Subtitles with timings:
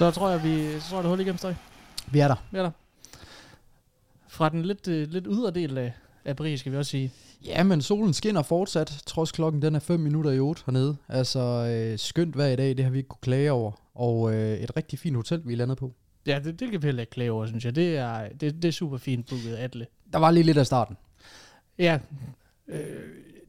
[0.00, 1.54] Så tror jeg, vi så tror jeg, det hul igennem støj.
[2.12, 2.34] Vi er der.
[2.50, 2.70] Vi er der.
[4.28, 5.92] Fra den lidt, øh, lidt ydre del af,
[6.24, 7.12] af Paris, skal vi også sige.
[7.44, 10.96] Ja, men solen skinner fortsat, trods klokken den er 5 minutter i 8 hernede.
[11.08, 13.72] Altså, øh, skønt vejr i dag, det har vi ikke kunne klage over.
[13.94, 15.92] Og øh, et rigtig fint hotel, vi er landet på.
[16.26, 17.74] Ja, det, det kan vi heller ikke klage over, synes jeg.
[17.76, 19.86] Det er, det, det er super fint booket, Atle.
[20.12, 20.96] Der var lige lidt af starten.
[21.78, 21.98] Ja,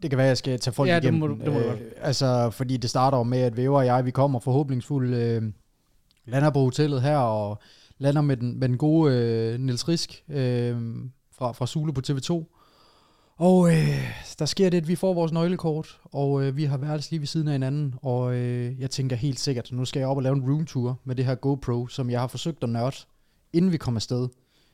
[0.01, 1.20] Det kan være, jeg skal tage folk Ja, det igennem.
[1.20, 1.79] må du- det må du Øh.
[2.01, 5.43] Altså, fordi det starter med, at Væver og jeg, vi kommer forhåbningsfuldt, øh,
[6.25, 7.61] lander på hotellet her, og
[7.98, 10.75] lander med den, med den gode øh, Niels Risk øh,
[11.31, 12.57] fra, fra Sule på TV2.
[13.38, 17.12] Og øh, der sker det, at vi får vores nøglekort, og øh, vi har værelse
[17.12, 20.18] lige ved siden af hinanden, og øh, jeg tænker helt sikkert, nu skal jeg op
[20.18, 22.95] og lave en roomtour med det her GoPro, som jeg har forsøgt at nørde,
[23.54, 24.27] inden vi kommer afsted,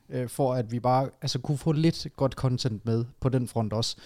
[0.09, 3.73] øh, for at vi bare altså, kunne få lidt godt content med på den front
[3.73, 3.97] også.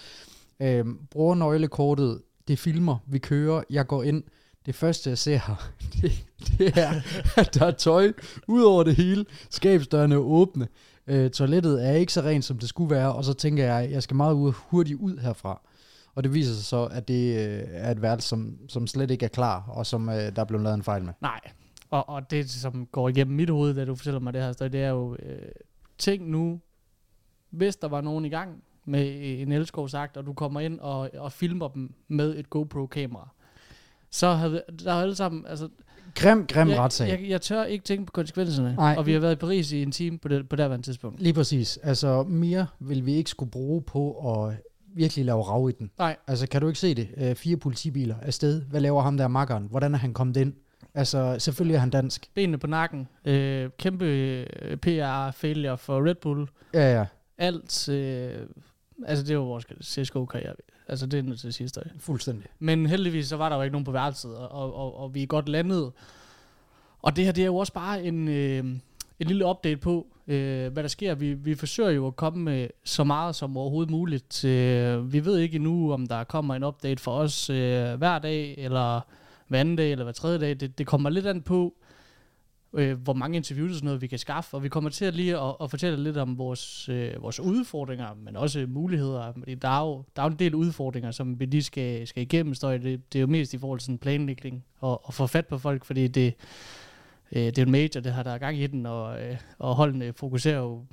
[0.60, 4.22] Øh, bruger nøglekortet, det filmer, vi kører, jeg går ind,
[4.66, 6.24] det første jeg ser her, det,
[6.58, 6.92] det er,
[7.36, 8.12] at der er tøj
[8.48, 10.68] ud over det hele, skabsdørene er åbne,
[11.06, 14.02] øh, toilettet er ikke så rent, som det skulle være, og så tænker jeg, jeg
[14.02, 15.60] skal meget hurtigt ud herfra.
[16.14, 19.24] Og det viser sig så, at det øh, er et værelse, som, som slet ikke
[19.24, 21.12] er klar, og som øh, der er blevet lavet en fejl med.
[21.20, 21.40] nej.
[21.90, 24.68] Og, og det, som går igennem mit hoved, da du fortæller mig det her, Støj,
[24.68, 25.38] det er jo, øh,
[25.98, 26.60] tænk nu,
[27.50, 31.32] hvis der var nogen i gang med en elskovsagt, og du kommer ind og, og
[31.32, 33.28] filmer dem med et GoPro-kamera,
[34.12, 35.68] så havde der er alle sammen, altså,
[36.14, 37.08] Grim, grim jeg, retssag.
[37.08, 38.74] jeg, jeg tør ikke tænke på konsekvenserne.
[38.76, 38.94] Nej.
[38.98, 41.20] Og vi har været i Paris i en time på det, på det tidspunkt.
[41.20, 41.78] Lige præcis.
[41.82, 44.54] Altså, mere vil vi ikke skulle bruge på at
[44.94, 45.90] virkelig lave rav i den.
[45.98, 46.16] Nej.
[46.26, 47.08] Altså, kan du ikke se det?
[47.16, 48.62] Øh, fire politibiler afsted.
[48.62, 49.66] Hvad laver ham der makkeren?
[49.70, 50.52] Hvordan er han kommet ind?
[50.94, 52.30] Altså, selvfølgelig er han dansk.
[52.34, 53.08] Benene på nakken.
[53.24, 56.48] Øh, kæmpe øh, PR-failure for Red Bull.
[56.74, 57.06] Ja, ja.
[57.38, 57.88] Alt.
[57.88, 58.30] Øh,
[59.06, 60.54] altså, det var vores CSGO-karriere.
[60.92, 61.70] Altså, det er nødt til at sige.
[61.98, 62.46] Fuldstændig.
[62.58, 65.22] Men heldigvis, så var der jo ikke nogen på værelset, og, og, og, og vi
[65.22, 65.92] er godt landet.
[67.02, 68.64] Og det her, det er jo også bare en, øh,
[69.20, 71.14] en lille update på, øh, hvad der sker.
[71.14, 74.44] Vi, vi forsøger jo at komme med så meget som overhovedet muligt.
[74.44, 78.54] Øh, vi ved ikke endnu, om der kommer en update for os øh, hver dag,
[78.58, 79.00] eller
[79.48, 80.60] hver anden dag, eller hver tredje dag.
[80.60, 81.74] Det, det kommer lidt an på,
[82.74, 85.14] øh, hvor mange interviews og sådan noget vi kan skaffe, og vi kommer til at
[85.14, 89.32] lige at, at fortælle lidt om vores, øh, vores udfordringer, men også muligheder.
[89.62, 92.54] Der er jo der er jo en del udfordringer, som vi lige skal, skal igennem,
[92.54, 95.46] står det, det er jo mest i forhold til sådan planlægning, og, og få fat
[95.46, 96.34] på folk, fordi det,
[97.32, 99.74] øh, det er en major, det har der er gang i den, og, øh, og
[99.74, 100.84] holdene fokuserer jo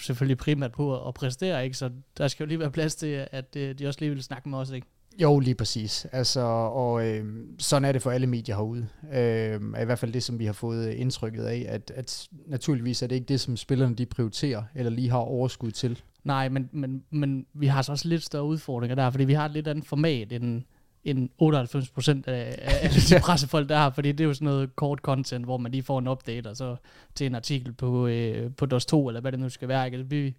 [0.00, 1.76] selvfølgelig primært på at, at præstere, ikke?
[1.76, 4.48] så der skal jo lige være plads til, at øh, de også lige vil snakke
[4.48, 4.70] med os.
[4.70, 4.86] Ikke?
[5.18, 6.06] Jo, lige præcis.
[6.12, 7.24] Altså, og øh,
[7.58, 8.86] sådan er det for alle medier herude.
[9.12, 13.06] Øh, I hvert fald det, som vi har fået indtrykket af, at, at naturligvis er
[13.06, 16.02] det ikke det, som spillerne de prioriterer, eller lige har overskud til.
[16.24, 19.44] Nej, men, men, men vi har så også lidt større udfordringer der, fordi vi har
[19.44, 20.62] et lidt andet format end,
[21.04, 24.76] end 98 procent af, af de pressefolk, der har, fordi det er jo sådan noget
[24.76, 26.76] kort content, hvor man lige får en update, og så
[27.14, 29.86] til en artikel på, øh, på DOS 2, eller hvad det nu skal være.
[29.86, 29.96] Ikke?
[29.96, 30.34] Altså, Vi,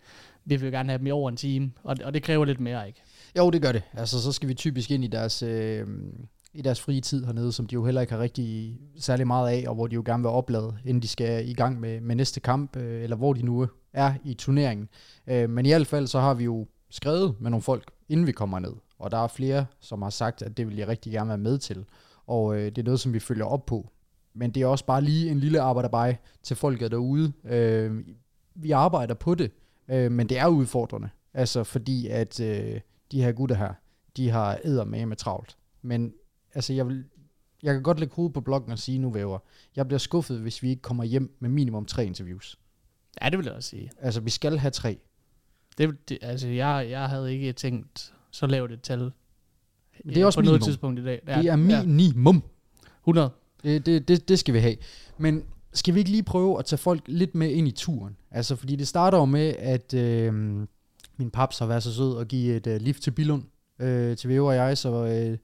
[0.46, 2.60] vi vil jo gerne have dem i over en time, og, og det kræver lidt
[2.60, 3.02] mere, ikke?
[3.38, 3.84] Jo, det gør det.
[3.94, 5.88] Altså, så skal vi typisk ind i deres, øh,
[6.54, 9.64] i deres frie tid hernede, som de jo heller ikke har rigtig særlig meget af,
[9.68, 12.40] og hvor de jo gerne vil oplade, inden de skal i gang med, med næste
[12.40, 14.90] kamp, øh, eller hvor de nu er i turneringen.
[15.28, 18.32] Øh, men i hvert fald, så har vi jo skrevet med nogle folk, inden vi
[18.32, 18.74] kommer ned.
[19.00, 21.58] Og der er flere, som har sagt, at det vil jeg rigtig gerne være med
[21.58, 21.86] til.
[22.28, 23.90] Og øh, det er noget, som vi følger op på.
[24.34, 27.32] Men det er også bare lige en lille arbejderbej til folket derude.
[27.46, 28.04] Øh,
[28.56, 29.52] vi arbejder på det,
[29.88, 31.10] øh, men det er udfordrende.
[31.34, 32.80] Altså fordi, at øh,
[33.12, 33.74] de her gutter her,
[34.18, 35.58] de har æder med med travlt.
[35.82, 36.14] Men
[36.54, 37.04] altså, jeg, vil,
[37.64, 39.40] jeg kan godt lægge hovedet på bloggen og sige nu, Væver,
[39.76, 42.60] jeg bliver skuffet, hvis vi ikke kommer hjem med minimum tre interviews.
[43.22, 43.92] Ja, det vil jeg også sige.
[44.00, 44.98] Altså, vi skal have tre.
[45.78, 49.12] Det, det, altså, jeg, jeg havde ikke tænkt så lavt et tal Men
[50.16, 50.68] det er også på noget minimum.
[50.68, 51.22] tidspunkt i dag.
[51.26, 52.44] Det er minimum.
[53.04, 53.30] 100.
[53.64, 54.76] Det, det, det, det skal vi have.
[55.18, 55.44] Men
[55.74, 58.18] skal vi ikke lige prøve at tage folk lidt med ind i turen?
[58.32, 60.62] Altså, fordi det starter jo med, at øh,
[61.22, 63.44] min paps har været så sød at give et øh, lift til Billund,
[63.80, 65.38] øh, til Væver og jeg, så øh,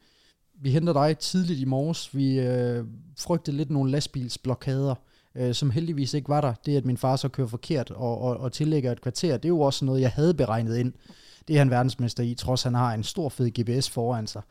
[0.62, 2.16] vi henter dig tidligt i morges.
[2.16, 2.86] Vi øh,
[3.18, 4.96] frygtede lidt nogle lastbilsblokader,
[5.36, 6.54] øh, som heldigvis ikke var der.
[6.66, 9.50] Det, at min far så kører forkert og, og, og tillægger et kvarter, det er
[9.50, 10.94] jo også noget, jeg havde beregnet ind.
[11.48, 14.42] Det er han verdensmester i, trods han har en stor fed GPS foran sig.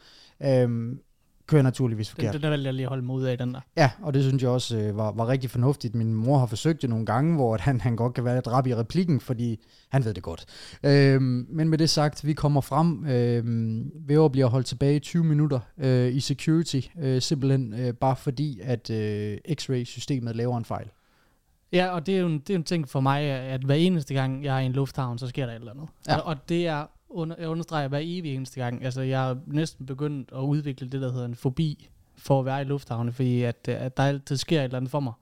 [0.42, 1.00] Øhm,
[1.46, 2.34] kører naturligvis forkert.
[2.34, 3.60] Den, den valgte jeg lige at holde ud af, den der.
[3.76, 5.94] Ja, og det synes jeg også øh, var, var rigtig fornuftigt.
[5.94, 8.48] Min mor har forsøgt det nogle gange, hvor at han, han godt kan være lidt
[8.48, 10.46] rap i replikken, fordi han ved det godt.
[10.82, 13.06] Øhm, men med det sagt, vi kommer frem.
[13.06, 18.16] Øhm, Væver bliver holdt tilbage i 20 minutter øh, i security, øh, simpelthen øh, bare
[18.16, 20.90] fordi, at øh, X-ray-systemet laver en fejl.
[21.72, 24.14] Ja, og det er, jo en, det er en ting for mig, at hver eneste
[24.14, 25.88] gang, jeg er i en lufthavn, så sker der et eller andet.
[26.08, 26.16] Ja.
[26.16, 26.86] Og, og det er,
[27.16, 31.00] under, jeg understreger hver evig eneste gang, altså jeg er næsten begyndt at udvikle det,
[31.00, 34.60] der hedder en fobi for at være i lufthavne, fordi at, at der altid sker
[34.60, 35.12] et eller andet for mig.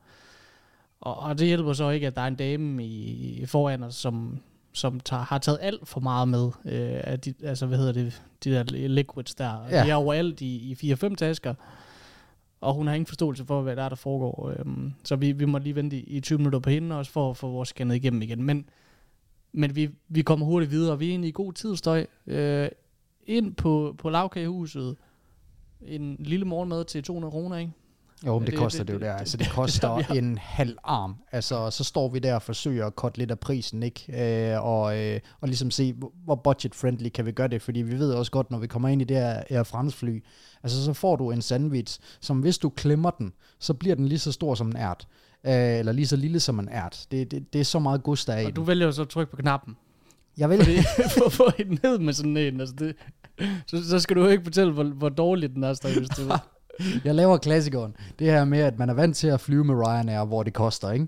[1.00, 4.38] Og, og det hjælper så ikke, at der er en dame i, foran os, som,
[4.72, 6.46] som tager, har taget alt for meget med.
[6.64, 8.22] Øh, af de, altså, hvad hedder det?
[8.44, 9.66] De der liquids der.
[9.70, 9.84] Ja.
[9.84, 11.54] De er overalt i, i 4-5 tasker.
[12.60, 14.54] Og hun har ingen forståelse for, hvad der er, der foregår.
[14.58, 17.30] Øhm, så vi, vi må lige vente i, i 20 minutter på hende også, for
[17.30, 18.42] at få vores scannet igennem igen.
[18.42, 18.68] Men,
[19.54, 22.06] men vi, vi kommer hurtigt videre, og vi er egentlig i god tidsstøj.
[22.26, 22.68] Øh,
[23.26, 24.96] ind på, på lavkagehuset.
[25.82, 27.72] En lille morgenmad til 200 kroner, ikke?
[28.26, 29.16] Jo, men det, det koster det, det, det jo der.
[29.16, 30.14] Altså, det koster det, ja.
[30.14, 31.14] en halv arm.
[31.32, 34.52] Altså, så står vi der og forsøger at korte lidt af prisen, ikke?
[34.52, 37.62] Øh, og, øh, og ligesom se, hvor budget-friendly kan vi gøre det.
[37.62, 40.24] Fordi vi ved også godt, når vi kommer ind i det her Air France-fly,
[40.62, 44.18] altså så får du en sandwich, som hvis du klemmer den, så bliver den lige
[44.18, 45.08] så stor som en ært.
[45.46, 47.06] Øh, eller lige så lille som en ært.
[47.10, 49.08] Det, det, det er så meget gust der af Og du vælger jo så at
[49.08, 49.76] trykke på knappen.
[50.38, 50.64] Jeg vælger...
[50.64, 50.82] Fordi,
[51.18, 52.96] for at få en ned med sådan en, altså det,
[53.66, 56.32] så, så skal du jo ikke fortælle, hvor, hvor dårligt den er, hvis du
[57.04, 57.96] jeg laver klassikeren.
[58.18, 60.90] Det her med, at man er vant til at flyve med Ryanair, hvor det koster,
[60.90, 61.06] ikke?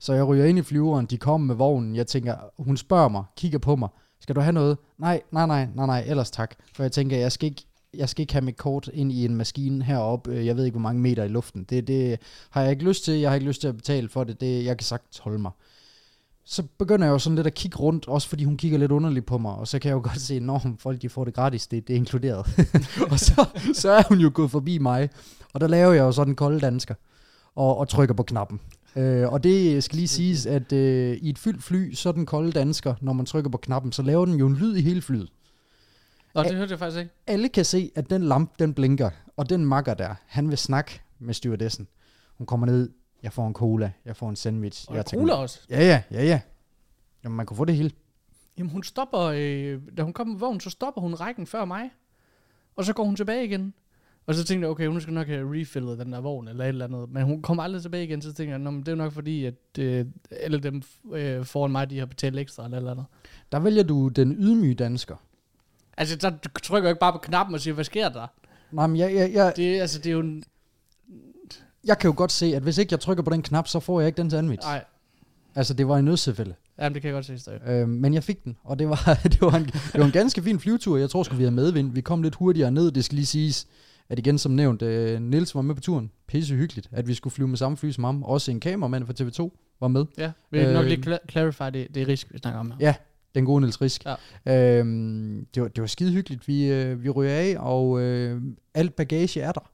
[0.00, 3.24] Så jeg ryger ind i flyveren, de kommer med vognen, jeg tænker, hun spørger mig,
[3.36, 3.88] kigger på mig,
[4.20, 4.78] skal du have noget?
[4.98, 6.54] Nej, nej, nej, nej, nej, ellers tak.
[6.74, 7.62] For jeg tænker, jeg skal ikke,
[7.94, 10.74] jeg skal ikke have mit kort ind i en maskine heroppe, øh, jeg ved ikke,
[10.74, 11.64] hvor mange meter i luften.
[11.64, 12.18] Det, det
[12.50, 14.64] har jeg ikke lyst til, jeg har ikke lyst til at betale for det, det
[14.64, 15.50] jeg kan sagtens holde mig
[16.48, 19.26] så begynder jeg jo sådan lidt at kigge rundt, også fordi hun kigger lidt underligt
[19.26, 21.66] på mig, og så kan jeg jo godt se, når folk de får det gratis,
[21.66, 22.46] det, det er inkluderet.
[23.10, 23.44] og så,
[23.74, 25.10] så er hun jo gået forbi mig,
[25.52, 26.94] og der laver jeg jo sådan en kold dansker,
[27.54, 28.60] og, og trykker på knappen.
[28.96, 32.52] Øh, og det skal lige siges, at øh, i et fyldt fly, så den kolde
[32.52, 35.28] dansker, når man trykker på knappen, så laver den jo en lyd i hele flyet.
[36.36, 37.12] Og det hørte jeg faktisk ikke.
[37.26, 41.00] Alle kan se, at den lampe, den blinker, og den makker der, han vil snakke
[41.18, 41.88] med stewardessen.
[42.34, 42.90] Hun kommer ned,
[43.22, 44.90] jeg får en cola, jeg får en sandwich.
[44.90, 45.60] Og jeg cola også?
[45.70, 46.40] Ja, ja, ja, ja.
[47.24, 47.90] Jamen, man kunne få det hele.
[48.58, 51.90] Jamen, hun stopper, øh, da hun kommer med vognen, så stopper hun rækken før mig.
[52.76, 53.74] Og så går hun tilbage igen.
[54.26, 56.68] Og så tænkte jeg, okay, hun skal nok have refillet den der vogn, eller et
[56.68, 57.10] eller andet.
[57.10, 60.06] Men hun kommer aldrig tilbage igen, så tænkte jeg, det er nok fordi, at øh,
[60.30, 63.06] alle dem øh, foran mig, de har betalt ekstra, eller et eller andet.
[63.52, 65.16] Der vælger du den ydmyge dansker.
[65.96, 66.32] Altså, så
[66.62, 68.26] trykker jeg ikke bare på knappen og siger, hvad sker der?
[68.72, 69.14] Nej, men jeg...
[69.14, 70.44] jeg, jeg det, altså, det er jo en,
[71.84, 74.00] jeg kan jo godt se, at hvis ikke jeg trykker på den knap, så får
[74.00, 74.66] jeg ikke den sandwich.
[74.68, 74.84] Nej.
[75.54, 76.54] Altså, det var en nødsefælde.
[76.78, 77.60] Jamen, det kan jeg godt se stadig.
[77.68, 80.42] Øh, men jeg fik den, og det var, det, var en, det var en ganske
[80.42, 80.96] fin flyvetur.
[80.96, 81.92] Jeg tror sgu, vi havde medvind.
[81.92, 83.66] Vi kom lidt hurtigere ned, det skal lige siges.
[84.08, 86.10] At igen, som nævnt, øh, Nils var med på turen.
[86.26, 88.22] Pisse hyggeligt, at vi skulle flyve med samme fly som ham.
[88.22, 90.04] Også en kameramand fra TV2 var med.
[90.18, 92.70] Ja, vi vil øh, nok lige cl- clarify, det, det er Risk, vi snakker om
[92.70, 92.76] her.
[92.80, 92.94] Ja,
[93.36, 94.04] den gode Niels Risk.
[94.46, 94.78] Ja.
[94.78, 96.48] Øhm, det, var, det var skide hyggeligt.
[96.48, 98.42] Vi, øh, vi ryger af, og øh,
[98.74, 99.70] alt bagage er der.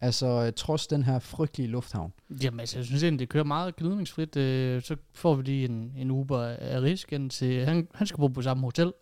[0.00, 2.12] Altså, trods den her frygtelige lufthavn.
[2.42, 4.36] Jamen, altså, jeg synes egentlig, det kører meget gnidningsfrit.
[4.36, 8.28] Øh, så får vi lige en, en Uber af risken til, han, han skal bo
[8.28, 8.92] på samme hotel.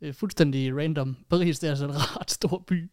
[0.00, 1.16] Øh, fuldstændig random.
[1.30, 2.90] Paris, det er altså en ret stor by.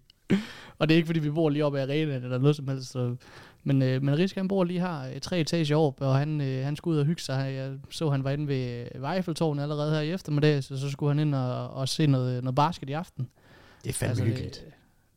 [0.78, 2.92] og det er ikke, fordi vi bor lige oppe i arenaen eller noget som helst.
[2.92, 3.16] Så,
[3.68, 6.66] men, øh, men Risk, han bor lige her, øh, tre etager op, og han, øh,
[6.66, 7.54] han skulle ud og hygge sig.
[7.54, 11.28] Jeg så, han var inde ved Vejfeltårnet allerede her i eftermiddag, så så skulle han
[11.28, 13.28] ind og, og se noget, noget basket i aften.
[13.84, 14.64] Det er fandme altså, hyggeligt.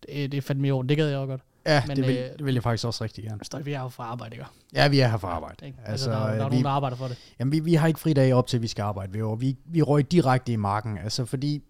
[0.02, 1.40] Det, det, det er fandme i orden, det gad jeg også godt.
[1.66, 3.40] Ja, Men, det, vil, øh, det vil jeg faktisk også rigtig gerne.
[3.42, 4.46] Så vi er jo fra arbejde, ikke?
[4.74, 5.66] Ja, vi er her for arbejde.
[5.66, 5.78] Ikke?
[5.84, 7.18] Altså, altså, der, der er vi, nogen, der arbejder for det.
[7.38, 9.82] Jamen, vi, vi har ikke fri dag op til, vi skal arbejde ved, vi, vi
[9.82, 11.62] røg direkte i marken, altså fordi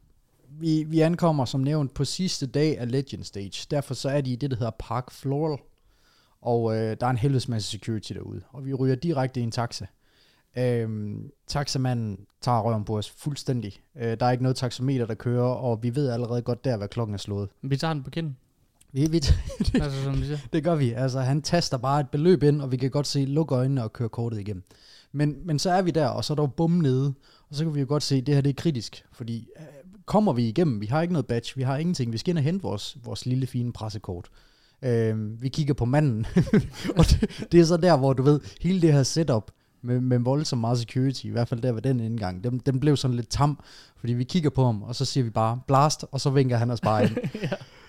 [0.51, 3.67] vi, vi ankommer som nævnt på sidste dag af Legend Stage.
[3.71, 5.59] Derfor så er de i det, der hedder Park Floral.
[6.43, 8.41] Og øh, der er en helvedes masse security derude.
[8.53, 9.87] Og vi ryger direkte i en taxa.
[10.59, 13.81] Øhm, taxamanden tager røven på os fuldstændig.
[13.97, 16.89] Øh, der er ikke noget taxameter, der kører, og vi ved allerede godt der, hvad
[16.89, 17.49] klokken er slået.
[17.63, 18.37] Vi tager den på kinden.
[18.93, 19.35] Vi, vi det,
[19.75, 20.39] altså, som siger.
[20.53, 20.93] det gør vi.
[20.93, 23.93] Altså, han taster bare et beløb ind, og vi kan godt se, lukke øjnene og
[23.93, 24.63] køre kortet igennem.
[25.13, 27.15] Men, men så er vi der, og så er der jo bum nede,
[27.49, 29.65] og så kan vi jo godt se, at det her det er kritisk, fordi øh,
[30.07, 32.45] kommer vi igennem, vi har ikke noget badge, vi har ingenting, vi skal ind og
[32.45, 34.31] hente vores, vores lille fine pressekort.
[34.83, 36.27] Øh, vi kigger på manden,
[36.99, 39.51] og det, det er så der, hvor du ved, hele det her setup,
[39.83, 42.97] med, med voldsomt meget security, i hvert fald der ved den indgang, den, den blev
[42.97, 43.59] sådan lidt tam,
[43.97, 46.71] fordi vi kigger på ham, og så siger vi bare, blast, og så vinker han
[46.71, 47.17] os bare ind.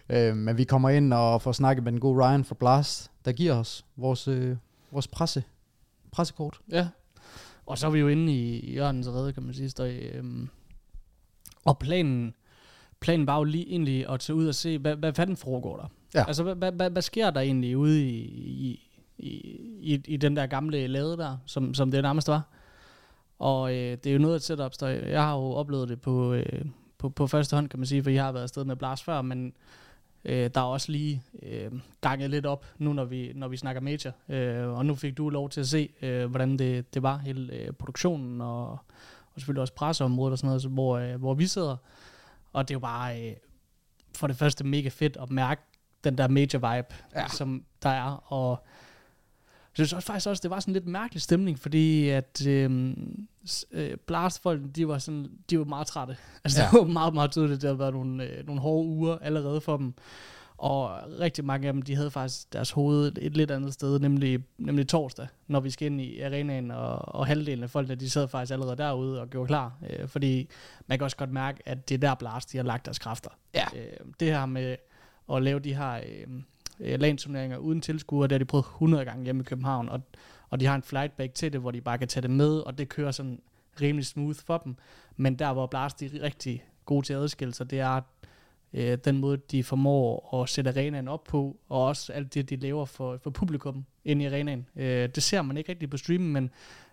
[0.09, 0.29] ja.
[0.29, 3.31] Øh, men vi kommer ind og får snakket med den gode Ryan fra Blast, der
[3.31, 4.57] giver os vores, øh,
[4.91, 5.43] vores presse,
[6.11, 6.59] pressekort.
[6.71, 6.87] Ja,
[7.65, 9.69] og så er vi jo inde i, Jørgens redde, kan man sige.
[9.69, 10.49] Så, øhm,
[11.65, 12.33] og planen,
[12.99, 15.87] planen var jo lige egentlig at tage ud og se, hvad, hvad fanden foregår der?
[16.15, 16.23] Ja.
[16.27, 18.79] Altså, hvad, hvad, hvad, sker der egentlig ude i, i,
[19.17, 19.29] i,
[19.81, 22.41] i, i den der gamle lade der, som, som det nærmest var?
[23.39, 26.01] Og øh, det er jo noget af et setup, der jeg har jo oplevet det
[26.01, 26.65] på, øh,
[26.97, 29.21] på, på første hånd, kan man sige, for jeg har været afsted med Blast før,
[29.21, 29.53] men
[30.25, 33.81] Øh, der er også lige øh, ganget lidt op, nu når vi, når vi snakker
[33.81, 34.11] major.
[34.29, 37.53] Øh, og nu fik du lov til at se, øh, hvordan det, det var, hele
[37.53, 41.47] øh, produktionen, og, og selvfølgelig også presseområdet og sådan noget, så, hvor, øh, hvor vi
[41.47, 41.77] sidder.
[42.53, 43.35] Og det er jo bare øh,
[44.17, 45.61] for det første mega fedt at mærke
[46.03, 47.27] den der major vibe, ja.
[47.27, 48.23] som der er.
[48.33, 48.63] Og
[49.77, 52.93] Jeg synes også faktisk også, det var sådan lidt mærkelig stemning, fordi at øh,
[53.71, 56.17] øh, Blast-folk, de var, sådan, de var meget trætte.
[56.43, 56.69] Altså, ja.
[56.71, 59.61] det var meget, meget tydeligt, at det havde været nogle, øh, nogle hårde uger allerede
[59.61, 59.93] for dem.
[60.57, 64.39] Og rigtig mange af dem, de havde faktisk deres hoved et lidt andet sted, nemlig,
[64.57, 68.27] nemlig torsdag, når vi skal ind i arenaen, og, og halvdelen af folkene, de sad
[68.27, 69.73] faktisk allerede derude og gjorde klar.
[69.89, 70.49] Øh, fordi
[70.87, 73.29] man kan også godt mærke, at det er der Blast, de har lagt deres kræfter.
[73.53, 73.65] Ja.
[73.75, 74.75] Øh, det her med
[75.35, 76.43] at lave de her øhm,
[76.79, 80.01] øh, landsturneringer uden tilskuere, det har de prøvet 100 gange hjemme i København, og,
[80.49, 82.77] og de har en flightback til det, hvor de bare kan tage det med, og
[82.77, 83.41] det kører sådan
[83.81, 84.75] rimelig smooth for dem.
[85.17, 88.01] Men der, hvor Blast de er rigtig gode til at adskille sig, det er
[88.73, 92.55] øh, den måde, de formår at sætte arenaen op på, og også alt det, de
[92.55, 94.67] laver for, for publikum ind i arenaen.
[94.75, 96.49] Øh, det ser man ikke rigtig på streamen, men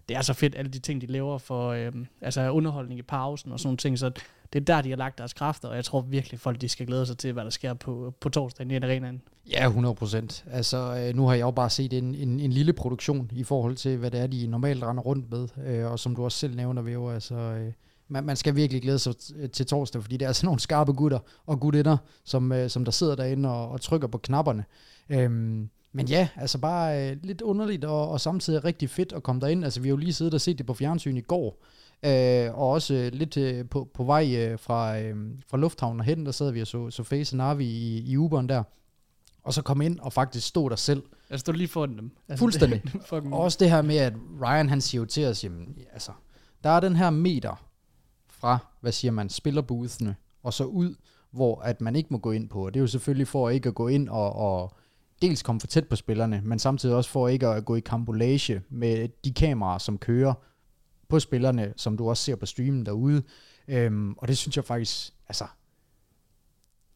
[0.09, 3.53] det er så fedt, alle de ting, de laver for øh, altså underholdning i pausen
[3.53, 4.11] og sådan nogle ting, så
[4.53, 6.87] det er der, de har lagt deres kræfter, og jeg tror virkelig, folk de skal
[6.87, 9.23] glæde sig til, hvad der sker på, på torsdag i arenaen.
[9.51, 10.45] Ja, 100 procent.
[10.51, 13.77] Altså, øh, nu har jeg jo bare set en, en, en lille produktion i forhold
[13.77, 16.57] til, hvad det er, de normalt render rundt med, øh, og som du også selv
[16.57, 17.35] nævner, Væver, altså...
[17.35, 17.73] Øh,
[18.11, 19.15] man, man skal virkelig glæde sig
[19.53, 22.93] til torsdag, fordi det er sådan altså nogle skarpe gutter og gutinder, som, som der
[22.93, 24.65] sidder derinde og, og trykker på knapperne.
[25.09, 29.41] Øhm, men ja, altså bare øh, lidt underligt og, og samtidig rigtig fedt at komme
[29.41, 29.65] derind.
[29.65, 31.63] Altså vi har jo lige siddet og set det på fjernsyn i går,
[32.03, 35.17] øh, og også øh, lidt øh, på, på vej øh, fra, øh,
[35.51, 38.49] fra lufthavnen og hen, der sad vi og så, så Face Navi i, i Uberen
[38.49, 38.63] der.
[39.43, 41.03] Og så kom ind og faktisk stod der selv.
[41.31, 42.11] Jeg stod lige foran dem.
[42.29, 42.83] Altså, Fuldstændig.
[42.93, 43.35] Det, fucking...
[43.35, 44.13] Og også det her med, at
[44.43, 46.13] Ryan han siger jo til os, jamen, altså,
[46.65, 47.65] der er den her meter
[48.29, 50.95] fra, hvad siger man, spillerboothene, og så ud,
[51.31, 52.67] hvor at man ikke må gå ind på.
[52.67, 54.73] Og det er jo selvfølgelig for ikke at gå ind og, og
[55.23, 58.63] dels komme for tæt på spillerne, men samtidig også for ikke at gå i kambolage
[58.69, 60.35] med de kameraer, som kører
[61.09, 63.23] på spillerne, som du også ser på streamen derude.
[63.69, 65.45] Øhm, og det synes jeg faktisk, altså,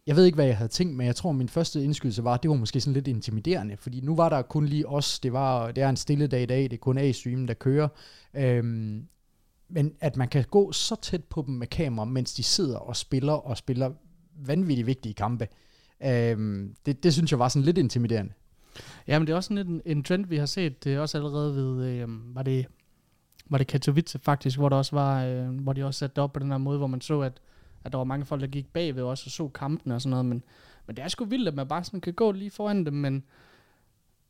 [0.07, 2.43] jeg ved ikke, hvad jeg havde tænkt, men jeg tror, min første indskydelse var, at
[2.43, 5.73] det var måske sådan lidt intimiderende, fordi nu var der kun lige os, det, var,
[5.73, 7.89] det er en stille dag i dag, det er kun A-streamen, der kører,
[8.35, 9.07] øhm,
[9.69, 12.97] men at man kan gå så tæt på dem med kamera, mens de sidder og
[12.97, 13.91] spiller, og spiller
[14.47, 15.49] vanvittigt vigtige kampe,
[16.05, 18.33] øhm, det, det synes jeg var sådan lidt intimiderende.
[19.09, 21.19] Ja, men det er også sådan en, en trend, vi har set, det er også
[21.19, 22.67] allerede ved, øh, var det
[23.53, 26.41] var det Katowice faktisk, hvor der også var, øh, hvor de også satte op på
[26.41, 27.33] den her måde, hvor man så, at,
[27.85, 30.27] at der var mange folk, der gik bagved også og så kampen og sådan noget,
[30.27, 30.43] men,
[30.87, 33.25] men det er sgu vildt, at man bare sådan kan gå lige foran dem, men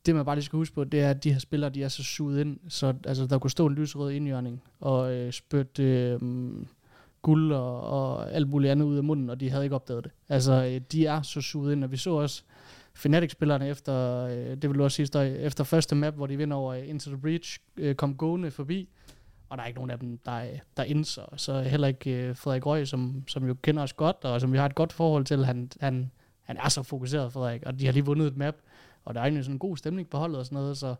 [0.05, 1.87] det man bare lige skal huske på, det er, at de her spillere, de er
[1.87, 6.19] så suget ind, så altså, der kunne stå en lysrød indjørning og øh, spytte øh,
[7.21, 10.11] guld og, og alt muligt andet ud af munden, og de havde ikke opdaget det.
[10.29, 12.43] Altså, øh, de er så suget ind, og vi så også
[12.95, 16.73] Fnatic-spillerne efter, øh, det vil du også sige, efter første map, hvor de vinder over
[16.73, 18.89] øh, Into the Breach, øh, kom gående forbi,
[19.49, 20.45] og der er ikke nogen af dem, der,
[20.77, 21.33] der indser.
[21.37, 24.57] Så heller ikke øh, Frederik Røg, som, som jo kender os godt, og som vi
[24.57, 26.11] har et godt forhold til, han, han,
[26.43, 28.55] han er så fokuseret, Frederik, og de har lige vundet et map,
[29.05, 30.95] og der er egentlig sådan en god stemning på holdet og sådan noget, så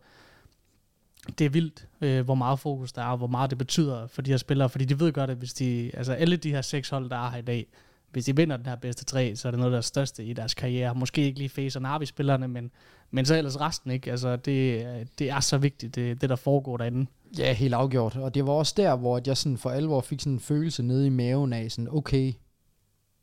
[1.39, 4.21] det er vildt, øh, hvor meget fokus der er, og hvor meget det betyder for
[4.21, 6.89] de her spillere, fordi de ved godt, at hvis de, altså alle de her seks
[6.89, 7.67] hold, der er her i dag,
[8.13, 10.34] hvis de vinder den her bedste tre, så er det noget af det største i
[10.34, 10.96] deres karriere.
[10.96, 12.72] Måske ikke lige Face og Navi-spillerne, men,
[13.12, 14.12] men så ellers resten, ikke?
[14.12, 14.86] Altså, det,
[15.20, 17.05] det er så vigtigt, det, det der foregår derinde.
[17.38, 18.15] Ja, helt afgjort.
[18.15, 21.05] Og det var også der, hvor jeg sådan for alvor fik sådan en følelse nede
[21.05, 22.34] i maven af, sådan, okay,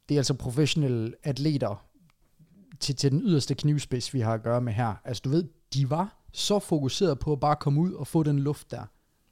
[0.09, 1.87] det er altså professionelle atleter
[2.81, 4.95] til, til den yderste knivspids, vi har at gøre med her.
[5.05, 5.45] Altså, du ved,
[5.75, 8.83] de var så fokuseret på at bare komme ud og få den luft der.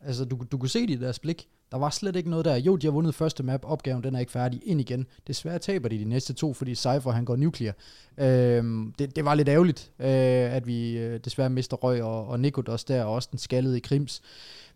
[0.00, 1.48] Altså, du, du kunne se det i deres blik.
[1.72, 2.56] Der var slet ikke noget der.
[2.56, 3.60] Jo, de har vundet første map.
[3.64, 4.60] Opgaven, den er ikke færdig.
[4.64, 5.06] Ind igen.
[5.26, 7.74] Desværre taber de de næste to, fordi Cypher, han går nuclear.
[8.18, 10.06] Øhm, det, det, var lidt ærgerligt, øh,
[10.54, 13.80] at vi øh, desværre mister Røg og, og Nikodos der, og også den skaldede i
[13.80, 14.22] Krims.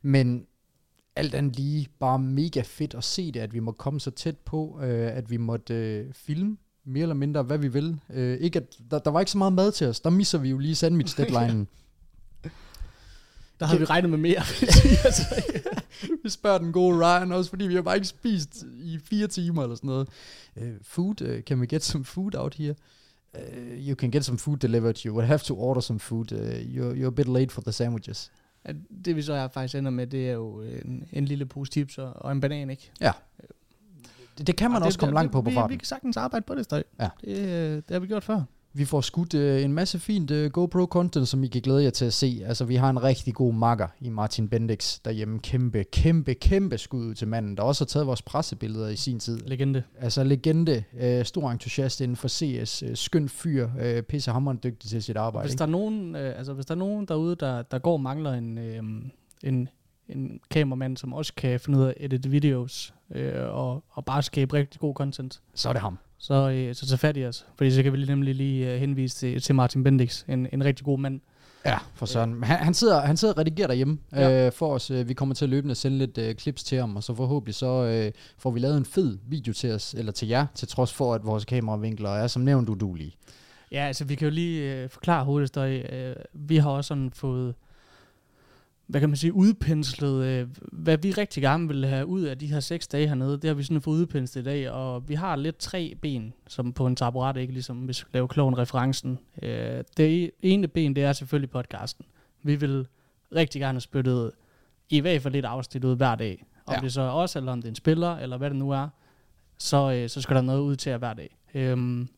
[0.03, 0.47] Men
[1.17, 4.39] alt andet lige bare mega fedt at se det, at vi må komme så tæt
[4.39, 7.97] på, øh, at vi måtte øh, filme mere eller mindre, hvad vi vil.
[8.11, 10.01] Øh, ikke at, der, der var ikke så meget mad til os.
[10.01, 11.67] Der misser vi jo lige sandwich deadline.
[13.61, 14.43] der havde vi regnet med mere.
[16.23, 19.63] vi spørger den gode Ryan også, fordi vi har bare ikke spist i fire timer
[19.63, 20.09] eller sådan noget.
[20.57, 22.75] Uh, food, uh, can we get some food out here?
[23.35, 25.07] Uh, you can get some food delivered.
[25.07, 26.33] You will have to order some food.
[26.33, 28.33] Uh, you're, you're a bit late for the sandwiches.
[28.67, 28.73] Ja,
[29.05, 31.99] det vi så er faktisk ender med, det er jo en, en lille pose chips
[31.99, 32.91] og, og en banan, ikke?
[33.01, 33.13] Ja.
[34.39, 35.71] Det, det kan man og også det, komme det, langt på på vi, farten.
[35.71, 36.83] Vi kan sagtens arbejde på det, støj.
[37.01, 37.09] Ja.
[37.21, 38.43] Det, det har vi gjort før.
[38.75, 42.05] Vi får skudt øh, en masse fint øh, GoPro-content, som I kan glæde jer til
[42.05, 42.43] at se.
[42.47, 45.39] Altså, vi har en rigtig god makker i Martin Bendix derhjemme.
[45.39, 49.39] Kæmpe, kæmpe, kæmpe skud til manden, der også har taget vores pressebilleder i sin tid.
[49.39, 49.83] Legende.
[49.99, 50.85] Altså, legende.
[51.01, 52.83] Øh, stor entusiast inden for CS.
[52.83, 53.69] Øh, skøn fyr.
[53.81, 55.49] Øh, pissehammerende dygtig til sit arbejde.
[55.49, 58.01] Hvis der, er nogen, øh, altså, hvis der er nogen derude, der, der går og
[58.01, 58.83] mangler en, øh,
[59.43, 59.69] en,
[60.09, 64.23] en kameramand, som også kan finde ud af at edit videos, øh, og, og bare
[64.23, 65.41] skabe rigtig god content.
[65.55, 67.47] Så er det ham så, øh, så tag fat i os.
[67.57, 70.85] Fordi så kan vi nemlig lige øh, henvise til, til Martin Bendix, en, en rigtig
[70.85, 71.21] god mand.
[71.67, 72.19] Ja, for.
[72.19, 72.25] Ja.
[72.25, 74.47] Han, han, sidder, han sidder og redigerer derhjemme Ja.
[74.47, 74.91] øh, for os.
[74.91, 77.55] Øh, vi kommer til at løbende sende lidt øh, clips til ham, og så forhåbentlig
[77.55, 80.93] så øh, får vi lavet en fed video til os, eller til jer, til trods
[80.93, 83.13] for, at vores kameravinkler er som nævnt udulige.
[83.73, 85.25] Ja, altså vi kan jo lige øh, forklare
[85.57, 87.55] øh, øh, vi har også sådan fået,
[88.87, 92.47] hvad kan man sige, udpenslet, øh, hvad vi rigtig gerne vil have ud af de
[92.47, 93.33] her seks dage hernede.
[93.39, 96.73] Det har vi sådan fået udpenslet i dag, og vi har lidt tre ben, som
[96.73, 99.19] på en taburet, ikke ligesom hvis vi laver kloven referencen.
[99.43, 102.05] Øh, det ene ben, det er selvfølgelig podcasten.
[102.43, 102.87] Vi vil
[103.35, 104.31] rigtig gerne have spyttet
[104.91, 106.45] i hvert fald lidt afsnit ud hver dag.
[106.67, 106.81] Om Ja.
[106.81, 108.89] det så er os, eller om det er en spiller, eller hvad det nu er,
[109.59, 111.37] så, øh, så skal der noget ud til jer hver dag.
[111.55, 112.09] Øhm,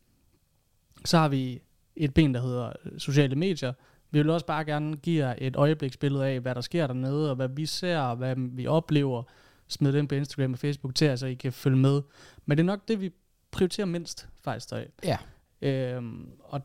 [1.05, 1.59] så har vi
[1.95, 3.73] et ben, der hedder øh, sociale medier.
[4.15, 7.35] Vi vil også bare gerne give jer et øjebliksbillede af, hvad der sker dernede, og
[7.35, 9.23] hvad vi ser, og hvad vi oplever.
[9.67, 12.01] Smid det ind på Instagram og Facebook til jer, så I kan følge med.
[12.45, 13.11] Men det er nok det, vi
[13.51, 14.69] prioriterer mindst, faktisk.
[14.69, 14.83] Der.
[15.03, 15.17] Ja.
[15.61, 16.61] Øhm, og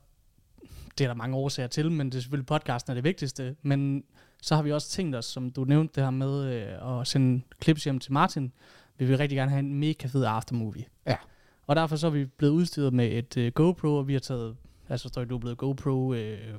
[0.98, 3.56] det er der mange årsager til, men det er selvfølgelig podcasten er det vigtigste.
[3.62, 4.04] Men
[4.42, 7.42] så har vi også tænkt os, som du nævnte det her med øh, at sende
[7.62, 8.52] clips hjem til Martin.
[8.98, 10.84] Vi vil rigtig gerne have en mega fed aftermovie.
[11.06, 11.16] Ja.
[11.66, 14.56] Og derfor så er vi blevet udstyret med et øh, GoPro, og vi har taget,
[14.88, 16.58] altså står du er blevet GoPro øh,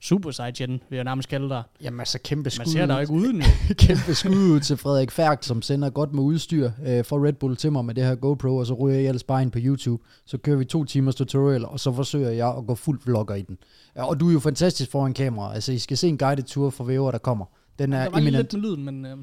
[0.00, 1.62] Super Sidegen, vil jeg nærmest kalde dig.
[1.82, 2.64] Jamen altså kæmpe skud.
[2.64, 3.42] Man ser jo ikke uden
[3.74, 7.56] kæmpe skud ud til Frederik Færk, som sender godt med udstyr øh, for Red Bull
[7.56, 10.02] til mig med det her GoPro, og så ryger jeg ellers bare ind på YouTube.
[10.24, 13.42] Så kører vi to timers tutorial, og så forsøger jeg at gå fuld vlogger i
[13.42, 13.58] den.
[13.94, 15.54] Og du er jo fantastisk foran kamera.
[15.54, 17.44] Altså, I skal se en guided tour for væver, der kommer.
[17.78, 18.36] Den er Der var eminent.
[18.36, 19.16] lidt med lyden, men øh,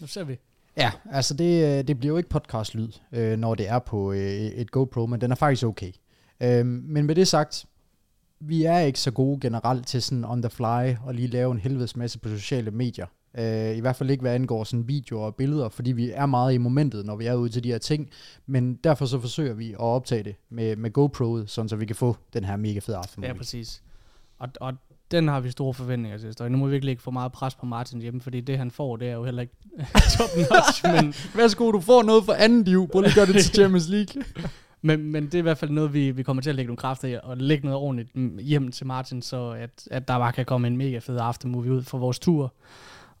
[0.00, 0.36] nu ser vi.
[0.76, 4.20] Ja, altså det, øh, det bliver jo ikke podcast-lyd, øh, når det er på øh,
[4.30, 5.92] et GoPro, men den er faktisk okay.
[6.42, 7.64] Øh, men med det sagt,
[8.40, 11.58] vi er ikke så gode generelt til sådan on the fly og lige lave en
[11.58, 13.06] helvedes masse på sociale medier.
[13.38, 16.54] Øh, I hvert fald ikke, hvad angår sådan videoer og billeder, fordi vi er meget
[16.54, 18.10] i momentet, når vi er ude til de her ting.
[18.46, 21.96] Men derfor så forsøger vi at optage det med, med GoPro'et, sådan så vi kan
[21.96, 23.24] få den her mega fede aften.
[23.24, 23.82] Ja, præcis.
[24.38, 24.74] Og, og
[25.10, 26.34] den har vi store forventninger til.
[26.36, 28.70] Så nu må vi virkelig ikke få meget pres på Martin hjemme, fordi det han
[28.70, 29.54] får, det er jo heller ikke
[30.18, 30.84] top notch.
[30.84, 32.88] men, Værsgo, du får noget for anden div.
[32.92, 34.22] Prøv lige at gøre det til Champions League
[34.82, 36.76] men, men det er i hvert fald noget, vi, vi kommer til at lægge nogle
[36.76, 40.44] kræfter i, og lægge noget ordentligt hjem til Martin, så at, at der bare kan
[40.44, 42.52] komme en mega fed aftermovie ud for vores tur,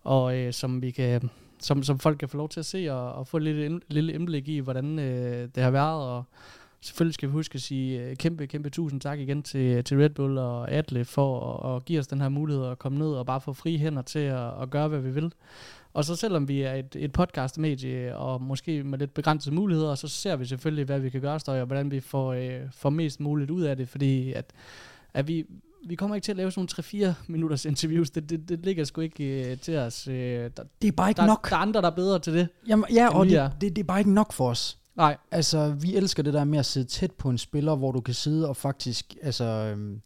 [0.02, 3.12] og øh, som vi kan som, som folk kan få lov til at se og,
[3.12, 6.24] og få et lille, ind- lille indblik i, hvordan øh, det har været, og
[6.80, 10.10] selvfølgelig skal vi huske at sige øh, kæmpe, kæmpe tusind tak igen til, til Red
[10.10, 13.26] Bull og Atle for at, at give os den her mulighed at komme ned og
[13.26, 15.32] bare få frie hænder til at, at gøre, hvad vi vil.
[15.92, 20.08] Og så selvom vi er et, et podcast-medie, og måske med lidt begrænsede muligheder, så
[20.08, 23.20] ser vi selvfølgelig, hvad vi kan gøre, Støj, og hvordan vi får, øh, får mest
[23.20, 24.44] muligt ud af det, fordi at,
[25.14, 25.44] at vi,
[25.86, 28.10] vi kommer ikke til at lave sådan nogle 3-4 minutters interviews.
[28.10, 30.08] Det, det, det ligger sgu ikke øh, til os.
[30.08, 30.14] Øh,
[30.56, 31.50] der, Det er bare ikke der, nok.
[31.50, 32.48] der er andre, der er bedre til det.
[32.68, 34.78] Jamen, ja, og det, det, det er bare ikke nok for os.
[34.96, 35.16] Nej.
[35.30, 38.14] Altså, vi elsker det der med at sidde tæt på en spiller, hvor du kan
[38.14, 40.00] sidde og faktisk altså, øhm,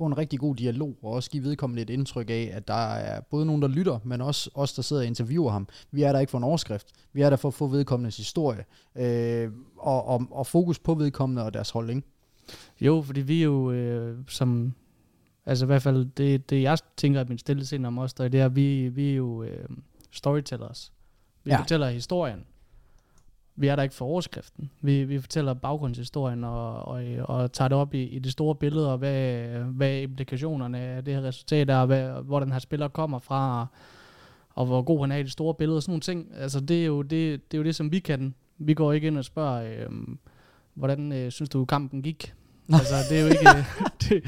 [0.00, 3.20] få en rigtig god dialog, og også give vedkommende et indtryk af, at der er
[3.20, 5.68] både nogen, der lytter, men også os, der sidder og interviewer ham.
[5.90, 6.86] Vi er der ikke for en overskrift.
[7.12, 11.44] Vi er der for at få vedkommendes historie, øh, og, og, og fokus på vedkommende
[11.44, 12.02] og deres hold, ikke?
[12.80, 14.74] Jo, fordi vi er jo øh, som...
[15.46, 18.28] Altså i hvert fald, det, det jeg tænker, at min stille sind om os, der,
[18.28, 19.68] det er, at vi, vi er jo øh,
[20.10, 20.92] storytellers.
[21.44, 21.60] Vi ja.
[21.60, 22.44] fortæller historien.
[23.60, 24.70] Vi er der ikke for overskriften.
[24.80, 28.92] Vi, vi fortæller baggrundshistorien og, og, og tager det op i, i det store billede,
[28.92, 32.88] og hvad, hvad implikationerne af det her resultat er, og hvad, hvor den her spiller
[32.88, 33.66] kommer fra,
[34.54, 36.26] og hvor god han er i det store billede, og sådan nogle ting.
[36.36, 38.34] Altså det er jo det, det, er jo det som vi kan.
[38.58, 39.90] Vi går ikke ind og spørger, øh,
[40.74, 42.34] hvordan øh, synes du kampen gik?
[42.72, 43.44] altså det er jo ikke...
[44.08, 44.24] det,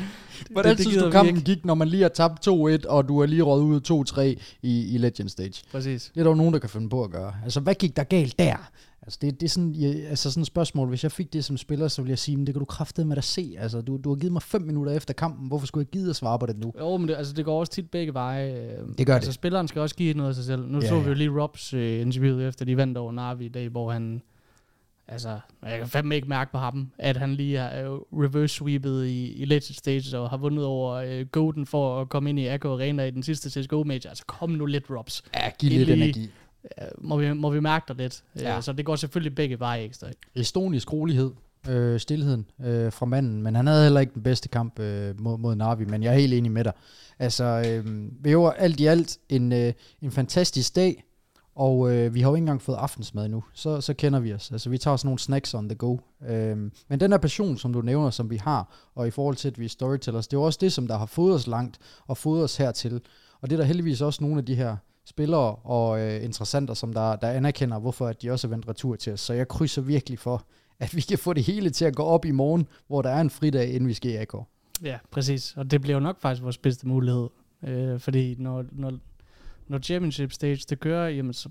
[0.51, 1.55] Hvordan det, det synes du, kampen ikke.
[1.55, 4.21] gik, når man lige har tabt 2-1, og du er lige røget ud 2-3
[4.63, 5.65] i, i Legend Stage?
[5.73, 6.11] Præcis.
[6.15, 7.35] Det er der jo nogen, der kan finde på at gøre.
[7.45, 8.71] Altså, hvad gik der galt der?
[9.03, 10.89] Altså, det, det er sådan, ja, altså sådan et spørgsmål.
[10.89, 13.09] Hvis jeg fik det som spiller, så ville jeg sige, men det kan du kraftedeme
[13.09, 13.57] med at se.
[13.59, 15.49] Altså, du, du har givet mig fem minutter efter kampen.
[15.49, 16.73] Hvorfor skulle jeg gide at svare på det nu?
[16.79, 18.53] Jo, men det, altså, det går også tit begge veje.
[18.53, 19.35] øh, Det gør altså, det.
[19.35, 20.67] spilleren skal også give noget af sig selv.
[20.69, 23.49] Nu Ja, så vi jo lige Robs øh, interview efter de vandt over Narvi i
[23.49, 24.23] dag, hvor han...
[25.09, 29.07] Altså, jeg kan fandme ikke mærke på ham, at han lige er jo reverse sweepet
[29.07, 32.47] i, i Legend Stage og har vundet over øh, Golden for at komme ind i
[32.47, 34.09] Akko Arena i den sidste CSGO major.
[34.09, 35.23] Altså, kom nu lidt, Robs.
[35.35, 36.31] Ja, giv lidt energi.
[36.65, 38.23] Øh, må, vi, må vi mærke dig lidt.
[38.37, 38.55] Ja.
[38.55, 38.61] Ja.
[38.61, 40.07] Så det går selvfølgelig begge veje ekstra.
[40.35, 41.31] Estonisk rolighed,
[41.69, 45.39] øh, stillheden øh, fra manden, men han havde heller ikke den bedste kamp øh, mod,
[45.39, 46.73] mod Narvi, men jeg er helt enig med dig.
[47.19, 49.73] Altså, øh, vi var alt i alt en, øh,
[50.03, 51.05] en fantastisk dag,
[51.55, 54.53] og øh, vi har jo ikke engang fået aftensmad nu, så, så kender vi os.
[54.53, 55.97] Altså, vi tager sådan nogle snacks on the go.
[56.29, 56.57] Øh,
[56.89, 59.59] men den her passion, som du nævner, som vi har, og i forhold til, at
[59.59, 62.17] vi er storytellers, det er jo også det, som der har fået os langt, og
[62.17, 63.01] fået os hertil.
[63.41, 66.93] Og det er der heldigvis også nogle af de her spillere og øh, interessenter, som
[66.93, 69.21] der, der anerkender, hvorfor at de også er vendt retur til os.
[69.21, 70.47] Så jeg krydser virkelig for,
[70.79, 73.21] at vi kan få det hele til at gå op i morgen, hvor der er
[73.21, 74.35] en fridag, inden vi skal i AK.
[74.83, 75.55] Ja, præcis.
[75.57, 77.29] Og det bliver jo nok faktisk vores bedste mulighed.
[77.65, 78.93] Øh, fordi når, når,
[79.69, 81.49] når championship stage det kører, jamen så,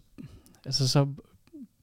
[0.65, 1.07] altså så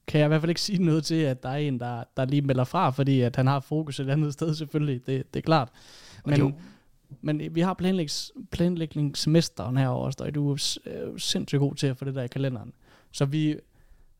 [0.07, 2.24] kan jeg i hvert fald ikke sige noget til, at der er en, der, der
[2.24, 5.44] lige melder fra, fordi at han har fokus et andet sted selvfølgelig, det, det er
[5.44, 5.68] klart.
[6.26, 6.52] Men, jo
[7.21, 11.97] men vi har planlægs, planlægningssemesteren herovre, også, og du er øh, sindssygt god til at
[11.97, 12.73] få det der i kalenderen.
[13.12, 13.57] Så vi,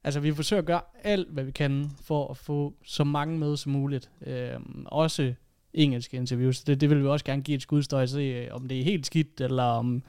[0.05, 3.57] altså vi forsøger at gøre alt, hvad vi kan, for at få så mange med
[3.57, 4.11] som muligt.
[4.27, 5.35] Øh, også
[5.75, 6.63] engelske interviews.
[6.63, 8.85] Det, det vil vi også gerne give et skudstøj og se, øh, om det er
[8.85, 10.03] helt skidt, eller om...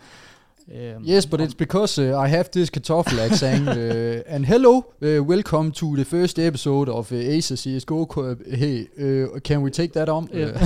[0.72, 3.68] Øhm, Yes, but it's because uh, I have this kartoffel accent.
[3.78, 8.06] uh, and hello, uh, welcome to the first episode of uh, Acer CSGO.
[8.06, 10.30] Co- Hey, uh, can we take that on?
[10.34, 10.46] Ja.
[10.46, 10.52] Uh,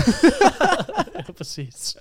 [1.16, 1.98] ja, præcis.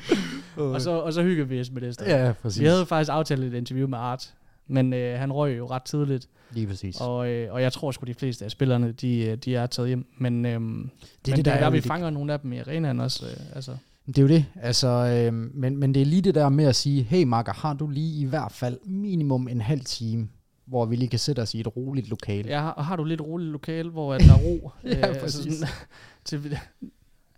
[0.56, 2.00] og, så, og så hygger vi os med det.
[2.06, 2.60] ja, præcis.
[2.60, 4.30] Vi havde faktisk aftalt et interview med Art,
[4.68, 6.96] men øh, han røg jo ret tidligt, Lige præcis.
[7.00, 9.88] og, øh, og jeg tror sgu de fleste af spillerne, de, øh, de er taget
[9.88, 10.06] hjem.
[10.18, 10.90] Men, øhm, det,
[11.26, 13.26] men det, der der, er der vi fanger nogle af dem i arenaen også.
[13.26, 13.72] Øh, altså.
[14.06, 14.44] Det er jo det.
[14.62, 17.74] Altså, øh, men, men det er lige det der med at sige, hey Marker, har
[17.74, 20.28] du lige i hvert fald minimum en halv time,
[20.66, 22.48] hvor vi lige kan sætte os i et roligt lokale?
[22.48, 24.70] Ja, og har du lidt roligt lokale, hvor at der er ro?
[24.84, 25.54] Ja, øh, præcis.
[25.54, 25.68] sådan,
[26.24, 26.58] til,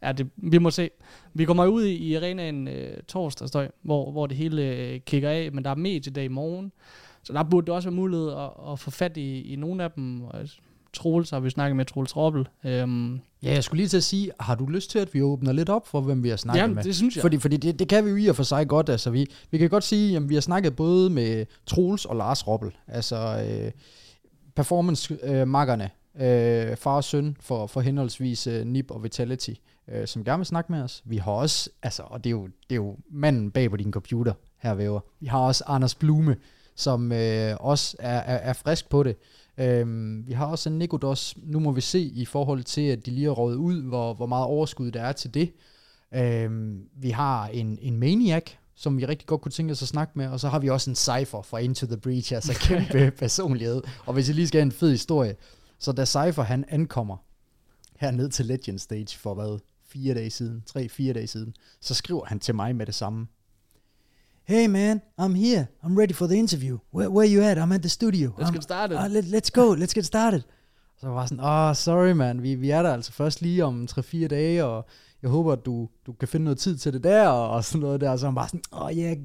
[0.03, 0.91] ja, det, vi må se.
[1.35, 5.53] Vi kommer ud i, i arenaen øh, torsdag, hvor, hvor det hele øh, kigger af,
[5.53, 6.73] men der er mediedag i morgen.
[7.23, 9.91] Så der burde det også være mulighed at, at få fat i, i nogle af
[9.91, 10.23] dem.
[10.23, 10.49] Og
[10.93, 12.49] Troels har vi snakket med, Troels Robbel.
[12.65, 15.53] Øhm, Ja, jeg skulle lige til at sige, har du lyst til, at vi åbner
[15.53, 16.85] lidt op for, hvem vi har snakket jamen, med?
[16.85, 17.23] det synes jeg.
[17.23, 18.89] Fordi, fordi det, det kan vi jo i og for sig godt.
[18.89, 22.47] Altså, vi, vi kan godt sige, at vi har snakket både med Troels og Lars
[22.49, 22.71] Robbel.
[22.89, 23.17] Altså
[23.49, 23.73] øh,
[24.57, 25.91] performance-makkerne.
[26.21, 29.51] Øh, far og søn for, for henholdsvis øh, NIP og Vitality,
[29.89, 31.03] øh, som gerne vil snakke med os.
[31.05, 33.93] Vi har også, altså, og det er jo, det er jo manden bag på din
[33.93, 35.01] computer, her væver.
[35.21, 36.37] Vi har også Anders Blume,
[36.75, 39.17] som øh, også er, er, er frisk på det.
[39.59, 43.11] Øhm, vi har også en Nikodos, nu må vi se i forhold til, at de
[43.11, 45.53] lige er røget ud, hvor, hvor meget overskud der er til det.
[46.15, 50.13] Øhm, vi har en, en Maniac, som vi rigtig godt kunne tænke os at snakke
[50.19, 53.83] med, og så har vi også en Cypher fra Into the Breach, altså kæmpe personlighed.
[54.07, 55.37] Og hvis jeg lige skal have en fed historie,
[55.79, 57.17] så da Cypher han ankommer
[57.97, 62.41] herned til Legend Stage for hvad, fire dage siden, tre-fire dage siden, så skriver han
[62.41, 63.27] til mig med det samme.
[64.49, 65.69] Hey man, I'm here.
[65.85, 66.79] I'm ready for the interview.
[66.91, 67.59] Where, where you at?
[67.59, 68.35] I'm at the studio.
[68.39, 68.97] Let's I'm, get started.
[68.97, 70.43] Uh, let, let's go, let's get started.
[71.01, 73.65] Så var jeg sådan, åh, oh, sorry man, vi, vi er der altså først lige
[73.65, 74.87] om 3-4 dage, og
[75.23, 77.81] jeg håber, at du, du kan finde noget tid til det der, og, og sådan
[77.81, 78.17] noget der.
[78.17, 79.17] Så han bare sådan, åh oh, yeah,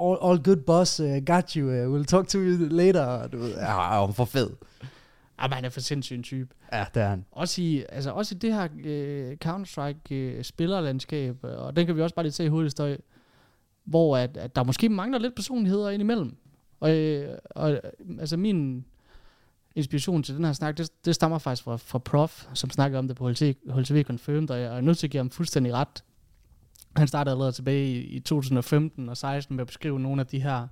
[0.00, 3.26] all, all good boss, uh, got you, uh, we'll talk to you later.
[3.26, 4.50] Du ved, ja, han for fed.
[5.42, 6.54] Jamen, han er for sindssyg en type.
[6.72, 7.24] Ja, det er han.
[7.32, 12.14] Også i, altså også i det her øh, Counter-Strike øh, og den kan vi også
[12.14, 12.96] bare lige se i hurtigt støj,
[13.86, 16.36] hvor at, at der måske mangler lidt personligheder indimellem.
[16.80, 17.80] Og, øh, og øh,
[18.20, 18.84] altså min
[19.74, 23.08] inspiration til den her snak, det, det stammer faktisk fra, fra Prof, som snakkede om
[23.08, 26.04] det på HLTV Confirmed, og jeg er nødt til at give ham fuldstændig ret.
[26.96, 30.40] Han startede allerede tilbage i, i 2015 og 16 med at beskrive nogle af de
[30.40, 30.66] her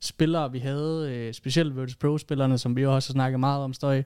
[0.00, 4.02] spillere, vi havde, øh, specielt Virtus Pro-spillerne, som vi også har snakket meget om støj,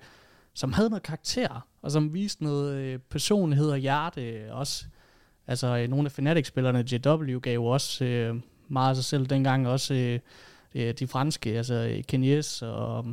[0.55, 4.87] som havde noget karakter, og som viste noget øh, personlighed og hjerte øh, også.
[5.47, 9.69] Altså øh, nogle af Fnatic-spillerne, JW, gav jo også øh, meget af sig selv dengang,
[9.69, 10.19] også øh,
[10.75, 13.07] øh, de franske, altså øh, Kenyes og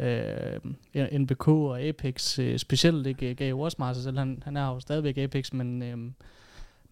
[0.00, 4.18] øh, NBK og Apex øh, specielt, ikke, gav jo også meget af sig selv.
[4.18, 5.98] Han, han er jo stadigvæk Apex, men, øh,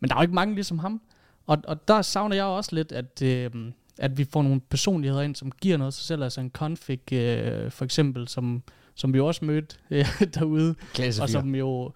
[0.00, 1.00] men der er jo ikke mange ligesom ham.
[1.46, 3.50] Og, og der savner jeg også lidt, at, øh,
[3.98, 6.22] at vi får nogle personligheder ind, som giver noget sig selv.
[6.22, 8.62] Altså en config, øh, for eksempel, som,
[8.94, 11.92] som vi også mødte øh, derude, Klasse og som jo...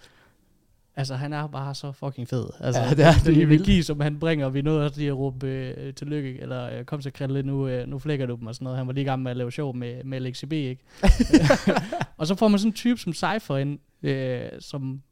[1.01, 2.47] Altså, han er bare så fucking fed.
[2.61, 5.17] Altså, Ja, det er- det den energi, som han bringer, vi nåede også lige at
[5.17, 8.55] råbe øh, tillykke, eller øh, kom så Krille, nu, øh, nu flækker du dem og
[8.55, 8.79] sådan noget.
[8.79, 10.83] Han var lige i gang med at lave show med, med LXCB, ikke?
[12.19, 15.03] og så får man sådan en type som Cypher ind, øh, som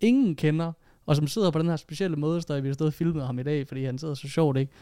[0.00, 0.72] ingen kender,
[1.06, 3.38] og som sidder på den her specielle måde, der vi har stået og filmet ham
[3.38, 4.72] i dag, fordi han sidder så sjovt, ikke?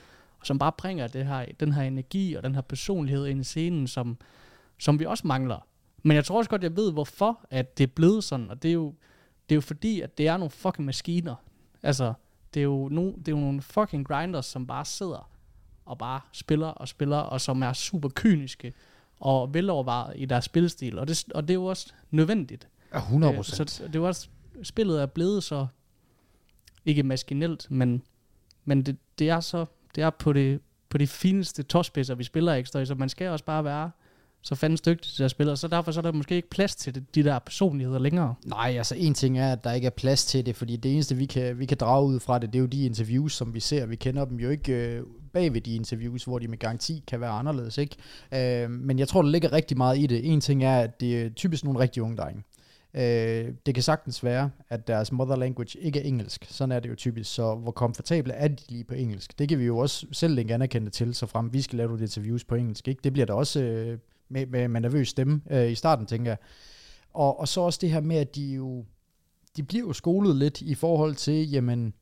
[0.40, 3.44] Og som bare bringer det her, den her energi og den her personlighed ind i
[3.44, 4.16] scenen, som,
[4.78, 5.66] som vi også mangler.
[6.02, 8.68] Men jeg tror også godt, jeg ved, hvorfor at det er blevet sådan, og det
[8.68, 8.94] er jo,
[9.48, 11.35] det er jo fordi, at det er nogle fucking maskiner.
[11.83, 12.12] Altså,
[12.54, 15.30] det er jo, no, det er jo nogle fucking grinders, som bare sidder
[15.85, 18.72] og bare spiller og spiller, og som er super kyniske
[19.20, 20.98] og velovervejet i deres spilstil.
[20.98, 22.68] Og det, og det er jo også nødvendigt.
[22.92, 24.28] Ja, 100 Øh, Så det er jo også,
[24.62, 25.66] spillet er blevet så,
[26.85, 28.02] ikke maskinelt, men,
[28.64, 32.52] men det, det er så, det er på det, på de fineste tåspidser, vi spiller
[32.52, 33.90] ekstra i, så man skal også bare være
[34.44, 36.76] så fandens dygtige til at spille, og så derfor så er der måske ikke plads
[36.76, 38.35] til det, de der personligheder længere.
[38.46, 41.16] Nej, altså en ting er, at der ikke er plads til det, fordi det eneste,
[41.16, 43.61] vi kan, vi kan drage ud fra det, det er jo de interviews, som vi
[43.61, 43.87] ser.
[43.87, 45.02] Vi kender dem jo ikke øh,
[45.33, 47.96] bagved de interviews, hvor de med garanti kan være anderledes, ikke?
[48.35, 50.33] Øh, men jeg tror, der ligger rigtig meget i det.
[50.33, 52.42] En ting er, at det er typisk nogle rigtig unge drenge.
[52.94, 56.46] Øh, det kan sagtens være, at deres mother language ikke er engelsk.
[56.50, 57.35] Sådan er det jo typisk.
[57.35, 59.38] Så hvor komfortable er de lige på engelsk?
[59.38, 62.02] Det kan vi jo også selv ikke anerkende til, så frem vi skal lave nogle
[62.02, 62.88] interviews på engelsk.
[62.88, 63.00] Ikke?
[63.04, 66.38] Det bliver der også øh, med, med, med nervøs stemme øh, i starten, tænker jeg.
[67.14, 68.84] Og, og så også det her med, at de jo
[69.56, 71.94] de bliver jo skolet lidt i forhold til, jamen,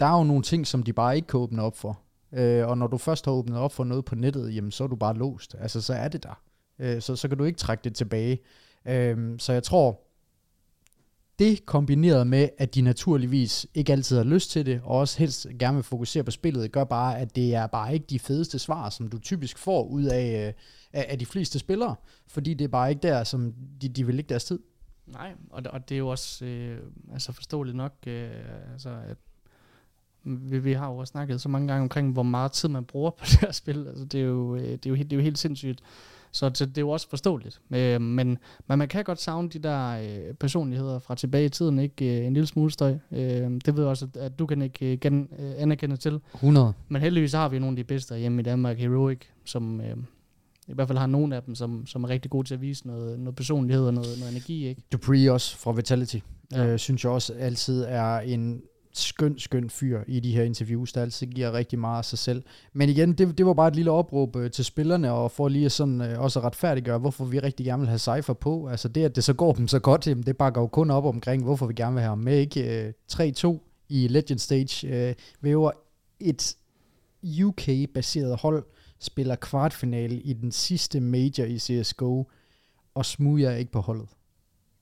[0.00, 2.00] der er jo nogle ting, som de bare ikke kan åbne op for.
[2.32, 4.88] Øh, og når du først har åbnet op for noget på nettet, jamen, så er
[4.88, 5.56] du bare låst.
[5.58, 6.42] Altså, så er det der.
[6.78, 8.38] Øh, så, så kan du ikke trække det tilbage.
[8.84, 10.00] Øh, så jeg tror,
[11.38, 15.46] det kombineret med, at de naturligvis ikke altid har lyst til det, og også helst
[15.58, 18.90] gerne vil fokusere på spillet, gør bare, at det er bare ikke de fedeste svar,
[18.90, 20.52] som du typisk får ud af, øh,
[20.92, 21.94] af, af de fleste spillere,
[22.28, 24.58] fordi det er bare ikke der, som de, de vil ligge deres tid.
[25.06, 26.78] Nej, og, og det er jo også øh,
[27.12, 28.30] altså forståeligt nok, øh,
[28.72, 29.16] altså, at
[30.24, 33.10] vi, vi har jo også snakket så mange gange omkring, hvor meget tid man bruger
[33.18, 33.86] på det her spil.
[33.88, 35.80] Altså, det, er jo, øh, det, er jo helt, det er jo helt sindssygt.
[36.32, 37.60] Så det, det er jo også forståeligt.
[37.70, 41.78] Øh, men, men man kan godt savne de der øh, personligheder fra tilbage i tiden,
[41.78, 42.20] ikke?
[42.20, 42.98] Øh, en lille smule støj.
[43.12, 46.20] Øh, det ved jeg også, at, at du kan ikke øh, gen, øh, anerkende til.
[46.34, 46.72] 100.
[46.88, 49.96] Men heldigvis har vi nogle af de bedste hjemme i Danmark, Heroic, som øh,
[50.70, 52.86] i hvert fald har nogle af dem, som, som er rigtig gode til at vise
[52.86, 54.68] noget, noget personlighed og noget, noget energi.
[54.68, 54.82] Ikke?
[54.92, 56.16] Dupree også fra Vitality,
[56.52, 56.62] Ja.
[56.62, 56.72] ja.
[56.72, 61.02] øh, synes jeg også altid er en skøn, skøn fyr i de her interviews, der
[61.02, 62.42] altid giver rigtig meget af sig selv.
[62.72, 65.70] Men igen, det, det var bare et lille opråb øh, til spillerne, og for lige
[65.70, 68.68] sådan øh, også at retfærdiggøre, hvorfor vi rigtig gerne vil have Cypher på.
[68.68, 71.04] Altså det, at det så går dem så godt, jamen, det bakker jo kun op
[71.04, 72.38] omkring, hvorfor vi gerne vil have ham med.
[72.38, 72.86] Ikke?
[72.86, 75.70] Øh, 3-2 i Legend Stage øh, væver
[76.20, 76.56] et
[77.44, 78.64] UK-baseret hold,
[79.00, 82.24] spiller kvartfinale i den sidste major i CSGO,
[82.94, 84.08] og smuger ikke på holdet.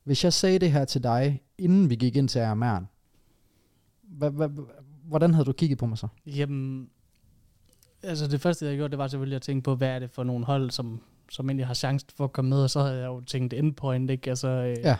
[0.05, 2.41] Hvis jeg sagde det her til dig, inden vi gik ind til
[4.29, 4.49] hva,
[5.05, 6.09] hvordan havde du kigget på mig så?
[6.27, 6.91] Jamen,
[8.03, 10.25] altså det første, jeg gjorde, det var selvfølgelig at tænke på, hvad er det for
[10.25, 11.01] nogle hold, som,
[11.31, 14.11] som egentlig har chance for at komme med, og så havde jeg jo tænkt endpoint,
[14.11, 14.31] ikke?
[14.31, 14.97] Altså, øh, Ja.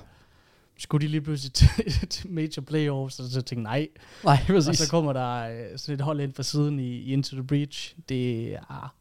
[0.79, 1.69] skulle de lige pludselig til,
[2.11, 3.89] til major playoffs, og så tænkte jeg,
[4.25, 4.39] nej.
[4.49, 7.37] Nej, Og så kommer der øh, sådan et hold ind fra siden i, i Into
[7.37, 7.97] the Breach.
[8.09, 8.95] Det er,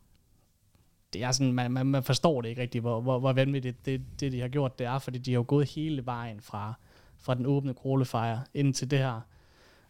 [1.17, 4.01] det er sådan, man, man, man forstår det ikke rigtigt, hvor, hvor, hvor vanvittigt det,
[4.19, 6.73] det, de har gjort, det er, fordi de har jo gået hele vejen fra,
[7.17, 9.21] fra den åbne qualifier ind til det her.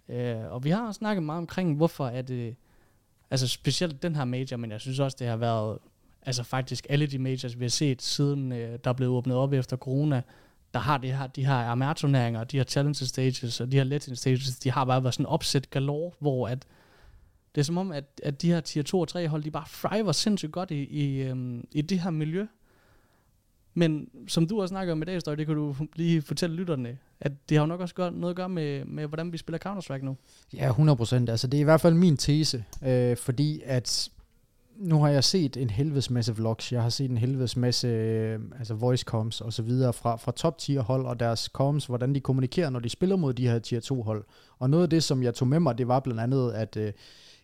[0.10, 2.56] Øh, og vi har snakket meget omkring, hvorfor er det,
[3.32, 5.78] altså specielt den her major, men jeg synes også, det har været,
[6.22, 9.54] altså faktisk alle de majors, vi har set siden øh, der er blevet åbnet op
[9.54, 10.22] efter corona,
[10.74, 14.16] der har de her, de her RMR-turneringer, de her challenge stages og de her legend
[14.16, 16.68] stages, de har bare været sådan opsæt galore, hvor at
[17.58, 19.66] det er som om, at, at de her tier 2 og 3 hold, de bare
[19.68, 22.46] thriver sindssygt godt i, i, øhm, i det her miljø.
[23.74, 26.98] Men som du har snakket om i dag, Støj, det kan du lige fortælle lytterne,
[27.20, 29.60] at det har jo nok også gør, noget at gøre med, med, hvordan vi spiller
[29.66, 30.18] Counter-Strike nu.
[30.54, 31.32] Ja, 100%.
[31.32, 34.10] Altså, det er i hvert fald min tese, øh, fordi at
[34.76, 38.40] nu har jeg set en helvedes masse vlogs, jeg har set en helvedes masse øh,
[38.60, 42.16] altså voice comms og så videre fra, fra top tier hold og deres comms, hvordan
[42.16, 44.26] de kommunikerer, når de spiller mod de her tier 2 hold.
[44.60, 46.94] Og noget af det, som jeg tog med mig, det var blandt andet, at øh,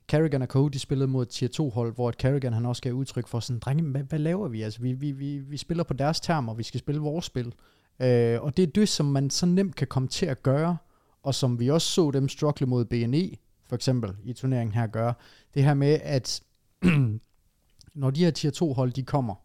[0.07, 2.81] Carrigan og Co, de spillede mod et tier 2 hold, hvor at Carrigan han også
[2.81, 4.61] gav udtryk for sådan, drenge, hvad, hvad laver vi?
[4.61, 7.53] Altså, vi, vi, vi, vi spiller på deres termer, vi skal spille vores spil.
[7.99, 10.77] Øh, og det er det, som man så nemt kan komme til at gøre,
[11.23, 13.29] og som vi også så dem struggle mod BNE,
[13.67, 15.13] for eksempel i turneringen her gøre,
[15.53, 16.43] det her med, at
[18.01, 19.35] når de her tier 2 hold, de kommer,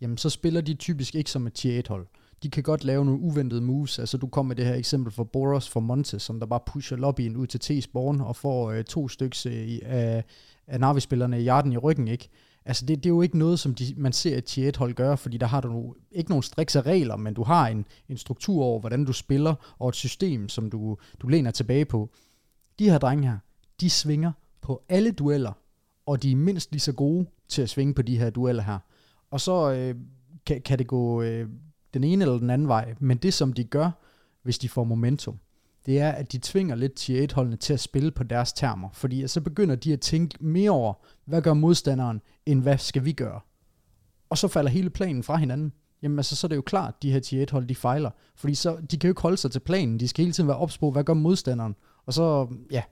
[0.00, 2.06] jamen så spiller de typisk ikke som et tier 1 hold.
[2.42, 5.24] De kan godt lave nogle uventede moves, altså du kommer med det her eksempel for
[5.24, 8.84] Boros for Monte, som der bare pusher lobbyen ud til T's Born og får øh,
[8.84, 10.24] to stykker øh, i- af,
[10.66, 12.28] af Navi-spillerne i hjerten i ryggen, ikke?
[12.64, 14.94] Altså det, det er jo ikke noget, som de, man ser et tier 1 hold
[14.94, 18.16] gøre, fordi der har du nu ikke nogen strikse regler, men du har en, en
[18.16, 22.10] struktur over, hvordan du spiller, og et system, som du, du læner tilbage på.
[22.78, 23.38] De her drenge her,
[23.80, 25.52] de svinger på alle dueller,
[26.06, 28.78] og de er mindst lige så gode til at svinge på de her dueller her.
[29.30, 29.94] Og så øh,
[30.46, 31.48] kan, kan det gå øh,
[31.94, 33.90] den ene eller den anden vej, men det som de gør,
[34.42, 35.38] hvis de får momentum,
[35.86, 39.28] det er, at de tvinger lidt tier 1-holdene til at spille på deres termer, fordi
[39.28, 43.40] så begynder de at tænke mere over, hvad gør modstanderen, end hvad skal vi gøre.
[44.30, 45.72] Og så falder hele planen fra hinanden.
[46.02, 48.10] Jamen altså, så er det jo klart, at de her tier 1-hold, de fejler.
[48.34, 50.00] Fordi så, de kan jo ikke holde sig til planen.
[50.00, 51.76] De skal hele tiden være ops på, hvad gør modstanderen.
[52.06, 52.82] Og så, ja,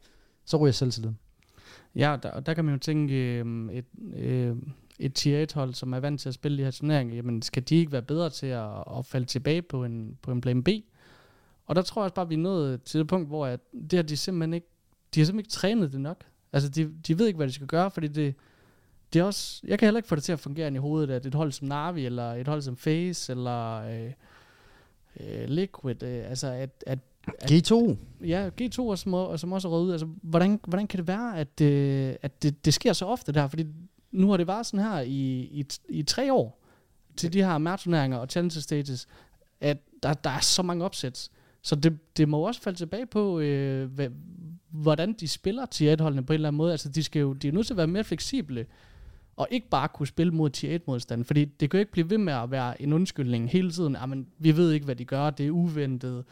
[0.45, 1.19] så ryger den.
[1.95, 3.85] Ja, der, der kan man jo tænke, øh, et,
[4.17, 4.57] øh,
[4.99, 7.63] et tier 1 hold, som er vant til at spille de her turneringer, jamen skal
[7.63, 10.69] de ikke være bedre til at, at falde tilbage på en, på en plan B?
[11.67, 13.61] Og der tror jeg også bare, at vi er nået til det punkt, hvor at
[13.91, 14.67] det har de simpelthen ikke,
[15.15, 16.25] de har simpelthen ikke trænet det nok.
[16.53, 18.35] Altså, de, de ved ikke, hvad de skal gøre, fordi det,
[19.13, 21.27] det er også, jeg kan heller ikke få det til at fungere i hovedet, at
[21.27, 24.13] et hold som Navi, eller et hold som Face, eller øh,
[25.21, 27.97] øh, Liquid, øh, altså at, at G2.
[28.25, 29.93] Ja, G2 og som, og som også er røget ud.
[29.93, 33.49] Altså, hvordan, hvordan kan det være, at, øh, at det, det sker så ofte der?
[33.49, 33.67] Fordi
[34.11, 36.65] nu har det været sådan her i, i, i tre år
[37.17, 39.09] til de her mærturneringer og challenge stages.
[39.61, 41.31] at der, der er så mange opsæt.
[41.63, 44.09] Så det, det må også falde tilbage på, øh, hvad,
[44.71, 46.71] hvordan de spiller tier 1-holdene på en eller anden måde.
[46.71, 48.67] Altså, de, skal jo, de er nødt til at være mere fleksible,
[49.37, 51.25] og ikke bare kunne spille mod tier 1-modstand.
[51.25, 53.97] Fordi det kan jo ikke blive ved med at være en undskyldning hele tiden.
[54.01, 56.25] Jamen, vi ved ikke, hvad de gør, det er uventet.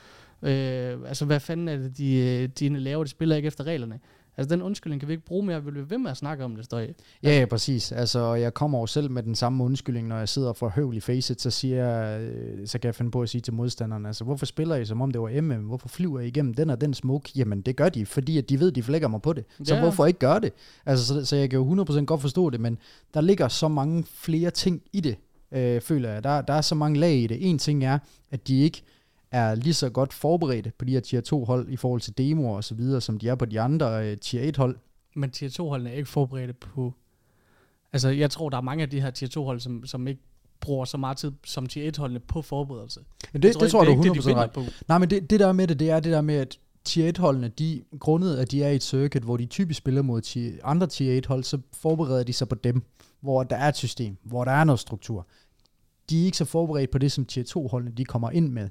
[0.43, 3.05] Øh, altså, hvad fanden er det, de, de laver?
[3.05, 4.01] De spiller ikke efter reglerne.
[4.37, 5.65] Altså, den undskyldning kan vi ikke bruge mere.
[5.65, 7.93] Vi vil ved med at snakke om det, står Ja, ja, præcis.
[7.93, 11.01] Altså, jeg kommer jo selv med den samme undskyldning, når jeg sidder for høvl i
[11.01, 14.25] facet, så, siger jeg, øh, så kan jeg finde på at sige til modstanderne, altså,
[14.25, 15.63] hvorfor spiller I, som om det var MM?
[15.63, 17.31] Hvorfor flyver I igennem den og den smoke?
[17.37, 19.45] Jamen, det gør de, fordi at de ved, at de flækker mig på det.
[19.65, 19.81] Så ja.
[19.81, 20.53] hvorfor ikke gøre det?
[20.87, 22.79] Altså, så, så jeg kan jo 100% godt forstå det, men
[23.15, 25.17] der ligger så mange flere ting i det,
[25.53, 26.25] øh, føler jeg.
[26.25, 27.51] Der, der er så mange lag i det.
[27.51, 27.99] En ting er,
[28.31, 28.83] at de ikke
[29.31, 32.57] er lige så godt forberedte på de her tier 2 hold i forhold til demoer
[32.57, 34.77] og så videre, som de er på de andre uh, tier 1 hold.
[35.15, 36.95] Men tier 2 holdene er ikke forberedte på...
[37.93, 40.23] Altså, jeg tror, der er mange af de her tier 2 hold, som, som ikke
[40.61, 43.01] bruger så meget tid som tier 1 holdene på forberedelse.
[43.35, 44.51] Ja, det, tror, det tror jeg, du 100% det, de ret.
[44.51, 44.63] På.
[44.89, 47.19] Nej, men det, det der med det, det er det der med, at tier 1
[47.19, 50.53] holdene, de, grundet at de er i et circuit, hvor de typisk spiller mod tier,
[50.65, 52.83] andre tier 1 hold, så forbereder de sig på dem,
[53.21, 55.27] hvor der er et system, hvor der er noget struktur.
[56.11, 58.69] De er ikke så forberedt på det, som tier 2 holdene, de kommer ind med.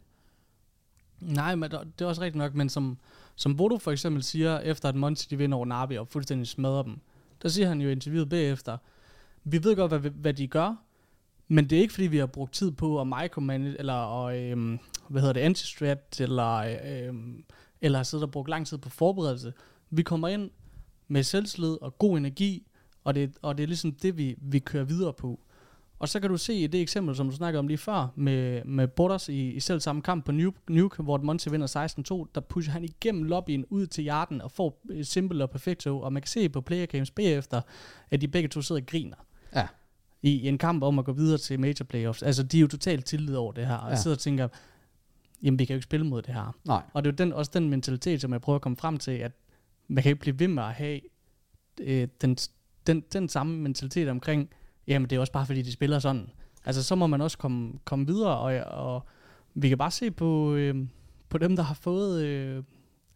[1.20, 2.98] Nej, men det er også rigtigt nok, men som,
[3.36, 6.84] som Bodo for eksempel siger, efter at Monty de vinder over Navi og fuldstændig smadrer
[6.84, 7.00] dem,
[7.42, 8.78] der siger han jo i interviewet bagefter,
[9.44, 10.76] vi ved godt, hvad, hvad de gør,
[11.48, 14.80] men det er ikke fordi, vi har brugt tid på at micromanage, eller at, øhm,
[15.08, 17.44] hvad hedder det, anti-strat, eller, øhm,
[17.82, 19.54] eller har siddet og brugt lang tid på forberedelse.
[19.90, 20.50] Vi kommer ind
[21.08, 22.68] med selvslid og god energi,
[23.04, 25.40] og det, og det er ligesom det, vi, vi kører videre på.
[26.00, 28.64] Og så kan du se i det eksempel, som du snakkede om lige før, med,
[28.66, 32.42] med Borders i, i selv samme kamp på Nuke, Nuke hvor Monty vinder 16-2, der
[32.42, 36.28] pusher han igennem lobbyen ud til hjerten og får Simple og Perfecto, og man kan
[36.28, 37.62] se på player games bagefter,
[38.12, 39.18] at de begge to sidder og griner.
[39.56, 39.68] Ja.
[40.22, 42.24] I, I en kamp om at gå videre til major playoffs.
[42.24, 43.96] Altså, de er jo totalt tillid over det her, og ja.
[43.96, 44.48] sidder og tænker,
[45.44, 46.56] jamen, vi kan jo ikke spille mod det her.
[46.66, 46.82] Nej.
[46.94, 49.12] Og det er jo den, også den mentalitet, som jeg prøver at komme frem til,
[49.12, 49.32] at
[49.88, 51.00] man kan ikke blive ved med at have
[51.82, 52.38] øh, den,
[52.88, 54.50] den, den samme mentalitet omkring,
[54.88, 56.30] Jamen, det er også bare, fordi de spiller sådan.
[56.66, 59.04] Altså, så må man også komme, komme videre, og, og
[59.54, 60.76] vi kan bare se på, øh,
[61.30, 62.64] på dem, der har fået øh,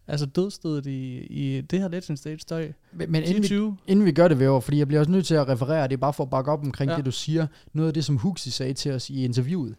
[0.07, 2.71] altså dødstødet i, i det her Legend Stage støj.
[2.93, 5.35] Men, men inden, vi, inden vi gør det, Væver, fordi jeg bliver også nødt til
[5.35, 6.97] at referere, det er bare for at bakke op omkring ja.
[6.97, 7.47] det, du siger.
[7.73, 9.75] Noget af det, som Huxi sagde til os i interviewet,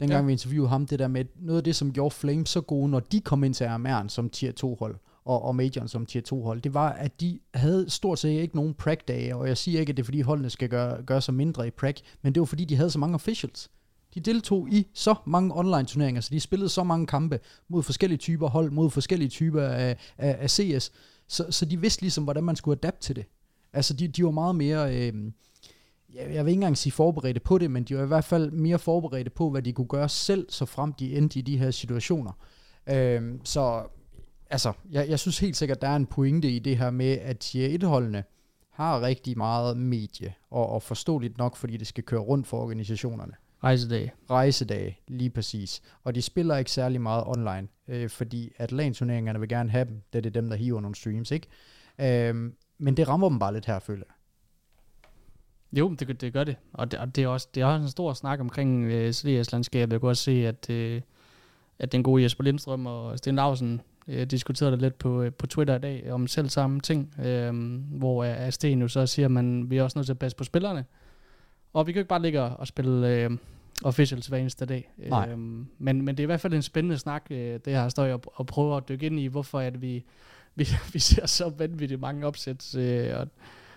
[0.00, 0.26] dengang ja.
[0.26, 3.00] vi interviewede ham, det der med, noget af det, som gjorde Flame så gode, når
[3.00, 6.42] de kom ind til RMR'en som tier 2 hold, og, og majoren som tier 2
[6.42, 9.90] hold, det var, at de havde stort set ikke nogen prac-dage, og jeg siger ikke,
[9.90, 12.46] at det er fordi holdene skal gøre, gøre sig mindre i prac, men det var
[12.46, 13.70] fordi, de havde så mange officials.
[14.14, 18.18] De deltog i så mange online turneringer, så de spillede så mange kampe mod forskellige
[18.18, 20.92] typer hold, mod forskellige typer af, af, af CS,
[21.28, 23.24] så, så de vidste ligesom, hvordan man skulle adapte til det.
[23.72, 24.96] Altså, de, de var meget mere...
[24.96, 25.32] Øh,
[26.14, 28.50] jeg, jeg vil ikke engang sige forberedte på det, men de var i hvert fald
[28.50, 31.70] mere forberedte på, hvad de kunne gøre selv, så frem de endte i de her
[31.70, 32.32] situationer.
[32.86, 33.82] Øh, så
[34.50, 37.38] altså, jeg, jeg synes helt sikkert, der er en pointe i det her med, at
[37.38, 38.24] tier 1-holdene
[38.70, 43.32] har rigtig meget medie, og, og forståeligt nok, fordi det skal køre rundt for organisationerne.
[43.64, 44.12] Rejsedage.
[44.30, 45.82] Rejsedage, lige præcis.
[46.04, 50.02] Og de spiller ikke særlig meget online, øh, fordi at LAN-turneringerne vil gerne have dem,
[50.12, 51.46] det er dem, der hiver nogle streams, ikke?
[51.98, 54.14] Øh, men det rammer dem bare lidt her, føler jeg.
[55.78, 56.56] Jo, det, det gør det.
[56.72, 59.92] Og det, og det er også det er også en stor snak omkring øh, CS-landskabet.
[59.92, 61.02] Jeg kan også se, at, øh,
[61.78, 65.46] at den gode Jesper Lindstrøm og Sten Lausen øh, diskuterede det lidt på, øh, på
[65.46, 67.54] Twitter i dag om selv samme ting, øh,
[67.98, 70.36] hvor øh, Sten jo så siger, at man, vi er også nødt til at passe
[70.36, 70.84] på spillerne.
[71.72, 73.30] Og vi kan jo ikke bare ligge og spille øh,
[73.84, 74.92] officials hver eneste dag.
[74.96, 75.28] Nej.
[75.30, 78.04] Øh, men, men det er i hvert fald en spændende snak, øh, det her står
[78.04, 80.04] jeg og prøver at dykke ind i, hvorfor at vi,
[80.54, 82.74] vi, vi ser så vanvittigt mange opsæt.
[82.76, 83.28] Øh, og,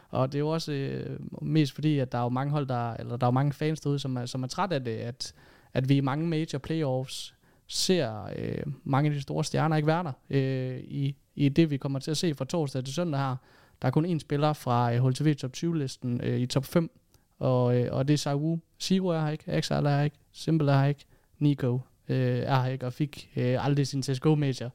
[0.09, 2.93] og det er jo også øh, mest fordi, at der er jo mange hold, der,
[2.93, 5.33] eller der er jo mange fans derude, som er, som er træt af det, at,
[5.73, 7.35] at vi i mange major playoffs
[7.67, 11.77] ser øh, mange af de store stjerner ikke være der øh, i, i det, vi
[11.77, 13.35] kommer til at se fra torsdag til søndag her.
[13.81, 16.91] Der er kun én spiller fra øh, HLTV top 20-listen øh, i top 5,
[17.39, 18.59] og, øh, og det er Saiwu.
[18.81, 21.05] Zero er her ikke, Exile er her ikke, Simple er her ikke,
[21.39, 24.71] Nico øh, er her ikke, og fik øh, aldrig sin CSGO-major.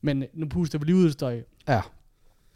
[0.00, 1.42] Men øh, nu puster vi lige ud støj.
[1.68, 1.80] Ja.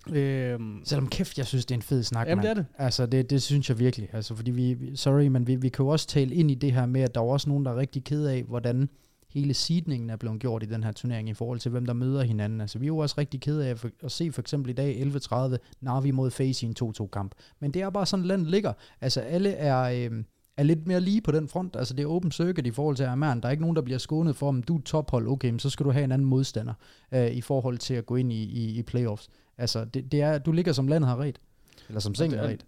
[0.08, 2.66] Øhm, Selvom kæft, jeg synes, det er en fed snak, Jamen, det er det.
[2.78, 4.08] Altså, det, det synes jeg virkelig.
[4.12, 6.86] Altså, fordi vi, sorry, men vi, vi kan jo også tale ind i det her
[6.86, 8.88] med, at der er også nogen, der er rigtig ked af, hvordan
[9.34, 12.22] hele seedningen er blevet gjort i den her turnering i forhold til, hvem der møder
[12.22, 12.60] hinanden.
[12.60, 15.02] Altså, vi er jo også rigtig ked af at, at se for eksempel i dag
[15.02, 17.34] 11.30 Navi mod Face i en 2-2-kamp.
[17.60, 18.72] Men det er bare sådan, landet ligger.
[19.00, 20.08] Altså, alle er...
[20.10, 20.24] Øh,
[20.60, 21.76] er lidt mere lige på den front.
[21.76, 23.42] Altså det er open circuit i forhold til Armand.
[23.42, 25.70] Der er ikke nogen, der bliver skånet for, om du er tophold, okay, men så
[25.70, 26.74] skal du have en anden modstander
[27.12, 29.28] øh, i forhold til at gå ind i, i, i playoffs.
[29.58, 31.40] Altså det, det er, du ligger som landet har ret.
[31.88, 32.64] Eller som sengen har ret.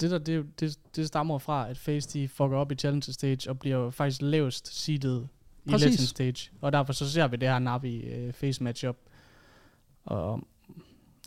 [0.00, 3.50] Det, der, det, det, det stammer fra, at Face de fucker op i Challenge Stage
[3.50, 5.28] og bliver faktisk lavest seedet
[5.64, 5.70] i.
[5.70, 6.50] Legend Stage.
[6.60, 8.96] Og derfor så ser vi det her Navi øh, face matchup.
[10.04, 10.40] Og,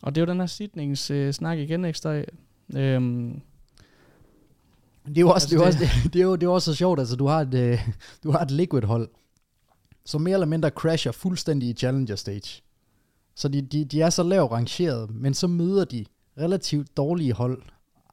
[0.01, 2.25] og det er jo den her sidningssnak øh, snak igen, ikke støj?
[2.75, 3.41] Øhm,
[5.05, 6.71] Det er jo også, Altså, det er også, det, det er jo, det er også
[6.71, 7.87] så sjovt, altså du har et, øh,
[8.23, 9.09] du har et liquid-hold,
[10.05, 12.61] som mere eller mindre crasher fuldstændig i Challenger Stage.
[13.35, 16.05] Så de, de, de er så lavt rangeret, men så møder de
[16.37, 17.61] relativt dårlige hold.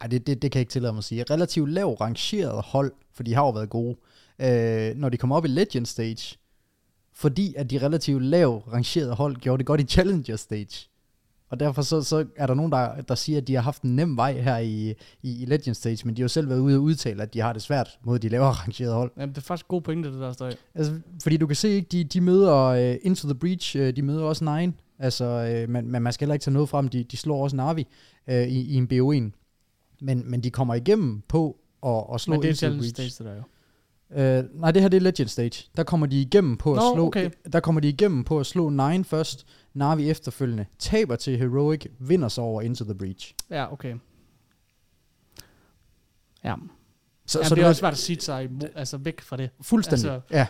[0.00, 1.24] Ej, det, det, det kan jeg ikke tillade mig at sige.
[1.30, 3.96] Relativt lavt rangeret hold, for de har jo været gode.
[4.38, 6.38] Øh, når de kommer op i Legend Stage,
[7.12, 10.88] fordi at de relativt lavt rangerede hold gjorde det godt i Challenger Stage.
[11.52, 13.96] Og derfor så, så er der nogen, der, der siger, at de har haft en
[13.96, 16.76] nem vej her i, i, i Legend Stage, men de har jo selv været ude
[16.76, 19.10] og udtale, at de har det svært mod de lavere rangerede hold.
[19.16, 20.54] jamen, det er faktisk god pointe, det der støj.
[20.74, 20.92] Altså,
[21.22, 24.22] fordi du kan se, ikke, de, de møder uh, Into the Breach, uh, de møder
[24.22, 27.16] også Nine, altså, uh, men, men man skal heller ikke tage noget frem, de, de
[27.16, 27.86] slår også Navi
[28.28, 29.38] uh, i, i en BO1.
[30.00, 32.92] Men, men de kommer igennem på at, at slå Men det er Into the Challenge
[32.96, 33.14] Breach.
[33.14, 33.42] Stage, det der jo.
[34.14, 35.64] Uh, nej, det her det er Legend Stage.
[35.76, 37.30] Der kommer de igennem på at Nå, slå okay.
[37.52, 42.28] der kommer de igennem på at slå Nine først, Navi efterfølgende, taber til Heroic, vinder
[42.28, 43.34] så over Into the Breach.
[43.50, 43.94] Ja, okay.
[46.44, 46.54] Ja,
[47.26, 49.50] Så, Jamen, så det er også svært at sige sig altså væk fra det.
[49.62, 50.10] fuldstændig.
[50.12, 50.46] altså- ja.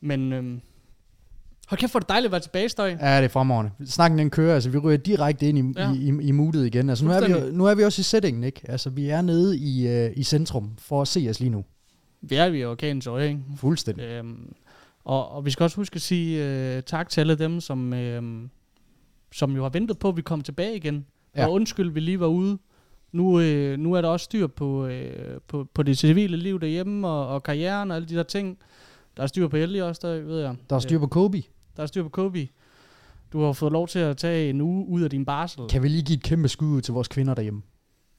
[0.00, 0.60] Men øhm,
[1.68, 2.88] hold kæft, hvor det dejligt at være tilbage, Støj.
[3.00, 3.70] Ja, det er fremragende.
[3.86, 5.88] Snakken den kører, altså vi ryger direkte ind i, Ja.
[5.88, 5.94] ja.
[5.94, 6.88] i, i, i moodet igen.
[6.90, 8.60] Altså nu er, vi, nu er vi også i settingen, ikke?
[8.64, 11.64] Altså vi er nede i, øh, i centrum for at se os lige nu.
[12.20, 13.40] Vi er jo i orkanens øje, ikke?
[13.56, 14.04] Fuldstændig.
[14.04, 14.52] Øhm,
[15.04, 18.48] og, og vi skal også huske at sige øh, tak til alle dem, som, øh,
[19.32, 21.06] som jo har ventet på, at vi kom tilbage igen.
[21.36, 21.46] Ja.
[21.46, 22.58] Og undskyld, vi lige var ude.
[23.12, 27.08] Nu, øh, nu er der også styr på, øh, på, på det civile liv derhjemme,
[27.08, 28.58] og, og karrieren og alle de der ting.
[29.16, 30.56] Der er styr på Ellie også, der ved jeg.
[30.70, 31.36] Der er styr på Kobe.
[31.36, 31.42] Øh,
[31.76, 32.48] der er styr på Kobe.
[33.32, 35.68] Du har fået lov til at tage en uge ud af din barsel.
[35.68, 37.62] Kan vi lige give et kæmpe skud ud til vores kvinder derhjemme?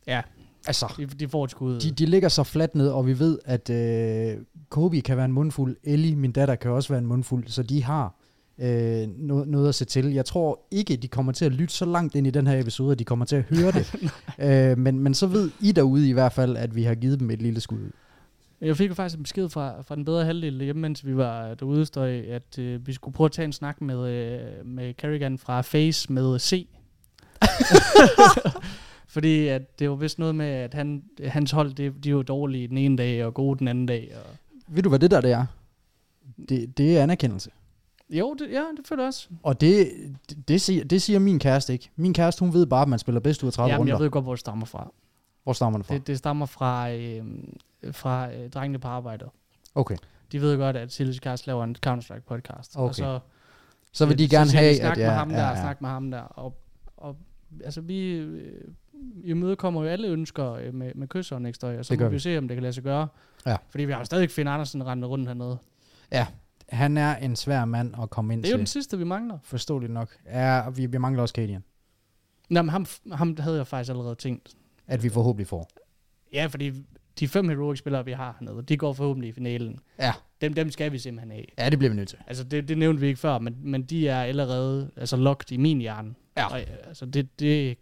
[0.07, 0.21] Ja,
[0.67, 1.79] Altså, de, de får et skud.
[1.79, 4.37] de, de ligger så fladt ned, og vi ved, at øh,
[4.69, 5.75] Kobe kan være en mundfuld.
[5.83, 7.47] Ellie, min datter, kan også være en mundfuld.
[7.47, 8.15] Så de har
[8.59, 10.13] øh, noget, noget at se til.
[10.13, 12.91] Jeg tror ikke, de kommer til at lytte så langt ind i den her episode,
[12.91, 13.95] at de kommer til at høre det.
[14.71, 17.31] øh, men, men så ved I derude i hvert fald, at vi har givet dem
[17.31, 17.91] et lille skud ud.
[18.61, 21.53] Jeg fik jo faktisk en besked fra, fra den bedre halvdel hjemme, mens vi var
[21.53, 25.37] derude, støj, at øh, vi skulle prøve at tage en snak med, øh, med Kerrigan
[25.37, 26.67] fra Face med C.
[29.15, 32.67] Fordi at det var vist noget med, at han, hans hold, det, de var dårlige
[32.67, 34.11] den ene dag, og gode den anden dag.
[34.15, 34.35] Og
[34.67, 35.45] Ved du, hvad det der det er?
[36.49, 37.49] Det, det er anerkendelse.
[38.09, 39.27] jo, det, ja, det føler jeg også.
[39.43, 39.91] Og det,
[40.29, 41.89] det, det, siger, det siger min kæreste ikke.
[41.95, 43.93] Min kæreste, hun ved bare, at man spiller bedst ud af 30 Jamen, runder.
[43.93, 44.91] jeg ved godt, hvor det stammer fra.
[45.43, 45.93] Hvor stammer det fra?
[45.93, 47.23] Det, det stammer fra, øh,
[47.91, 49.27] fra øh, drengene på arbejdet.
[49.75, 49.95] Okay.
[50.31, 52.75] De ved godt, at Silas Cast laver en Counter-Strike podcast.
[52.75, 52.93] Og Okay.
[52.93, 53.19] så,
[53.91, 55.49] Så vil de Øh, gerne siger have, snak at med ja, ham der, ja, ja,
[55.49, 55.61] ja.
[55.61, 56.19] snak med ham der.
[56.21, 56.57] Og,
[56.97, 57.15] og
[57.63, 58.61] altså, vi øh,
[59.23, 61.79] imødekommer jo alle ønsker øh, med, med kysseren, ikke støj?
[61.79, 62.19] Og så må vi vi.
[62.19, 63.07] se, om det kan lade sig gøre.
[63.45, 63.57] Ja.
[63.69, 65.57] Fordi vi har jo stadig Finn Andersen rendende rundt hernede.
[66.69, 68.59] Han er en svær mand at komme ind Det er jo til.
[68.59, 69.37] den sidste, vi mangler.
[69.43, 70.17] Forståeligt nok.
[70.25, 71.63] Ja, og vi, vi mangler også Kadian.
[72.49, 74.55] Nå, men ham, ham havde jeg faktisk allerede tænkt.
[74.87, 75.69] At vi forhåbentlig får.
[76.33, 76.71] Ja, fordi
[77.19, 79.79] de fem heroic-spillere, vi har hernede, de går forhåbentlig i finalen.
[79.99, 80.13] Ja.
[80.41, 81.45] Dem, dem skal vi simpelthen have.
[81.57, 82.17] Ja, det bliver vi nødt til.
[82.27, 85.57] Altså, det, det nævnte vi ikke før, men, men de er allerede altså, locked i
[85.57, 86.15] min hjerne.
[86.37, 86.45] Ja.
[86.45, 87.77] Og, altså, det, det,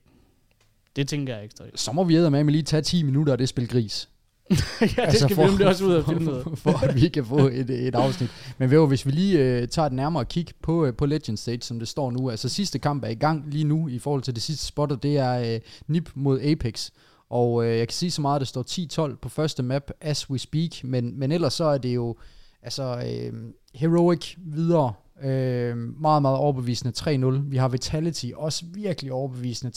[0.95, 1.65] det tænker jeg ekstra.
[1.75, 4.09] Så må vi med lige tage 10 minutter af det spil gris.
[4.49, 6.43] ja, det Altså, skal for- vi nemlig også ud af for- filmet.
[6.43, 8.29] For, for at vi kan få et, et afsnit.
[8.57, 11.61] Men ved hvis vi lige øh, tager et nærmere kig på, øh, på Legend Stage,
[11.61, 12.29] som det står nu.
[12.29, 15.03] Altså sidste kamp er i gang lige nu i forhold til det sidste spot, og
[15.03, 16.89] det er øh, NIP mod Apex.
[17.29, 20.29] Og øh, jeg kan sige så meget, at det står 10-12 på første map, as
[20.29, 20.83] we speak.
[20.83, 22.15] Men, men ellers så er det jo
[22.63, 23.33] altså øh,
[23.75, 24.93] Heroic videre.
[25.23, 26.93] Øh, meget, meget overbevisende
[27.37, 27.41] 3-0.
[27.49, 29.71] Vi har Vitality også virkelig overbevisende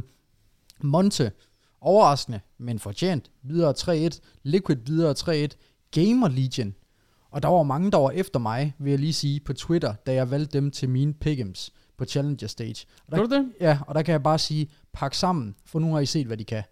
[0.00, 0.21] 3-0.
[0.84, 1.32] Monte,
[1.80, 4.18] overraskende, men fortjent, videre 3-1.
[4.42, 5.48] Liquid videre 3-1.
[5.90, 6.74] Gamer Legion.
[7.30, 10.14] Og der var mange, der var efter mig, vil jeg lige sige, på Twitter, da
[10.14, 11.68] jeg valgte dem til mine pick'ems
[11.98, 12.86] på Challenger Stage.
[13.06, 13.52] Og der, det?
[13.60, 16.36] Ja, og der kan jeg bare sige, pak sammen, for nu har I set, hvad
[16.36, 16.62] de kan.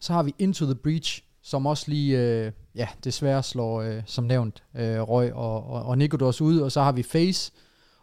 [0.00, 4.24] Så har vi Into the Breach, som også lige, øh, ja, desværre slår, øh, som
[4.24, 7.52] nævnt, øh, Røg og, og, og Nikodos ud, og så har vi Face,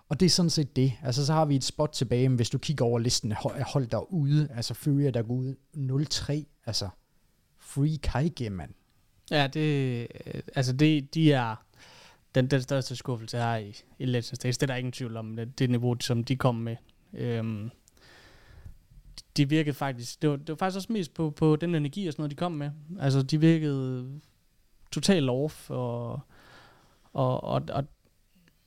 [0.10, 0.93] og det er sådan set det.
[1.03, 3.88] Altså, så har vi et spot tilbage, men hvis du kigger over listen af hold,
[3.88, 6.89] derude, altså Furia, der går ud 0-3, altså
[7.57, 8.74] Free Kaige, mand.
[9.32, 11.55] Ja, det, øh, altså det, de er
[12.36, 14.57] den, den største skuffelse her i, i Legends Days.
[14.57, 16.76] Det er der ingen tvivl om, det, det niveau, som de kom med.
[17.14, 17.70] Øhm,
[19.38, 22.14] de virkede faktisk, det var, det var faktisk også mest på, på den energi og
[22.14, 22.72] sådan noget, de kom med.
[22.99, 24.20] Altså, de virkede
[24.91, 26.20] totalt off, og,
[27.14, 27.84] og, og, og,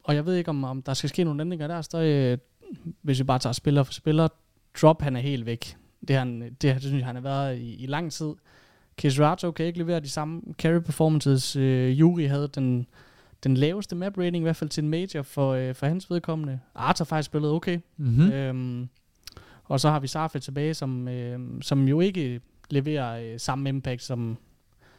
[0.05, 1.83] og jeg ved ikke, om, om der skal ske nogle ændringer der.
[1.83, 2.39] Så, øh,
[3.03, 4.29] hvis vi bare tager spiller for spiller,
[4.83, 5.77] Drop, han er helt væk.
[6.09, 8.33] Det, han, det, synes jeg, han har været i, i lang tid.
[8.97, 11.57] Kisrato kan ikke levere de samme carry performances.
[11.57, 12.87] Øh, Yuri havde den,
[13.45, 16.61] den laveste map rating, i hvert fald til en major for, øh, for hans vedkommende.
[16.75, 17.79] Art har faktisk spillet okay.
[17.97, 18.25] Mm-hmm.
[18.25, 18.33] Mm.
[18.33, 18.89] Øhm,
[19.65, 22.41] og så har vi Sarfe tilbage, som, øh, som jo ikke
[22.71, 24.37] leverer øh, samme impact som,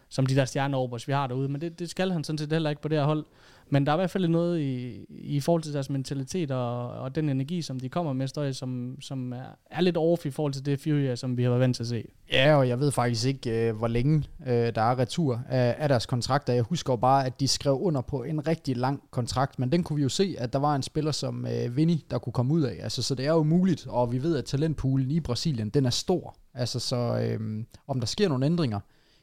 [0.09, 1.49] som de der stjerneorbers, vi har derude.
[1.49, 3.25] Men det, det skal han sådan set heller ikke på det her hold.
[3.69, 7.15] Men der er i hvert fald noget i, i forhold til deres mentalitet og, og
[7.15, 10.53] den energi, som de kommer med, støj, som, som er, er lidt off i forhold
[10.53, 12.03] til det Fury, som vi har været vant til at se.
[12.31, 15.89] Ja, og jeg ved faktisk ikke, øh, hvor længe øh, der er retur af, af
[15.89, 16.53] deres kontrakter.
[16.53, 19.83] Jeg husker jo bare, at de skrev under på en rigtig lang kontrakt, men den
[19.83, 22.53] kunne vi jo se, at der var en spiller som øh, Vinny, der kunne komme
[22.53, 22.79] ud af.
[22.83, 25.89] Altså, så det er jo muligt, og vi ved, at talentpoolen i Brasilien, den er
[25.89, 26.35] stor.
[26.53, 28.79] Altså, så øh, om der sker nogle ændringer,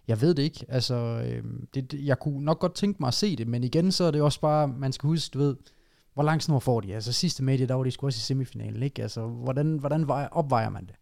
[0.09, 0.65] jeg ved det ikke.
[0.69, 1.45] Altså, øh,
[1.75, 4.23] det, jeg kunne nok godt tænke mig at se det, men igen, så er det
[4.23, 5.57] også bare, man skal huske, du ved,
[6.15, 6.95] hvor lang snor får de?
[6.95, 9.03] Altså sidste medie, der var de sgu også i semifinalen, ikke?
[9.03, 10.95] Altså, hvordan, hvordan vejer, opvejer man det?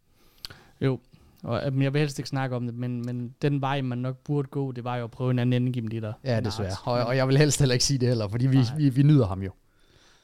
[0.81, 0.99] Jo,
[1.43, 4.17] og øh, jeg vil helst ikke snakke om det, men, men den vej, man nok
[4.19, 6.13] burde gå, det var jo at prøve en anden endgame der.
[6.25, 6.77] Ja, desværre.
[6.85, 8.77] Og, og jeg vil helst heller ikke sige det heller, fordi vi, Nej.
[8.77, 9.51] vi, vi nyder ham jo.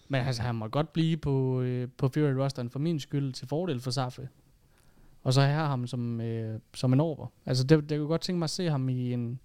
[0.08, 3.48] Men altså, han må godt blive på, øh, på Fury rosteren for min skyld til
[3.48, 4.28] fordel for Safe.
[5.24, 7.26] Og så have ham som, øh, som en over.
[7.46, 9.40] Altså, det, det kunne godt tænke mig at se ham i en,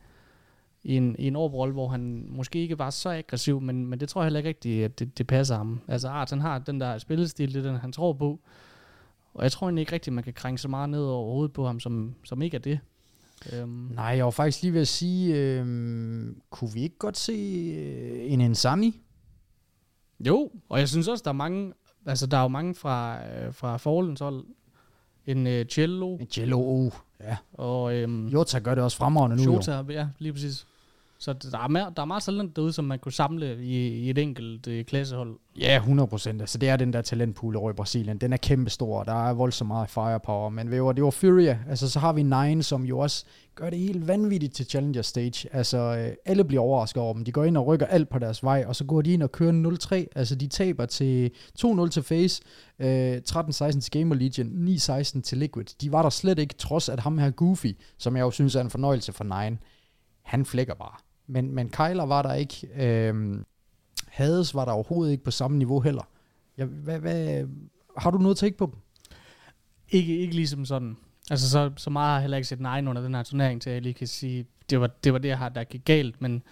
[0.83, 4.09] i en, i en overrolle, hvor han måske ikke var så aggressiv, men, men det
[4.09, 5.79] tror jeg heller ikke rigtigt, at det, det passer ham.
[5.87, 8.39] Altså, Art, han har den der spillestil, det er den, han tror på.
[9.33, 11.65] Og jeg tror egentlig ikke rigtigt, man kan krænge så meget ned over hovedet på
[11.65, 12.79] ham, som, som ikke er det.
[13.53, 15.65] Øhm, Nej, jeg var faktisk lige ved at sige, øh,
[16.49, 17.33] kunne vi ikke godt se
[17.77, 19.01] øh, en Ensami?
[20.19, 21.73] Jo, og jeg synes også, der er mange,
[22.05, 24.45] altså der er jo mange fra, øh, fra Forlens hold.
[25.31, 27.37] En øh, cello, En Jello, oh, ja.
[27.53, 29.61] og øhm, Jota gør det også fremragende nu jo.
[29.61, 30.67] Shota, ja, lige præcis.
[31.21, 34.17] Så der er, der er meget talent derude, som man kunne samle i, i et
[34.17, 35.39] enkelt øh, klassehold.
[35.59, 36.41] Ja, 100 procent.
[36.41, 38.17] Altså, det er den der talentpool over i Brasilien.
[38.17, 40.49] Den er kæmpestor, og der er voldsomt meget firepower.
[40.49, 41.59] Men ved det var Furia.
[41.69, 45.49] Altså, så har vi Nine, som jo også gør det helt vanvittigt til Challenger Stage.
[45.55, 47.25] Altså, øh, alle bliver overrasket over dem.
[47.25, 49.31] De går ind og rykker alt på deres vej, og så går de ind og
[49.31, 50.13] kører 0-3.
[50.15, 52.41] Altså, de taber til 2-0 til Face,
[52.79, 55.65] øh, 13-16 til Gamer Legion, 9-16 til Liquid.
[55.81, 58.61] De var der slet ikke, trods at ham her Goofy, som jeg jo synes er
[58.61, 59.57] en fornøjelse for Nine,
[60.23, 61.08] han flækker bare.
[61.29, 62.67] Men, men Kyler var der ikke.
[62.75, 63.45] Øhm,
[64.07, 66.09] Hades var der overhovedet ikke på samme niveau heller.
[66.57, 67.47] Ja, hvad, hvad,
[67.97, 68.75] har du noget at tænke på dem?
[69.89, 70.97] Ikke, ikke ligesom sådan.
[71.31, 73.69] Altså, så, så meget har jeg heller ikke set nej under den her turnering, til
[73.69, 76.43] at jeg lige kan sige, det var det, var det her, der gik galt, men,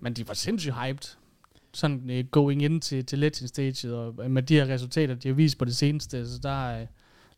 [0.00, 1.16] men de var sindssygt hyped.
[1.72, 5.34] Sådan uh, going ind til, til Legend Stage, og med de her resultater, de har
[5.34, 6.88] vist på det seneste, så der, uh,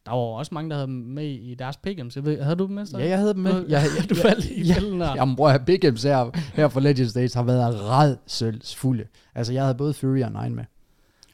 [0.07, 2.13] der var også mange, der havde med i deres pick'ems.
[2.17, 2.87] Jeg ved, havde du dem med?
[2.87, 3.53] Ja, jeg havde dem med.
[3.53, 5.15] Du, Jeg, du faldt i ja, fælden der.
[5.15, 9.05] Jamen bror, jeg Big M's her, her for Legend Stage har været redselsfulde.
[9.35, 10.65] Altså, jeg havde både Fury og Nine med.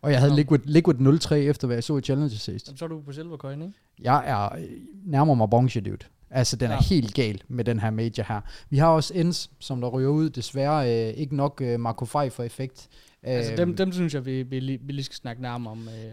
[0.03, 0.37] Og jeg havde Nå.
[0.37, 2.59] Liquid, Liquid 03 efter, hvad jeg så i Challenger Stage.
[2.59, 3.75] Så er du på Silvercoin, ikke?
[4.03, 4.65] Jeg er øh,
[5.07, 5.97] nærmere mig Bonche, dude.
[6.31, 6.83] Altså, den er Ja.
[6.83, 8.41] helt gal med den her major her.
[8.71, 10.31] Vi har også Ends, som der ryger ud.
[10.31, 12.89] Desværre øh, ikke nok øh, Marco 5 for effekt.
[13.23, 15.79] Altså Øhm, dem, dem synes jeg, vi, vi, lige, vi lige skal snakke nærmere om.
[15.89, 16.13] Øh,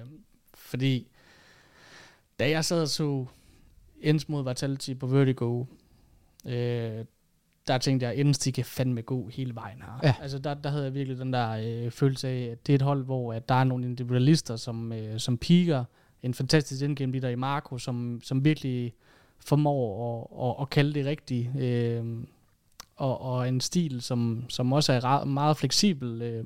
[0.56, 1.08] fordi
[2.40, 3.26] da jeg sad og så
[4.02, 5.66] Ends mod Vitality på Vertigo,
[6.46, 7.06] øh,
[7.68, 10.00] der tænkte jeg, Ends de kan fandme gå hele vejen her.
[10.04, 10.16] Ja.
[10.22, 12.82] Altså der, der havde jeg virkelig den der øh, følelse af, at det er et
[12.82, 15.84] hold, hvor at der er nogle individualister, som, øh, som piker.
[16.24, 18.94] En fantastisk indgame leader i Marco, som, som virkelig
[19.40, 21.56] formår at, at, at kalde det rigtigt.
[21.60, 22.06] Øh,
[22.96, 26.22] og, og en stil, som, som også er meget fleksibel.
[26.22, 26.46] Øh,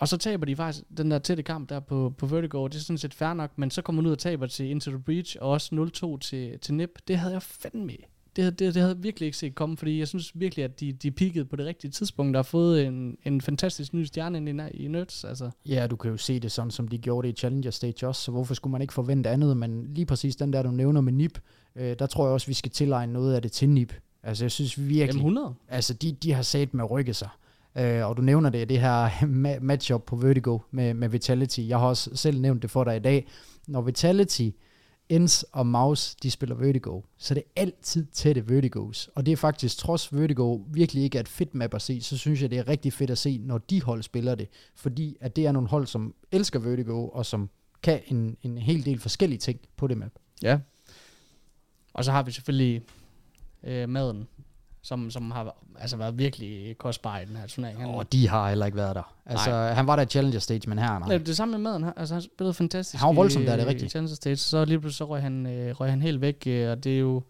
[0.00, 2.80] og så taber de faktisk den der tætte kamp der på, på Vertigo, det er
[2.80, 5.36] sådan set fair nok, men så kommer man ud og taber til Into the Breach,
[5.40, 6.90] og også 0-2 til, til NIP.
[7.08, 7.96] Det havde jeg fandme
[8.36, 10.92] det, det, det havde jeg virkelig ikke set komme, fordi jeg synes virkelig, at de,
[10.92, 14.48] de peakede på det rigtige tidspunkt, og har fået en, en fantastisk ny stjerne ind
[14.48, 15.24] i, i Nerds.
[15.24, 15.50] Altså.
[15.66, 18.22] Ja, du kan jo se det sådan, som de gjorde det i Challenger Stage også,
[18.22, 19.56] så hvorfor skulle man ikke forvente andet?
[19.56, 21.38] Men lige præcis den der, du nævner med NIP,
[21.76, 23.94] øh, der tror jeg også, vi skal tilegne noget af det til NIP.
[24.22, 25.06] Altså, jeg synes virkelig...
[25.06, 25.54] Jamen 100.
[25.68, 27.28] Altså, de, de har sat med at rykke sig.
[27.78, 29.26] Øh, og du nævner det, det her
[29.60, 31.60] matchup på Vertigo med, med Vitality.
[31.60, 33.26] Jeg har også selv nævnt det for dig i dag.
[33.66, 34.50] Når Vitality,
[35.08, 39.10] Ends og Mouse, de spiller Vertigo, så det er altid tætte Vertigos.
[39.14, 42.18] Og det er faktisk, trods Vertigo virkelig ikke er et fedt map at se, så
[42.18, 44.48] synes jeg, det er rigtig fedt at se, når de hold spiller det.
[44.74, 47.50] Fordi at det er nogle hold, som elsker Vertigo, og som
[47.82, 50.12] kan en, en hel del forskellige ting på det map.
[50.42, 50.58] Ja.
[51.92, 52.82] Og så har vi selvfølgelig
[53.64, 54.28] øh, maden,
[54.82, 57.80] som, som har altså, været virkelig kostbar i den her turnering.
[57.80, 59.14] Han, Og de har heller ikke været der.
[59.26, 59.72] Altså, Nej.
[59.72, 61.08] han var der i Challenger Stage, men her nej.
[61.08, 61.82] Nej, det samme med maden.
[61.82, 63.00] han- Altså, han spillede fantastisk.
[63.00, 63.90] Han var voldsom i- der, det er i rigtigt.
[63.90, 64.36] Challenger Stage.
[64.36, 66.98] Så lige pludselig så røg han, øh, røg han helt væk, øh, og det er
[66.98, 67.22] jo,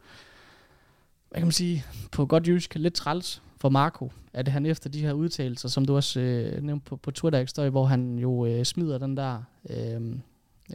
[1.31, 5.01] hvad kan man sige, på godt jysk, lidt træls for Marco, at han efter de
[5.01, 8.47] her udtalelser, som du også øh, nævnte på, på Twitter, ikke, i, hvor han jo
[8.47, 10.01] øh, smider den der øh,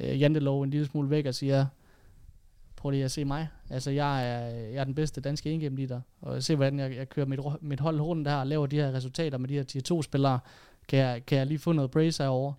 [0.02, 1.66] øh, jantelov en lille smule væk og siger,
[2.86, 3.48] prøv lige at se mig.
[3.70, 6.02] Altså, jeg er, jeg er den bedste danske indgame leader.
[6.22, 8.94] Og se, hvordan jeg, jeg kører mit, mit hold rundt der og laver de her
[8.94, 10.40] resultater med de her tier 2-spillere.
[10.88, 12.54] Kan jeg, kan jeg lige få noget praise herovre?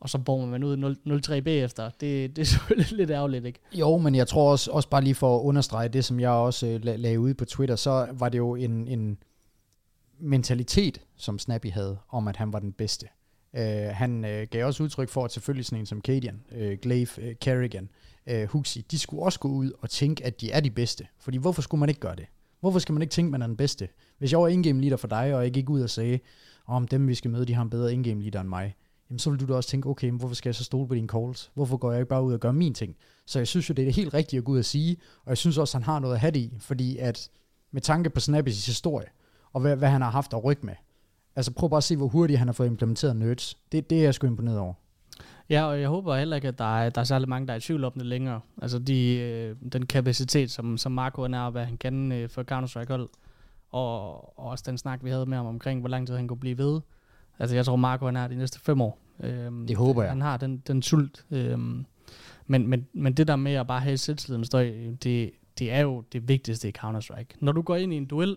[0.00, 0.96] Og så bomber man ud
[1.36, 1.90] 0-3 bagefter.
[2.00, 3.58] Det, det er selvfølgelig lidt ærgerligt, ikke?
[3.72, 6.66] Jo, men jeg tror også, også bare lige for at understrege det, som jeg også
[6.66, 9.18] øh, lagde ud på Twitter, så var det jo en, en
[10.18, 13.06] mentalitet, som Snappy havde, om at han var den bedste.
[13.56, 17.08] Øh, han øh, gav også udtryk for, at selvfølgelig sådan en som Cadian, øh, Glaive,
[17.18, 17.88] øh, Kerrigan,
[18.26, 21.06] øh, Huxi, de skulle også gå ud og tænke, at de er de bedste.
[21.18, 22.26] Fordi hvorfor skulle man ikke gøre det?
[22.60, 23.88] Hvorfor skal man ikke tænke, at man er den bedste?
[24.18, 26.18] Hvis jeg var ingame leader for dig, og jeg gik ud og sagde,
[26.66, 28.74] om dem vi skal møde, de har en bedre ingame leader end mig,
[29.10, 30.94] jamen så vil du da også tænke, okay, men hvorfor skal jeg så stole på
[30.94, 31.50] dine calls?
[31.54, 32.96] Hvorfor går jeg ikke bare ud og gør min ting?
[33.26, 35.38] Så jeg synes jo, det er helt rigtigt at gå ud og sige, og jeg
[35.38, 37.30] synes også, han har noget at have det i, fordi at
[37.70, 39.06] med tanke på Snappys historie,
[39.52, 40.74] og hvad, hvad han har haft at rykke med,
[41.36, 43.58] altså prøv bare at se, hvor hurtigt han har fået implementeret nerds.
[43.72, 44.74] Det, det er jeg sgu imponeret over.
[45.50, 47.56] Ja, og jeg håber heller ikke, at der er, der er særlig mange, der er
[47.56, 48.40] i tvivl om det længere.
[48.62, 52.42] Altså de, øh, den kapacitet, som, som Marco er, og hvad han kan øh, for
[52.42, 53.08] Counter-Strike hold,
[53.70, 56.40] og, og også den snak, vi havde med ham omkring, hvor lang tid han kunne
[56.40, 56.80] blive ved.
[57.38, 58.98] Altså jeg tror, Marco han er de næste fem år.
[59.20, 60.10] Øhm, det håber jeg.
[60.10, 61.24] Han har den, den sult.
[61.30, 61.86] Øhm,
[62.46, 64.64] men, men, men det der med at bare have selvtilliden støj,
[65.02, 67.36] det, det er jo det vigtigste i Counter-Strike.
[67.40, 68.36] Når du går ind i en duel,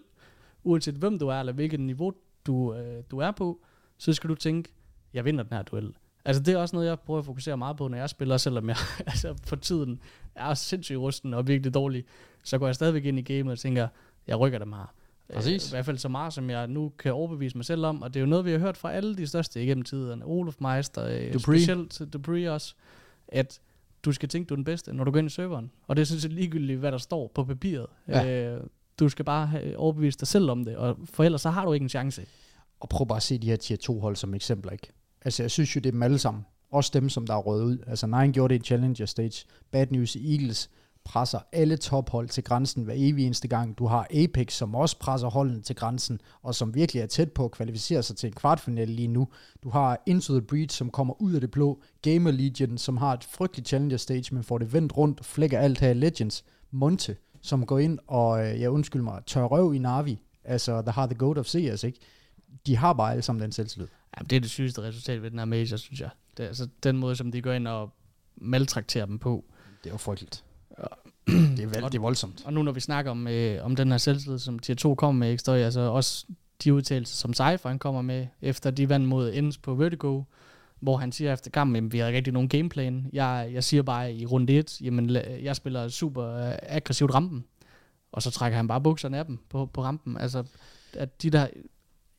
[0.64, 2.14] uanset hvem du er, eller hvilket niveau
[2.46, 3.60] du, øh, du er på,
[3.98, 4.74] så skal du tænke,
[5.14, 5.94] jeg vinder den her duel.
[6.26, 8.70] Altså det er også noget, jeg prøver at fokusere meget på, når jeg spiller, selvom
[8.70, 8.78] jeg
[9.08, 10.02] altså, for tiden
[10.36, 12.06] er sindssygt rusten og virkelig dårlig,
[12.44, 13.88] så går jeg stadigvæk ind i gamet og tænker,
[14.28, 14.94] jeg rykker dem her.
[15.34, 15.66] Præcis.
[15.66, 18.14] Øh, I hvert fald så meget, som jeg nu kan overbevise mig selv om, og
[18.14, 20.24] det er jo noget, vi har hørt fra alle de største igennem tiden.
[20.24, 21.40] Olof Meister, øh, Dupree.
[21.40, 22.76] specielt Dupree også,
[23.28, 23.60] at
[24.06, 25.72] du skal tænke, du er den bedste, når du går ind i serveren.
[25.88, 27.88] Og det er sådan set ligegyldigt, hvad der står på papiret.
[28.08, 28.56] Ja.
[28.56, 28.64] Øh,
[29.00, 31.74] du skal bare øh, overbevise dig selv om det, og for ellers så har du
[31.74, 32.26] ikke en chance.
[32.80, 34.88] Og prøv bare at se de her tier 2 hold som eksempler, ikke?
[35.26, 36.45] Altså jeg synes jo, det er dem alle sammen.
[36.72, 37.78] Også dem, som der er røget ud.
[37.88, 39.45] Altså Nine gjorde det i Challenger Stage.
[39.72, 40.70] Bad News Eagles
[41.04, 43.78] presser alle tophold til grænsen hver evig eneste gang.
[43.78, 47.45] Du har Apex, som også presser holdene til grænsen, og som virkelig er tæt på
[47.45, 49.28] at kvalificere sig til en kvartfinale lige nu.
[49.64, 51.82] Du har Into the Breach, som kommer ud af det blå.
[52.02, 55.60] Gamer Legion, som har et frygteligt challenger stage, men får det vendt rundt og flækker
[55.60, 56.45] alt her Legends.
[56.72, 60.20] Monte, som går ind og, øh, ja undskyld mig, tør røv i Navi.
[60.44, 62.00] Altså, der har The Goat of CS, ikke?
[62.66, 63.88] De har bare alle sammen den selvtillid.
[64.18, 66.10] Ja, det er det sygeste resultat ved den her major, synes jeg.
[66.38, 67.94] Det er altså den måde, som de går ind og
[68.36, 69.46] maltrakterer dem på.
[69.84, 70.44] Det er jo frygteligt.
[71.28, 72.46] det, er vel, det er voldsomt.
[72.46, 75.20] Og nu når vi snakker om, øh, om den her selvtillid, som Tier 2 kommer
[75.20, 76.26] med, ikke, altså også
[76.64, 80.24] de udtalelser, som Cypher kommer med, efter de vandt mod Ends på Vertigo,
[80.80, 83.10] hvor han siger efter kampen, at vi har rigtig nogen gameplan.
[83.14, 85.10] Jeg, jeg siger bare i runde 1, jamen
[85.44, 87.44] jeg spiller super øh, aggressivt rampen,
[88.12, 90.18] og så trækker han bare bukserne af dem på, på rampen.
[90.18, 90.44] Altså,
[90.94, 91.48] at de der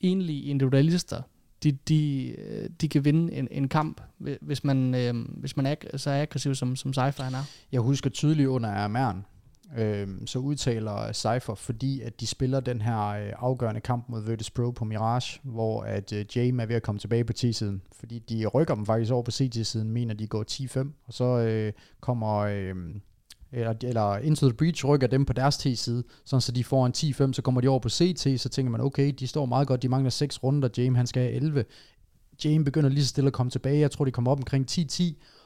[0.00, 1.22] enlige individualister,
[1.62, 4.00] de, de, øh, de kan vinde en, en kamp,
[4.40, 7.44] hvis man, øh, hvis man er så aggressiv, som, som Cypher han er.
[7.72, 9.24] Jeg husker tydeligt under Amern,
[9.78, 14.50] øh, så udtaler Cypher, fordi at de spiller den her øh, afgørende kamp mod Virtus
[14.50, 18.18] Pro på Mirage, hvor at øh, Jame er ved at komme tilbage på T-siden, fordi
[18.18, 22.36] de rykker dem faktisk over på CT-siden, mener de går 10-5, og så øh, kommer...
[22.36, 22.74] Øh,
[23.52, 26.92] eller, eller Into the Breach rykker dem på deres T-side, sådan så de får en
[26.96, 29.82] 10-5, så kommer de over på CT, så tænker man, okay, de står meget godt,
[29.82, 31.64] de mangler 6 runder, James han skal have 11.
[32.44, 35.02] James begynder lige så stille at komme tilbage, jeg tror, de kommer op omkring 10-10,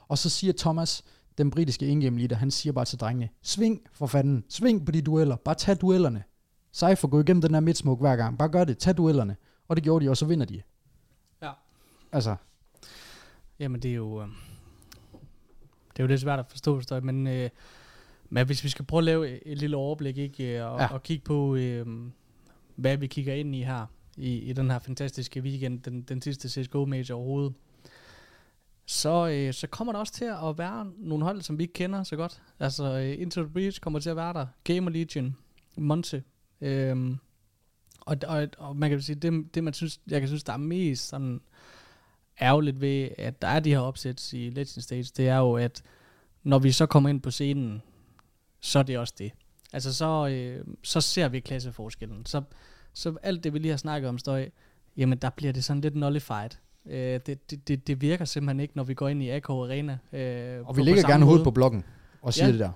[0.08, 1.04] og så siger Thomas,
[1.38, 5.02] den britiske ingame leader, han siger bare til drengene, sving for fanden, sving på de
[5.02, 6.24] dueller, bare tag duellerne.
[6.72, 9.36] Cypher gå igennem den her midsmoke hver gang, bare gør det, tag duellerne.
[9.68, 10.62] Og det gjorde de, og så vinder de.
[11.42, 11.50] Ja.
[12.12, 12.36] Altså.
[13.58, 14.28] Jamen det er jo, øh,
[15.92, 17.50] det er jo lidt svært at forstå, men øh,
[18.34, 20.86] men hvis vi skal prøve at lave et lille overblik, ikke, og, ja.
[20.86, 21.86] og kigge på, øh,
[22.76, 26.48] hvad vi kigger ind i her, i, i den her fantastiske weekend, den, den sidste
[26.48, 27.54] CSGO-major overhovedet,
[28.86, 32.02] så, øh, så kommer der også til at være nogle hold, som vi ikke kender
[32.02, 32.42] så godt.
[32.60, 34.46] Altså, øh, Into the Breach kommer til at være der.
[34.64, 35.36] Gamer Legion,
[35.76, 36.22] Monte.
[36.60, 37.16] Øh,
[38.00, 40.56] og, og, og man kan sige, det, det man synes, jeg kan synes, der er
[40.56, 41.40] mest sådan
[42.40, 45.82] ærgerligt ved, at der er de her opsæt i Legend Stage, det er jo, at
[46.42, 47.82] når vi så kommer ind på scenen,
[48.60, 49.32] så er det også det.
[49.72, 52.26] Altså så, øh, så ser vi klasseforskellen.
[52.26, 52.42] Så,
[52.92, 54.50] så alt det, vi lige har snakket om støj,
[54.96, 56.50] jamen der bliver det sådan lidt nullified.
[56.86, 59.98] Øh, det, det, det, det virker simpelthen ikke, når vi går ind i AK Arena.
[60.12, 61.84] Øh, og vi ligger gerne hovedet på blokken
[62.22, 62.52] og siger ja.
[62.52, 62.70] det der.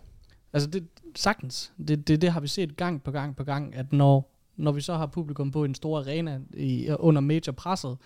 [0.53, 0.87] Altså det,
[1.17, 1.73] sagtens.
[1.89, 4.81] Det, det, det har vi set gang på gang på gang, at når, når vi
[4.81, 7.99] så har publikum på en stor arena i, under major presset,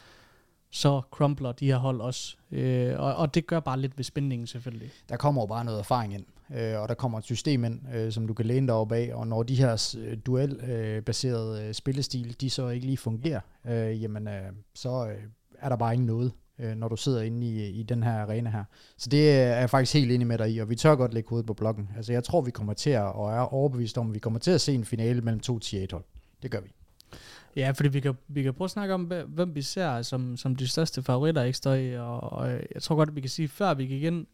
[0.71, 2.37] så crumpler de her hold også.
[2.51, 4.91] Øh, og, og det gør bare lidt ved spændingen selvfølgelig.
[5.09, 6.25] Der kommer jo bare noget erfaring ind,
[6.55, 9.11] øh, og der kommer et system ind, øh, som du kan læne dig op af,
[9.15, 14.29] og når de her øh, duelbaserede øh, spillestil, de så ikke lige fungerer, øh, jamen
[14.29, 15.23] øh, så øh,
[15.63, 16.33] er der bare ingen noget.
[16.59, 18.65] øh, når du sidder inde i, i den her arena her.
[18.97, 21.15] Så det øh, er jeg faktisk helt enig med dig i, og vi tør godt
[21.15, 21.89] lægge hovedet på blokken.
[21.97, 24.51] Altså jeg tror, vi kommer til at, og er overbevist om, at vi kommer til
[24.51, 26.05] at se en finale mellem to 10 hold.
[26.43, 26.73] Det gør vi.
[27.57, 30.57] Ja, fordi vi kan, vi kan prøve at snakke om, hvem vi ser som, som
[30.57, 33.49] de største favoritter, ikke støj, og, og øh, jeg tror godt, at vi kan sige,
[33.49, 34.27] før vi gik ind,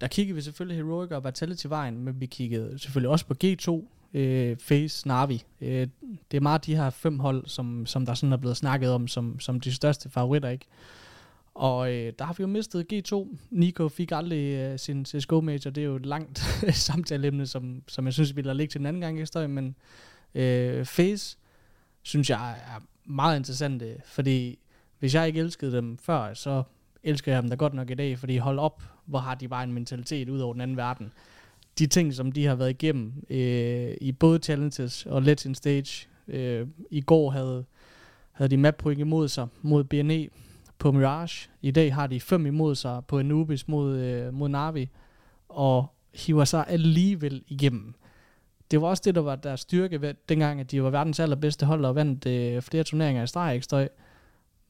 [0.00, 3.84] der kiggede vi selvfølgelig Heroic og Vitality-vejen, men vi kiggede selvfølgelig også på G2,
[4.14, 5.42] øh, Face, Navi.
[5.60, 5.88] Øh,
[6.30, 9.08] det er meget de her fem hold, som, som der sådan er blevet snakket om,
[9.08, 10.66] som, som de største favoritter, ikke?
[11.54, 13.36] Og øh, der har vi jo mistet G2.
[13.50, 15.70] Nico fik aldrig øh, sin CSGO-major.
[15.70, 16.38] Det er jo et langt
[16.86, 19.50] samtaleemne, som, som jeg synes, vi lader ligge til en anden gang i historien.
[19.50, 19.76] Men
[20.34, 21.38] øh, Face,
[22.02, 24.58] synes jeg er meget interessant, øh, fordi
[24.98, 26.62] hvis jeg ikke elskede dem før, så
[27.02, 29.64] elsker jeg dem da godt nok i dag, fordi hold op, hvor har de bare
[29.64, 31.12] en mentalitet ud over den anden verden.
[31.78, 36.08] De ting, som de har været igennem øh, i både Challenges og Let's in Stage,
[36.28, 37.64] øh, i går havde,
[38.32, 40.28] havde de map point imod sig mod BNE
[40.78, 41.50] på Mirage.
[41.62, 44.88] I dag har de fem imod sig på Anubis mod, øh, mod Navi,
[45.48, 47.94] og hiver sig alligevel igennem
[48.72, 51.66] det var også det, der var deres styrke, ved, dengang at de var verdens allerbedste
[51.66, 53.88] hold og vandt øh, flere turneringer i streg, ikke støj.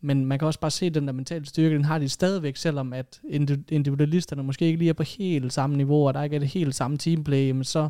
[0.05, 2.57] Men man kan også bare se, at den der mentale styrke, den har de stadigvæk,
[2.57, 3.21] selvom at
[3.69, 6.75] individualisterne måske ikke lige er på helt samme niveau, og der ikke er det helt
[6.75, 7.89] samme teamplay, men så,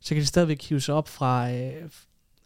[0.00, 1.72] så kan de stadigvæk hive sig op fra, øh,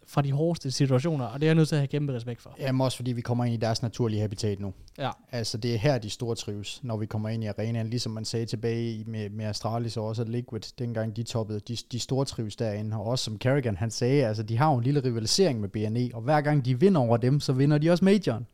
[0.07, 2.55] fra de hårdeste situationer, og det er jeg nødt til at have kæmpe respekt for.
[2.59, 4.73] Jamen også fordi vi kommer ind i deres naturlige habitat nu.
[4.97, 5.09] Ja.
[5.31, 8.25] Altså det er her, de store trives, når vi kommer ind i arenaen, ligesom man
[8.25, 12.55] sagde tilbage med, med Astralis og også Liquid, dengang de toppede, de, de store trives
[12.55, 15.69] derinde, og også som Kerrigan han sagde, altså de har jo en lille rivalisering med
[15.69, 18.45] BNE, og hver gang de vinder over dem, så vinder de også majoren.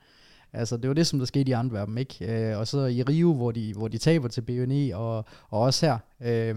[0.53, 2.49] Altså, det var det, som der skete i Antwerpen, ikke?
[2.51, 5.85] Øh, og så i Rio, hvor de, hvor de taber til BNE, og, og også
[5.85, 6.55] her, øh,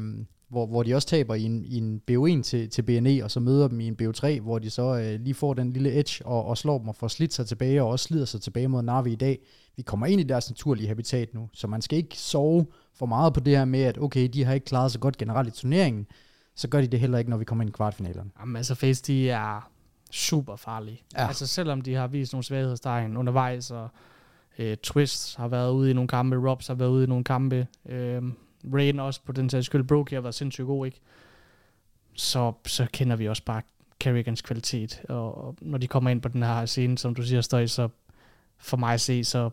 [0.52, 3.40] hvor, hvor de også taber i en, i en BO1 til, til BNE, og så
[3.40, 6.44] møder dem i en BO3, hvor de så øh, lige får den lille edge og,
[6.44, 9.12] og slår dem og får slidt sig tilbage, og også slider sig tilbage mod Navi
[9.12, 9.38] i dag.
[9.76, 12.66] Vi kommer ind i deres naturlige habitat nu, så man skal ikke sove
[12.98, 15.48] for meget på det her med, at okay, de har ikke klaret sig godt generelt
[15.48, 16.06] i turneringen,
[16.56, 18.30] så gør de det heller ikke, når vi kommer ind i kvartfinalerne.
[18.40, 19.71] Jamen altså, Face, de er
[20.12, 21.02] super farlige.
[21.14, 21.26] Ja.
[21.26, 23.88] Altså selvom de har vist nogle svaghedstegn undervejs, og
[24.58, 27.66] øh, Twist har været ude i nogle kampe, Robs har været ude i nogle kampe,
[27.86, 28.22] øh,
[28.74, 31.00] Rain også på den sags skyld, Broke har været sindssygt god, ikke?
[32.14, 33.62] Så, så kender vi også bare
[34.00, 37.40] Kerrigans kvalitet, og, og når de kommer ind på den her scene, som du siger,
[37.40, 37.88] Støj, så
[38.58, 39.50] for mig at se, så,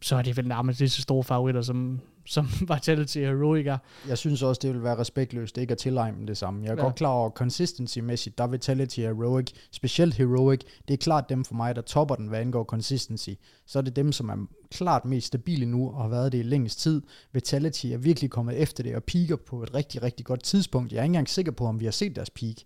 [0.00, 3.78] så er de vel nærmest lige så store favoritter, som, som Vitality og Heroic er.
[4.08, 6.64] Jeg synes også, det vil være respektløst ikke at tilegne det samme.
[6.64, 6.82] Jeg er ja.
[6.82, 11.44] godt klar over, consistency-mæssigt, der er Vitality og Heroic, specielt Heroic, det er klart dem
[11.44, 13.30] for mig, der topper den, hvad angår consistency.
[13.66, 16.42] Så er det dem, som er klart mest stabile nu, og har været det i
[16.42, 17.02] længst tid.
[17.32, 20.92] Vitality er virkelig kommet efter det, og peaker på et rigtig, rigtig godt tidspunkt.
[20.92, 22.56] Jeg er ikke engang sikker på, om vi har set deres peak.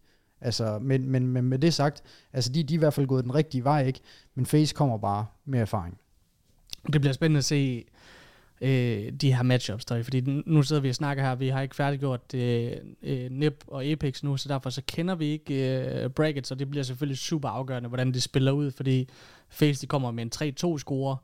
[0.40, 2.02] Altså, men, men, men med det sagt,
[2.32, 4.00] altså de, de er i hvert fald gået den rigtige vej, ikke?
[4.34, 5.98] Men Face kommer bare med erfaring.
[6.92, 7.84] Det bliver spændende at se,
[8.60, 11.76] øh, de her matchups der, fordi nu sidder vi og snakker her, vi har ikke
[11.76, 16.50] færdiggjort øh, øh, NIP og Apex nu, så derfor så kender vi ikke øh, brackets,
[16.50, 19.08] og det bliver selvfølgelig super afgørende, hvordan de spiller ud, fordi
[19.48, 21.16] Face de kommer med en 3-2 score,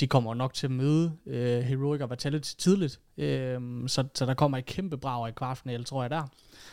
[0.00, 4.34] de kommer nok til at møde øh, Heroic og Vitality tidligt, øh, så, så der
[4.34, 6.22] kommer et kæmpe brag i kvartfinale, tror jeg der.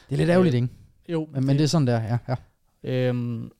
[0.09, 0.73] Det er lidt ærgerligt, øh, ikke?
[1.09, 1.29] Jo.
[1.31, 2.17] Men, men det er sådan der, ja.
[2.27, 2.35] ja.
[2.83, 3.51] Øhm,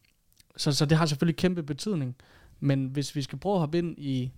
[0.57, 2.15] så, så det har selvfølgelig kæmpe betydning,
[2.59, 4.32] men hvis vi skal prøve at hoppe ind i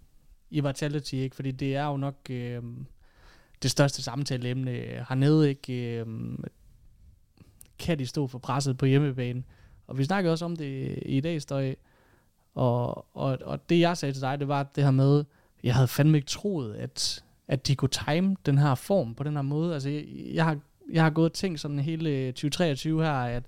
[0.50, 1.36] i Vitality, ikke?
[1.36, 2.64] fordi det er jo nok øh,
[3.64, 4.72] det største samtaleemne
[5.10, 5.50] hernede.
[5.50, 6.00] Ikke?
[6.00, 6.06] Øh,
[7.80, 9.44] kan de stå for presset på hjemmebane?
[9.88, 11.76] Og vi snakkede også om det i dag, Støj.
[12.56, 15.24] Og, og, og det jeg sagde til dig, det var det her med,
[15.64, 19.36] jeg havde fandme ikke troet, at, at de kunne time den her form på den
[19.36, 19.74] her måde.
[19.74, 20.58] Altså, jeg, jeg har,
[20.92, 23.44] jeg har gået og tænkt sådan hele 2023 her, at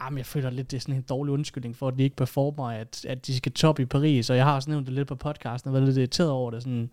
[0.00, 2.70] Jamen, jeg føler lidt, det er sådan en dårlig undskyldning for, at de ikke performer,
[2.70, 5.14] at, at de skal top i Paris, og jeg har også nævnt det lidt på
[5.14, 6.90] podcasten, og været lidt irriteret over det, sådan,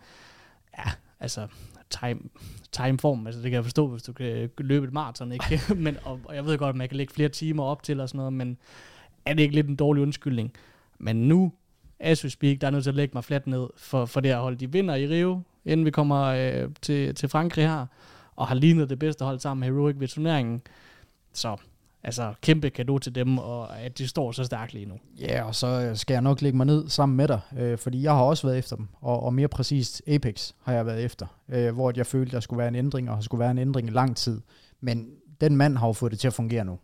[0.77, 1.47] ja, altså,
[1.89, 2.19] time,
[2.71, 5.61] time form, altså det kan jeg forstå, hvis du kan løbe et maraton, ikke?
[5.75, 8.09] men, og, og, jeg ved godt, at man kan lægge flere timer op til og
[8.09, 8.57] sådan noget, men
[9.25, 10.53] er det ikke lidt en dårlig undskyldning?
[10.99, 11.51] Men nu,
[11.99, 14.31] as we speak, der er nødt til at lægge mig fladt ned for, for det
[14.31, 14.57] her hold.
[14.57, 17.85] De vinder i Rio, inden vi kommer øh, til, til Frankrig her,
[18.35, 20.61] og har lignet det bedste hold sammen med Heroic ved turneringen.
[21.33, 21.57] Så
[22.05, 24.95] altså kæmpe gave til dem, og at de står så stærkt lige nu.
[25.19, 28.03] Ja, og så øh, skal jeg nok lægge mig ned sammen med dig, øh, fordi
[28.03, 31.27] jeg har også været efter dem, og, og mere præcist Apex har jeg været efter,
[31.49, 33.87] øh, hvor jeg følte, der skulle være en ændring, og der skulle være en ændring
[33.87, 34.41] i lang tid.
[34.81, 35.09] Men
[35.41, 36.79] den mand har jo fået det til at fungere nu.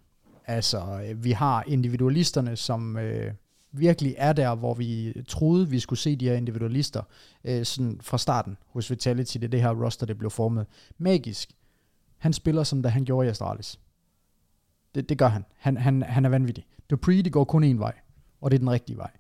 [0.48, 3.34] Altså, øh, vi har individualisterne, som øh,
[3.72, 7.02] virkelig er der, hvor vi troede, vi skulle se de her individualister
[7.44, 10.66] øh, sådan fra starten hos Vitality, det er det her roster, det blev formet.
[10.98, 11.52] Magisk.
[12.18, 13.80] Han spiller, som da han gjorde i Astralis.
[14.96, 15.46] Det, det gør han.
[15.58, 16.02] Han, han.
[16.02, 16.66] han er vanvittig.
[16.90, 17.94] Dupree, det går kun én vej,
[18.42, 19.12] og det er den rigtige vej.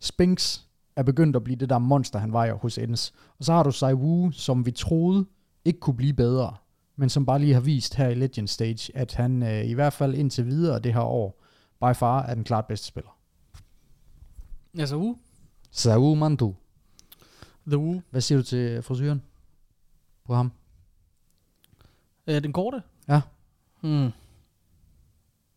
[0.00, 3.14] Spinks, er begyndt at blive det der monster, han var jo hos Ends.
[3.38, 5.26] Og så har du Sai Wu, som vi troede
[5.64, 6.56] ikke kunne blive bedre,
[6.96, 9.92] men som bare lige har vist her i Legend Stage, at han øh, i hvert
[9.92, 11.42] fald indtil videre det her år,
[11.80, 13.18] by far er den klart bedste spiller.
[14.94, 15.16] Uh,
[15.70, 16.54] Sai Wu Mandu.
[17.66, 18.02] The Woo.
[18.10, 19.22] Hvad siger du til frisyren
[20.24, 20.52] på ham?
[22.26, 22.82] Øh, den korte?
[23.08, 23.20] Ja.
[23.80, 24.10] Hmm.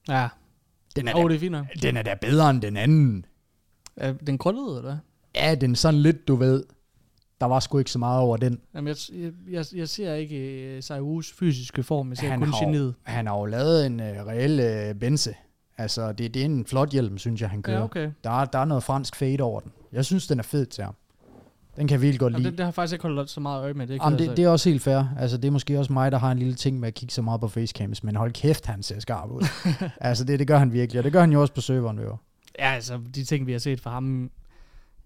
[0.09, 0.27] Ja.
[0.95, 3.25] Den Åh, oh, det er fint den er da bedre end den anden.
[3.95, 4.97] Er den krøllede, eller hvad?
[5.35, 6.63] Ja, den er sådan lidt, du ved,
[7.41, 8.59] der var sgu ikke så meget over den.
[8.75, 12.53] Jamen, jeg, jeg, jeg, jeg ser ikke uh, Saiyus fysiske form, jeg ser Han kun
[12.53, 12.95] har, geniet.
[13.03, 15.35] han har jo lavet en uh, reel uh, bense.
[15.77, 17.77] Altså, det, det er en flot hjelm, synes jeg, han kører.
[17.77, 18.11] Ja, okay.
[18.23, 19.71] der, er, der er noget fransk fade over den.
[19.91, 20.95] Jeg synes, den er fed til ham.
[21.75, 22.51] Den kan jeg virkelig godt Jamen, lide.
[22.51, 23.87] det, det, har jeg faktisk ikke holdt så meget øje med.
[23.87, 25.03] Det, Jamen, ked af det, det er også helt fair.
[25.19, 27.21] Altså, det er måske også mig, der har en lille ting med at kigge så
[27.21, 29.41] meget på facecams, men hold kæft, han ser skarp ud.
[30.01, 32.17] altså, det, det gør han virkelig, og det gør han jo også på serveren, jo.
[32.59, 34.31] Ja, altså, de ting, vi har set fra ham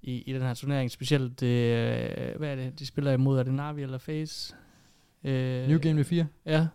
[0.02, 2.08] i, i den her turnering, specielt, øh,
[2.38, 4.56] hvad er det, de spiller imod, er det Navi eller Face?
[5.24, 6.26] Øh, New Game 4.
[6.46, 6.68] Ja,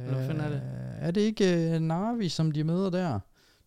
[0.00, 0.56] Eller hvad fanden er det?
[0.56, 3.18] Øh, Er det ikke uh, Navi, som de møder der?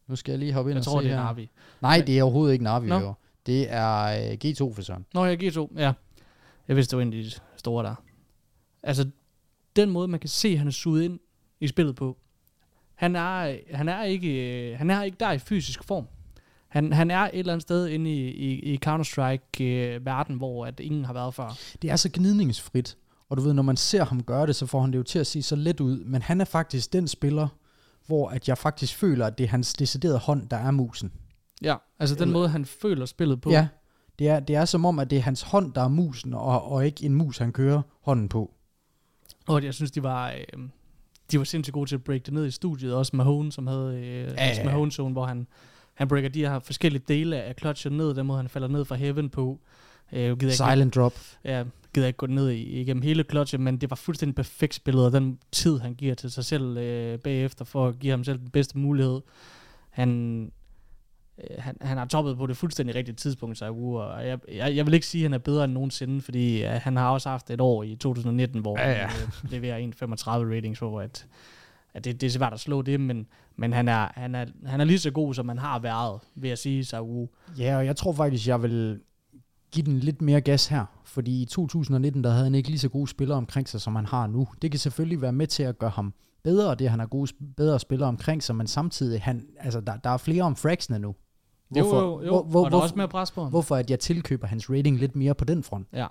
[0.08, 1.24] Nu skal jeg lige hoppe ind jeg og tror, se det er her.
[1.26, 1.50] Navi.
[1.82, 3.00] Nej, det er overhovedet ikke Navi, Nå.
[3.00, 3.14] jo.
[3.48, 5.06] Det er uh, G2 for Søren.
[5.14, 5.94] Nå, jeg G2, ja.
[6.68, 7.96] Jeg vidste, det var en af de store der.
[8.84, 9.10] Altså,
[9.76, 11.20] den måde, man kan se, at han er suget ind
[11.60, 12.18] i spillet på,
[12.96, 14.30] han er, han er, ikke,
[14.72, 16.08] øh, han er ikke der i fysisk form.
[16.68, 21.06] Han, han er et eller andet sted inde i, i, i Counter-Strike-verden, hvor at ingen
[21.06, 21.58] har været før.
[21.82, 22.98] Det er så gnidningsfrit.
[23.30, 25.20] Og du ved, når man ser ham gøre det, så får han det jo til
[25.20, 26.04] at se så let ud.
[26.04, 27.48] Men han er faktisk den spiller,
[28.06, 31.12] hvor at jeg faktisk føler, at det er hans deciderede hånd, der er musen.
[31.62, 33.52] Ja, altså den måde, han føler spillet på.
[33.52, 33.68] Ja,
[34.20, 36.72] det er, det er som om, at det er hans hånd, der er musen, og,
[36.72, 38.54] og ikke en mus, han kører hånden på.
[39.48, 40.64] Og jeg synes, de var, øh,
[41.32, 42.96] de var sindssygt gode til at break det ned i studiet.
[42.96, 44.66] Også Mahone, som havde øh, ja, ja, ja.
[44.66, 45.48] Mahone Zone, hvor han,
[45.94, 48.96] han breaker de her forskellige dele af clutchen ned, den måde, han falder ned fra
[48.96, 49.60] heaven på.
[50.14, 51.14] Øh, gider jeg ikke, Silent drop.
[51.44, 55.06] ja, gider ikke gå ned i, igennem hele clutchen, men det var fuldstændig perfekt spillet,
[55.06, 58.40] og den tid, han giver til sig selv øh, bagefter, for at give ham selv
[58.40, 59.22] den bedste mulighed.
[59.90, 60.52] Han,
[61.44, 64.86] øh, han, han har toppet på det fuldstændig rigtige tidspunkt, så og jeg, jeg, jeg
[64.86, 67.50] vil ikke sige, at han er bedre end nogensinde, fordi øh, han har også haft
[67.50, 71.28] et år i 2019, hvor Ja, ja, han øh, leverer 1,35 ratings, hvor at,
[71.94, 74.82] at det, det er svært at slå det, men, men han, er, han, er, han
[74.82, 77.30] er lige så god, som han har været, vil jeg sige, Sahu.
[77.60, 79.00] Ja, og jeg tror faktisk, jeg vil
[79.72, 80.86] give den lidt mere gas her.
[81.04, 84.06] Fordi i 2019, der havde han ikke lige så gode spillere omkring sig, som han
[84.06, 84.48] har nu.
[84.62, 86.14] Det kan selvfølgelig være med til at gøre ham
[86.44, 90.10] bedre, det han har gode, bedre spillere omkring sig, men samtidig, han, altså, der, der
[90.10, 91.16] er flere om fragsene nu.
[91.70, 92.30] Hvorfor, jo, jo, jo.
[92.30, 93.50] Hvor, hvor, og der er hvor, også mere pres på ham.
[93.50, 95.88] hvorfor at jeg tilkøber hans rating lidt mere på den front?
[95.94, 96.08] Ja.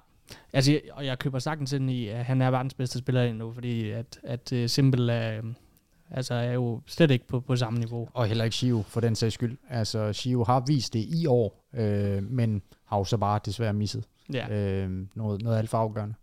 [0.53, 3.53] Altså, jeg, og jeg køber sagtens ind i, at han er verdens bedste spiller endnu,
[3.53, 5.55] fordi at, at uh, Simple er, øhm,
[6.11, 8.09] altså, er jo slet ikke på, på samme niveau.
[8.13, 9.59] Og heller ikke Shio, for den sags skyld.
[9.71, 14.05] Altså, Shio har vist det i år, øh, men har jo så bare desværre misset
[14.33, 14.49] Ja.
[14.51, 16.15] øh, noget, noget alt for afgørende.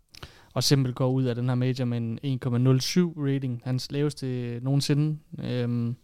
[0.54, 5.18] Og Simple går ud af den her major med en 1,07 rating, hans laveste nogensinde.
[5.38, 5.96] Øhm,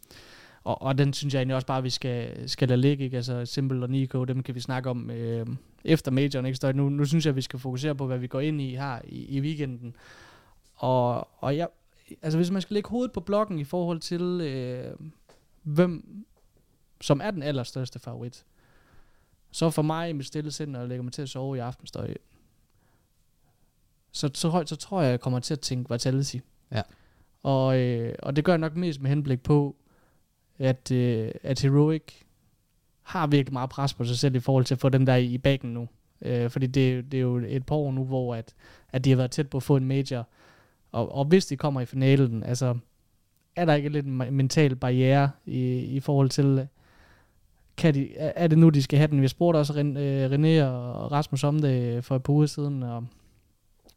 [0.65, 3.05] og, og den synes jeg egentlig også bare, vi skal, skal lade ligge.
[3.05, 3.17] Ikke?
[3.17, 5.47] Altså Simple og Nico, dem kan vi snakke om øh,
[5.85, 6.47] efter majoren.
[6.47, 6.59] Ikke?
[6.59, 9.01] Så nu, nu synes jeg, vi skal fokusere på, hvad vi går ind i her
[9.05, 9.97] i, i weekenden.
[10.75, 11.69] Og, og jeg,
[12.23, 14.95] altså hvis man skal lægge hovedet på blokken i forhold til, øh,
[15.63, 16.25] hvem
[17.01, 18.45] som er den allerstørste favorit,
[19.51, 21.61] så for mig i mit stille sind, når jeg lægger mig til at sove i
[21.61, 22.17] aften, står jeg,
[24.13, 26.37] så, så højt, så tror jeg, jeg kommer til at tænke Vitality.
[26.73, 26.83] Ja.
[27.43, 29.77] Og, øh, og det gør jeg nok mest med henblik på,
[30.61, 32.03] at, øh, at Heroic
[33.03, 35.25] har virkelig meget pres på sig selv i forhold til at få dem der i,
[35.25, 35.89] i bagen nu.
[36.23, 38.55] Øh, fordi det, det er jo et par år nu, hvor at,
[38.93, 40.29] at de har været tæt på at få en major.
[40.93, 42.79] Og, og hvis de kommer i finalen, altså
[43.57, 46.69] er der ikke lidt en mental barriere i, i forhold til,
[47.77, 49.23] kan de, er det nu, de skal have den?
[49.23, 53.07] Vi spurgte også øh, René og Rasmus om det for et par uger siden, og,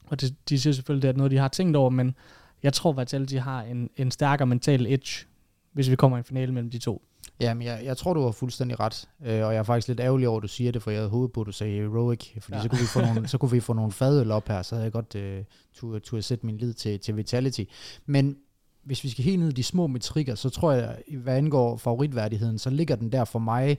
[0.06, 2.16] og de, de siger selvfølgelig, det er noget, de har tænkt over, men
[2.64, 5.26] jeg tror, faktisk, at de har en, en stærkere mental edge,
[5.74, 7.02] hvis vi kommer i en finale mellem de to.
[7.40, 10.28] Jamen, jeg, jeg tror, du har fuldstændig ret, øh, og jeg er faktisk lidt ærgerlig
[10.28, 12.56] over, at du siger det, for jeg havde håbet på, at du sagde heroic, fordi
[12.58, 12.62] Ja.
[12.64, 14.84] så, kunne vi få nogle, så kunne vi få nogle fadøl op her, så havde
[14.84, 15.44] jeg godt øh,
[15.74, 17.64] turde, turde sætte min lid til, til Vitality.
[18.06, 18.38] Men
[18.84, 22.60] hvis vi skal helt ned i de små metrikker, så tror jeg, hvad angår favoritværdigheden,
[22.60, 23.78] så ligger den der for mig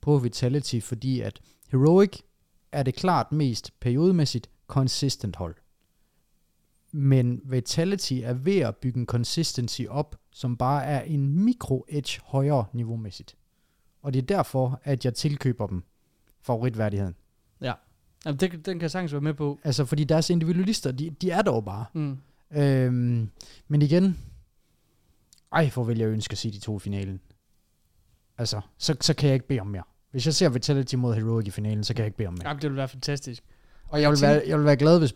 [0.00, 1.40] på Vitality, fordi at
[1.72, 2.18] Heroic
[2.72, 5.54] er det klart mest periodemæssigt consistent hold.
[6.96, 12.64] Men Vitality er ved at bygge en consistency op, som bare er en mikro-edge højere
[12.72, 13.36] niveaumæssigt.
[14.02, 15.82] Og det er derfor, at jeg tilkøber dem
[16.42, 17.14] favoritværdigheden.
[17.60, 17.72] Ja.
[18.26, 19.58] Jamen, det, den kan jeg sagtens være med på.
[19.64, 21.84] Altså, fordi deres individualister, de, de er dog bare.
[21.92, 22.18] Mm.
[22.56, 23.30] Øhm,
[23.68, 24.18] men igen,
[25.52, 27.20] ej, hvor vil jeg ønske at se de to i finalen.
[28.38, 29.84] Altså, så, så kan jeg ikke bede om mere.
[30.10, 32.48] Hvis jeg ser Vitality mod Heroic i finalen, så kan jeg ikke bede om mere.
[32.48, 33.42] Jamen, det vil være fantastisk.
[33.84, 35.14] Og jeg vil, være, jeg vil være glad, hvis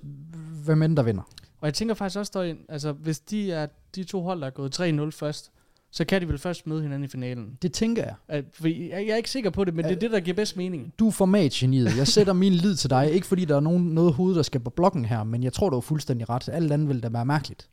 [0.65, 1.23] hvem end der vinder.
[1.61, 4.51] Og jeg tænker faktisk også, der, altså, hvis de er de to hold, der er
[4.51, 5.51] gået 3-0 først,
[5.91, 7.59] så kan de vel først møde hinanden i finalen.
[7.63, 8.15] Det tænker jeg.
[8.29, 10.35] At, fordi jeg, jeg er ikke sikker på det, men det er det, der giver
[10.35, 10.93] bedst mening.
[10.99, 11.97] Du er formatgeniet.
[11.97, 13.13] Jeg sætter min lid til dig.
[13.13, 15.71] Ikke fordi der er nogen, noget hoved, der skal på blokken her, men jeg tror,
[15.71, 16.49] du er fuldstændig ret.
[16.49, 17.69] Alt andet vil da være mærkeligt.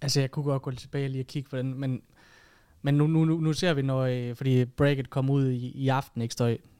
[0.00, 2.02] Altså, jeg kunne godt gå tilbage lige og kigge på den, men,
[2.82, 5.88] men nu, nu, nu, nu ser vi, når, øh, fordi bracket kommer ud i, i
[5.88, 6.32] aften, ikke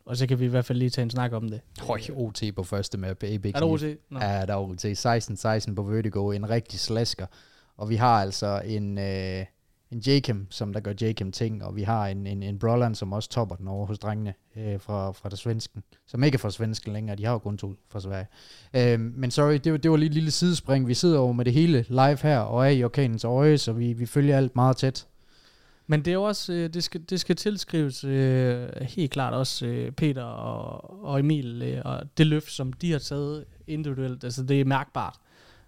[0.08, 1.60] og så kan vi i hvert fald lige tage en snak om det.
[1.80, 3.22] Høj, OT på første map.
[3.22, 3.82] Apex Er der OT?
[4.10, 4.18] Nå.
[4.20, 4.84] Ja, der er OT.
[5.70, 6.30] 16-16 på Vertigo.
[6.30, 7.26] En rigtig slasker.
[7.76, 9.44] Og vi har altså en, øh,
[9.90, 13.12] en Jakem, som der gør Jakem ting, og vi har en, en, en Broland, som
[13.12, 16.50] også topper den over hos drengene øh, fra, fra det svensken, som ikke er fra
[16.50, 18.26] svensken længere, de har jo kun to fra Sverige.
[18.74, 20.88] Øh, men sorry, det, var, det var lige et lille sidespring.
[20.88, 23.92] Vi sidder over med det hele live her, og er i orkanens øje, så vi,
[23.92, 25.06] vi følger alt meget tæt.
[25.90, 29.66] Men det er jo også, øh, det skal, det skal tilskrives øh, helt klart også
[29.66, 34.42] øh, Peter og, og Emil, øh, og det løft, som de har taget individuelt, altså
[34.42, 35.18] det er mærkbart.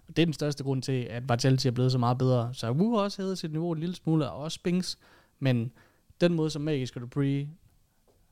[0.07, 2.49] Og det er den største grund til, at Vitality er blevet så meget bedre.
[2.53, 4.97] Så Wu har også hævet sit niveau en lille smule, og også Spinks,
[5.39, 5.71] men
[6.21, 7.49] den måde, som Magisk og Dupree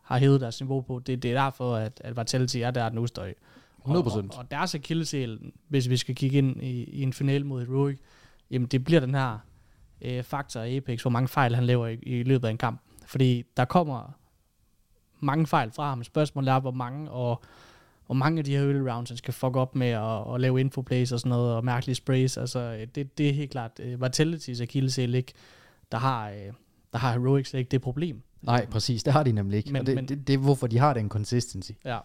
[0.01, 3.07] har hævet deres niveau på, det, det er derfor, at, at Vitality er der nu
[3.07, 3.33] støj.
[3.79, 3.89] 100%.
[3.89, 7.65] Og, og, og deres akilleshæl, hvis vi skal kigge ind i, i en finale mod
[7.65, 7.97] Heroic,
[8.51, 9.37] jamen det bliver den her
[10.01, 12.81] øh, faktor Apex, hvor mange fejl han laver i, i løbet af en kamp.
[13.05, 14.15] Fordi der kommer
[15.19, 16.03] mange fejl fra ham.
[16.03, 17.43] Spørgsmålet er, hvor mange, og
[18.05, 20.59] hvor mange af de her early rounds, han skal fuck op med at, at lave
[20.59, 22.37] infoplays og sådan noget, og mærkelige sprays.
[22.37, 25.33] Altså, øh, det, det er helt klart uh, Vitality's akilleshæl ikke,
[25.91, 26.53] der har, uh,
[26.93, 28.21] der har Heroic slet ikke det problem.
[28.41, 29.03] Nej, præcis.
[29.03, 29.71] Det har de nemlig ikke.
[29.71, 31.71] Men- og det, men- det, det, er hvorfor de har den consistency.
[31.85, 31.99] Ja.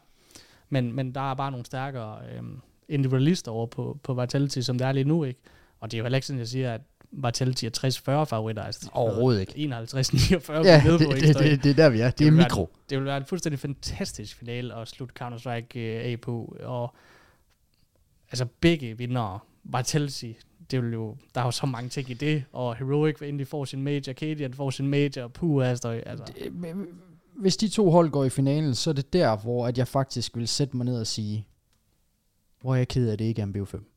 [0.69, 4.87] Men, men der er bare nogle stærkere øhm, individualister over på, på Vitality, som det
[4.87, 5.41] er lige nu, ikke?
[5.81, 6.81] Og det er jo heller ikke sådan, jeg siger, at
[7.17, 8.63] Vitality er 60-40 favoritter.
[8.63, 9.53] Altså, Overhovedet ikke.
[9.53, 12.11] 51-49 Ja, det, på, det, det, det er der, vi er.
[12.11, 12.69] Det er vil være- mikro.
[12.91, 16.57] det vil være en fuldstændig fantastisk finale at slutte Counter-Strike øh, af på.
[16.63, 16.95] Og
[18.31, 20.33] altså begge vinder Vitality,
[20.71, 23.65] det vil jo, der er jo så mange ting i det, og Heroic endelig få
[23.65, 26.53] sin major, Cadian får sin major, puh, altså, altså Det-
[27.37, 30.37] Hvis de to hold går i finalen, så er det der, hvor at jeg faktisk
[30.37, 31.47] vil sætte mig ned og sige,
[32.61, 33.94] hvor er jeg ked af, at det ikke er en BO5.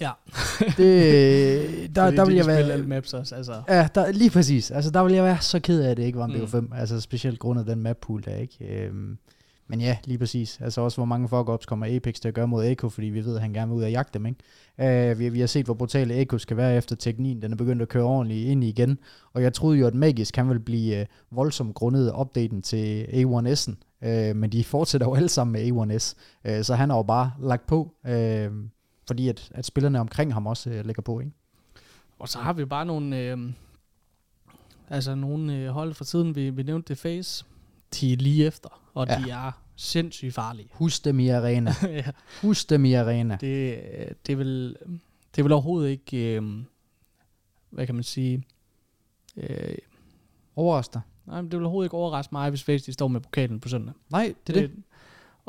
[0.00, 0.10] Ja.
[0.76, 2.82] Det, der, Fordi der de vil jeg spille alle være...
[2.86, 3.62] maps også, altså.
[3.68, 4.70] Ja, der, lige præcis.
[4.70, 6.44] Altså, der vil jeg være så ked af, at det ikke var en Mm.
[6.44, 6.78] BO5.
[6.80, 8.84] Altså, specielt grundet den map pool der, ikke?
[8.84, 9.18] Øhm,
[9.68, 10.58] men ja, lige præcis.
[10.60, 13.34] Altså også, hvor mange fuck-ups kommer Apex til at gøre mod Echo, fordi vi ved,
[13.36, 15.12] at han gerne vil ud og jagte dem, ikke?
[15.12, 17.42] Uh, vi, vi har set, hvor brutale Echo skal være efter teknikken.
[17.42, 18.98] Den er begyndt at køre ordentligt ind igen.
[19.32, 23.72] Og jeg troede jo, at Magisk kan vil blive uh, voldsomt grundet opdaten til A1S'en.
[24.06, 25.62] Uh, men de fortsætter jo alle sammen med
[25.96, 26.14] A1S.
[26.50, 28.10] Uh, så han har jo bare lagt på, uh,
[29.10, 31.32] fordi at, at spillerne omkring ham også uh, lægger på, ikke?
[32.18, 33.38] Og så har vi bare nogle, øh,
[34.88, 37.44] altså nogle øh, hold fra tiden, vi, vi nævnte det face,
[38.00, 39.22] de er lige efter, og Ja.
[39.24, 40.68] de er sindssygt farlige.
[40.82, 41.74] Husk dem i arena.
[41.82, 42.04] ja,
[42.42, 43.38] Husk dem i arena.
[43.40, 44.76] det, øh, det, vil,
[45.36, 46.42] det vil overhovedet ikke, øh,
[47.70, 48.44] hvad kan man sige,
[49.36, 49.74] øh,
[50.56, 51.00] Overrask dig.
[51.26, 53.68] nej, men det vil overhovedet ikke overraske mig, hvis Face de står med pokalen på
[53.68, 53.94] søndag.
[54.10, 54.70] Nej, det er det.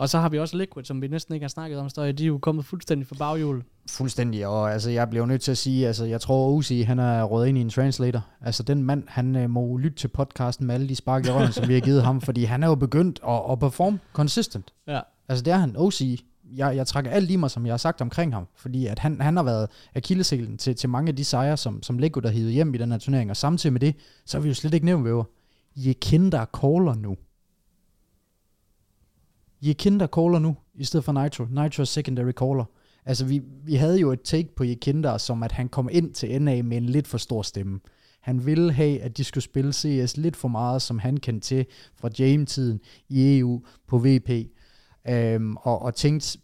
[0.02, 2.12] Og så har vi også Liquid, som vi næsten ikke har snakket om, Støj.
[2.12, 3.64] de er jo kommet fuldstændig for baghjul.
[3.90, 7.24] Fuldstændig, og altså, jeg bliver nødt til at sige, altså, jeg tror, Uzi, han er
[7.24, 8.26] rådet ind i en translator.
[8.42, 11.52] Altså, den mand, han øh, må lytte til podcasten med alle de spark i røven,
[11.52, 14.74] som vi har givet ham, fordi han er jo begyndt at, at performe consistent.
[14.88, 15.00] Ja.
[15.30, 15.76] Altså, det er han.
[15.78, 16.02] OC,
[16.56, 19.22] jeg, jeg trækker alt i mig, som jeg har sagt omkring ham, fordi at han,
[19.22, 22.54] han har været akillesælen til, til mange af de sejre, som, som Lego, der hivet
[22.54, 23.96] hjem i den her turnering, og samtidig med det,
[24.26, 25.24] så har vi jo slet ikke nævnt væver.
[25.76, 27.18] Jekinder caller nu.
[29.62, 31.46] Jekinder caller nu, i stedet for Nitro.
[31.46, 32.66] Nitro er secondary caller.
[33.06, 36.42] Altså, vi, vi havde jo et take på Jekinder, som at han kom ind til
[36.42, 37.80] NA med en lidt for stor stemme.
[38.22, 41.66] Han ville have, at de skulle spille CS lidt for meget, som han kendte til
[41.96, 44.30] fra James-tiden i EU på VP.
[45.10, 46.40] Øhm, og, og tænkte,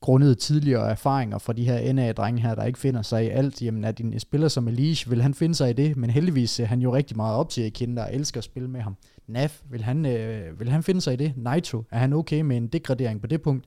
[0.00, 3.84] grundet tidligere erfaringer fra de her NA-drenge her, der ikke finder sig i alt, jamen
[3.84, 6.80] at en spiller som Elish, vil han finde sig i det, men heldigvis ser han
[6.80, 8.96] jo rigtig meget op til Jekinder og elsker at spille med ham.
[9.26, 11.32] Naf, vil han, øh, vil han finde sig i det?
[11.36, 13.66] Nitro, er han okay med en degradering på det punkt?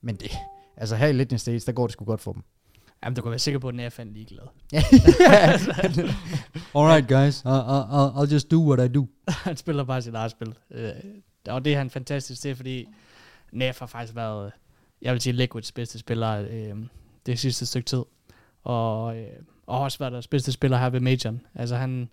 [0.00, 0.30] Men det,
[0.76, 2.42] altså her i Legend States, der går det sgu godt for dem.
[3.04, 4.44] Jamen, du kan være sikker på, at den er ligeglad.
[6.74, 9.06] Alright guys, I'll, I'll, I'll just do what I do.
[9.28, 10.54] han spiller bare sit eget spil.
[10.70, 10.90] Øh,
[11.48, 12.86] og det er han fantastisk til, fordi
[13.52, 14.52] Nef har faktisk været,
[15.02, 16.76] jeg vil sige, Liquids bedste spiller øh,
[17.26, 18.02] det sidste stykke tid.
[18.62, 19.26] Og, øh,
[19.66, 21.40] og også været deres bedste spiller her ved Majoren.
[21.54, 22.10] Altså han,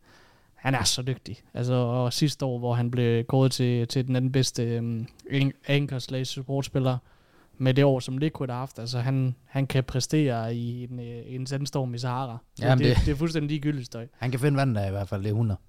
[0.64, 1.38] han er så dygtig.
[1.54, 6.00] Altså, og sidste år, hvor han blev kåret til, til den anden bedste øh, anchor
[6.00, 6.98] slash supportspiller,
[7.58, 8.80] med det år, som Liquid har haft.
[8.80, 12.38] Altså, han, han kan præstere i en, øh, en sandstorm i Sahara.
[12.62, 14.08] Jamen, det, det- det, er fuldstændig ligegyldigt støj.
[14.18, 15.60] Han kan finde vandet af i hvert fald, det er 100.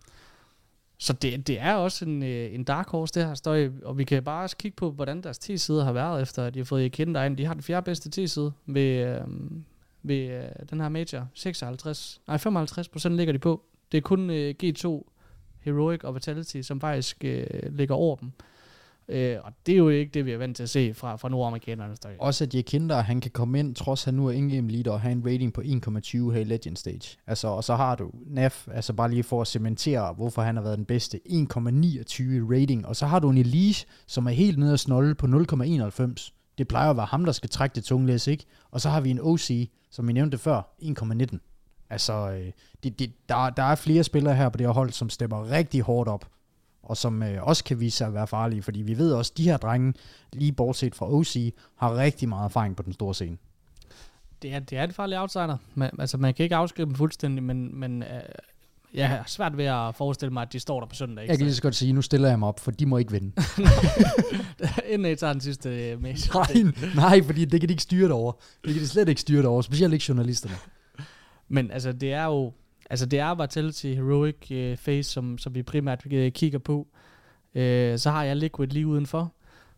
[0.99, 3.71] Så det, det er også en, øh, en dark horse, det her støj.
[3.85, 6.59] Og vi kan bare også kigge på, hvordan deres T-side har været, efter at de
[6.59, 7.37] har fået Kender ind.
[7.37, 9.21] De har den fjerde bedste T-side ved, øh,
[10.03, 11.29] ved øh, den her major.
[11.35, 13.63] 56, nej 55 procent ligger de på.
[13.95, 15.03] Det er kun øh, G2,
[15.61, 18.33] Heroic og Vitality, som faktisk øh, ligger over dem.
[19.09, 21.29] Øh, og det er jo ikke det, vi er vant til at se fra, fra
[21.29, 21.97] nordamerikanerne.
[22.19, 25.13] Også at Jekinder, han kan komme ind, trods han nu er ingame leader, og have
[25.13, 25.67] en rating på 1,20
[26.31, 27.19] her i Legend Stage.
[27.27, 30.63] Altså, og så har du Naf, altså bare lige for at cementere, hvorfor han har
[30.63, 31.33] været den bedste, 1,29
[32.53, 32.87] rating.
[32.87, 36.55] Og så har du en Elise, som er helt nede at snolde på 0,91.
[36.59, 38.45] Det plejer at være ham, der skal trække det tunge læs, ikke?
[38.71, 39.51] Og så har vi en OC,
[39.91, 41.54] som vi nævnte før, 1,19.
[41.95, 45.11] Altså, øh, det, det, der, der er flere spillere her på det her hold, som
[45.11, 46.27] stemmer rigtig hårdt op
[46.85, 49.39] og som øh, også kan vise sig at være farlige, fordi vi ved også, at
[49.39, 49.95] de her drenge,
[50.33, 51.37] lige bortset fra OC,
[51.77, 53.37] har rigtig meget erfaring på den store scene.
[54.43, 55.57] Det er, det er et farligt outsider.
[55.75, 58.09] Man, altså, man kan ikke afskrive dem fuldstændig, men, men øh,
[58.95, 61.23] jeg har svært ved at forestille mig, at de står der på søndag.
[61.23, 61.31] Ikke?
[61.31, 63.13] Jeg kan lige så godt sige, nu stiller jeg mig op, for de må ikke
[63.13, 63.33] vinde.
[64.93, 66.31] Inden jeg tager den sidste øh, match.
[66.35, 68.33] nej, nej, fordi det kan de ikke styre over.
[68.65, 70.55] Det kan de slet ikke styre over, specielt ikke journalisterne.
[71.49, 72.53] Men altså, det er jo
[72.91, 76.79] Altså det er Vitality Heroic uh, Face, som, som vi primært uh, kigger på.
[77.55, 77.61] Uh,
[77.97, 79.33] så har jeg Liquid lige udenfor.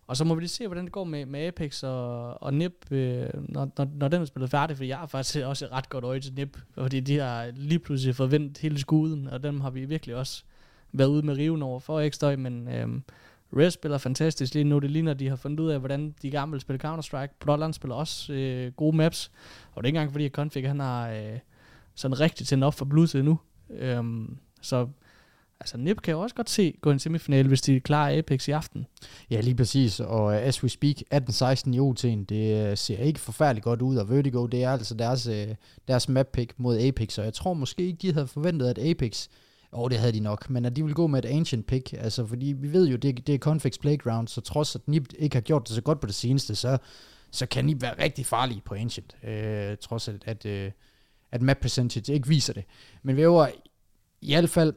[0.06, 2.72] Og så må vi lige se, hvordan det går med, med Apex og, og NIP,
[2.90, 5.88] uh, når, når, når den er spillet færdig, for jeg har faktisk også et ret
[5.88, 9.70] godt øje til NIP, fordi de har lige pludselig forventet hele skuden, og dem har
[9.70, 10.44] vi virkelig også
[10.92, 12.94] været ude med riven over for ekstra, men øhm,
[13.52, 14.78] uh, Red spiller fantastisk lige nu.
[14.78, 17.36] Det ligner, at de har fundet ud af, hvordan de gamle vil spille Counter-Strike.
[17.40, 19.30] Bloodline spiller også uh, gode maps,
[19.72, 21.10] og det er ikke engang fordi, at Config han har...
[21.10, 21.38] Uh,
[21.96, 23.38] sådan rigtig tændt op for bluset nu.
[23.70, 24.88] Øhm, så
[25.60, 28.50] altså Nip kan jo også godt se gå en semifinal, hvis de klarer Apex i
[28.50, 28.86] aften.
[29.30, 30.00] Ja, lige præcis.
[30.00, 33.96] Og uh, as we speak, 18-16 i OT'en, det uh, ser ikke forfærdeligt godt ud.
[33.96, 35.54] Og Vertigo, det er altså deres, uh,
[35.88, 37.18] deres map pick mod Apex.
[37.18, 39.28] Og jeg tror måske ikke, de havde forventet, at Apex
[39.72, 41.92] og oh, det havde de nok, men at de vil gå med et ancient pick,
[41.92, 45.36] altså fordi vi ved jo, det, det er Confix Playground, så trods at NIP ikke
[45.36, 46.78] har gjort det så godt på det seneste, så,
[47.30, 50.70] så kan NIP være rigtig farlige på ancient, øh, trods at, at øh,
[51.32, 52.64] at map percentage ikke viser det.
[53.02, 53.46] Men vi er
[54.20, 54.74] i hvert fald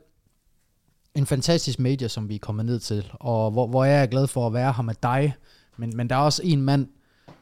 [1.16, 4.28] en fantastisk medie, som vi er kommet ned til, og hvor, hvor jeg er glad
[4.28, 5.34] for at være her med dig.
[5.78, 6.88] Men, men der er også en mand,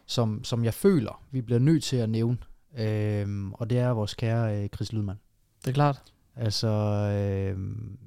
[0.05, 2.37] som, som jeg føler, vi bliver nødt til at nævne,
[2.77, 5.19] øhm, og det er vores kære øh, Chris Lydman.
[5.61, 6.03] Det er klart.
[6.35, 7.59] Altså, øh,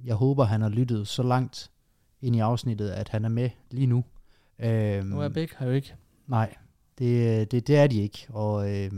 [0.05, 1.71] jeg håber, han har lyttet så langt
[2.23, 4.05] ind i afsnittet, at han er med lige nu.
[4.59, 5.95] Øhm, nu er begge her jo ikke.
[6.27, 6.55] Nej,
[6.99, 8.91] det, det, det er de ikke, og øh,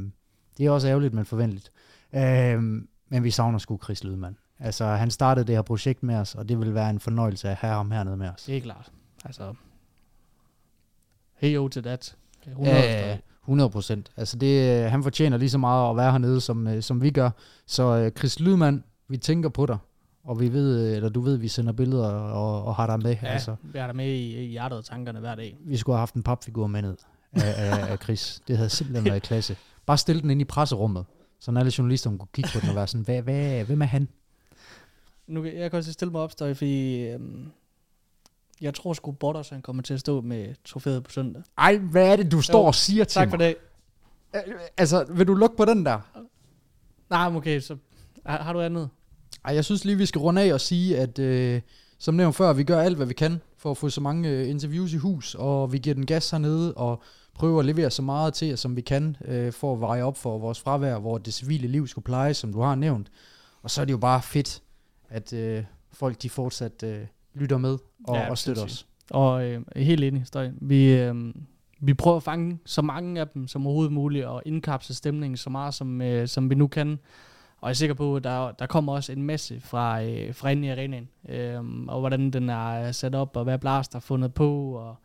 [0.59, 1.73] det er også ærgerligt, men forventeligt.
[2.15, 4.37] Øhm, men vi savner sgu Chris Lydman.
[4.59, 7.57] Altså, han startede det her projekt med os, og det vil være en fornøjelse at
[7.57, 8.43] have ham hernede med os.
[8.43, 8.93] Det er klart.
[9.25, 9.55] Altså,
[11.35, 12.17] hey yo til that.
[12.47, 14.11] 100 ja, 100 procent.
[14.17, 17.31] Altså, det, han fortjener lige så meget at være hernede, som, øh, som vi gør.
[17.67, 19.79] Så uh, Chris Lydman, vi tænker på dig.
[20.25, 23.17] Og vi ved, øh, eller du ved, vi sender billeder og, og har dig med.
[23.23, 23.57] Ja, altså.
[23.63, 25.57] vi har dig med i, i hjertet og tankerne hver dag.
[25.61, 26.97] Vi skulle have haft en papfigur med ned
[27.33, 28.41] af, af, af Chris.
[28.49, 29.57] Det havde simpelthen været i klasse.
[29.87, 31.05] Bare stille den ind i presserummet.
[31.43, 34.09] Så alle journalister kunne kigge på den og være sådan, hvad, hvad, hvem er han?
[35.27, 37.47] Nu, jeg kan også stille mig op, fordi øhm,
[38.61, 41.43] jeg tror sgu Bottas, han kommer til at stå med trofæet på søndag.
[41.59, 43.39] Ej, hvad er det, du står jo, og siger til tak mig?
[43.39, 43.57] Tak
[44.35, 44.71] for det.
[44.77, 46.01] Altså, vil du lukke på den der?
[47.11, 47.77] Nej, okay, så
[48.27, 48.89] har, har du andet?
[49.45, 51.61] Ej, jeg synes lige, vi skal runde af og sige, at øh,
[51.99, 54.51] som nævnt før, vi gør alt, hvad vi kan for at få så mange øh,
[54.51, 57.03] interviews i hus, og vi giver den gas hernede, og
[57.35, 60.39] prøver at levere så meget til som vi kan, øh, for at veje op for
[60.39, 63.11] vores fravær, hvor det civile liv skulle pleje, som du har nævnt.
[63.63, 64.63] Og så er det jo bare fedt,
[65.09, 67.01] at øh, folk de fortsat øh,
[67.35, 67.79] lytter med
[68.09, 68.87] og, ja, og støtter os.
[69.11, 70.51] Og øh, helt enig, Støj.
[70.61, 71.35] Vi, øh,
[71.81, 75.51] vi prøver at fange så mange af dem som overhovedet muligt, og indkapsle stemningen så
[75.51, 76.99] meget, som, øh, som vi nu kan.
[77.61, 80.49] Og jeg er sikker på, at der, der kommer også en masse fra, øh, fra
[80.49, 84.35] inde i arenaen, øh, og hvordan den er sat op, og hvad Blast har fundet
[84.35, 84.97] på, og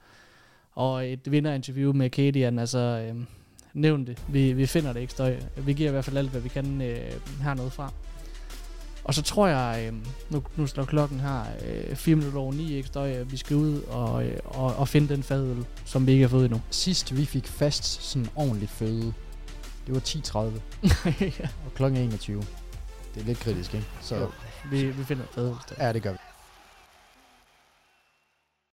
[0.78, 3.16] og et vinderinterview med Kadian, altså øh,
[3.74, 4.24] nævn det.
[4.28, 5.36] Vi, vi finder det ikke støj.
[5.58, 7.92] Vi giver i hvert fald alt, hvad vi kan øh, hernede fra.
[9.04, 9.94] Og så tror jeg, øh,
[10.30, 13.82] nu, nu slår klokken her, øh, 4 minutter over 9, ikke støj, vi skal ud
[13.82, 16.62] og, øh, og, og finde den fadøl, som vi ikke har fået endnu.
[16.70, 19.14] Sidst vi fik fast sådan ordentligt føde,
[19.88, 20.38] det var 10.30.
[21.40, 21.48] ja.
[21.66, 22.44] Og klokken er 21.
[23.16, 23.88] Det er lidt kritisk, ikke?
[24.02, 24.32] Så jo,
[24.72, 25.54] vi, vi finder fadøl.
[25.80, 26.18] Ja, det gør vi.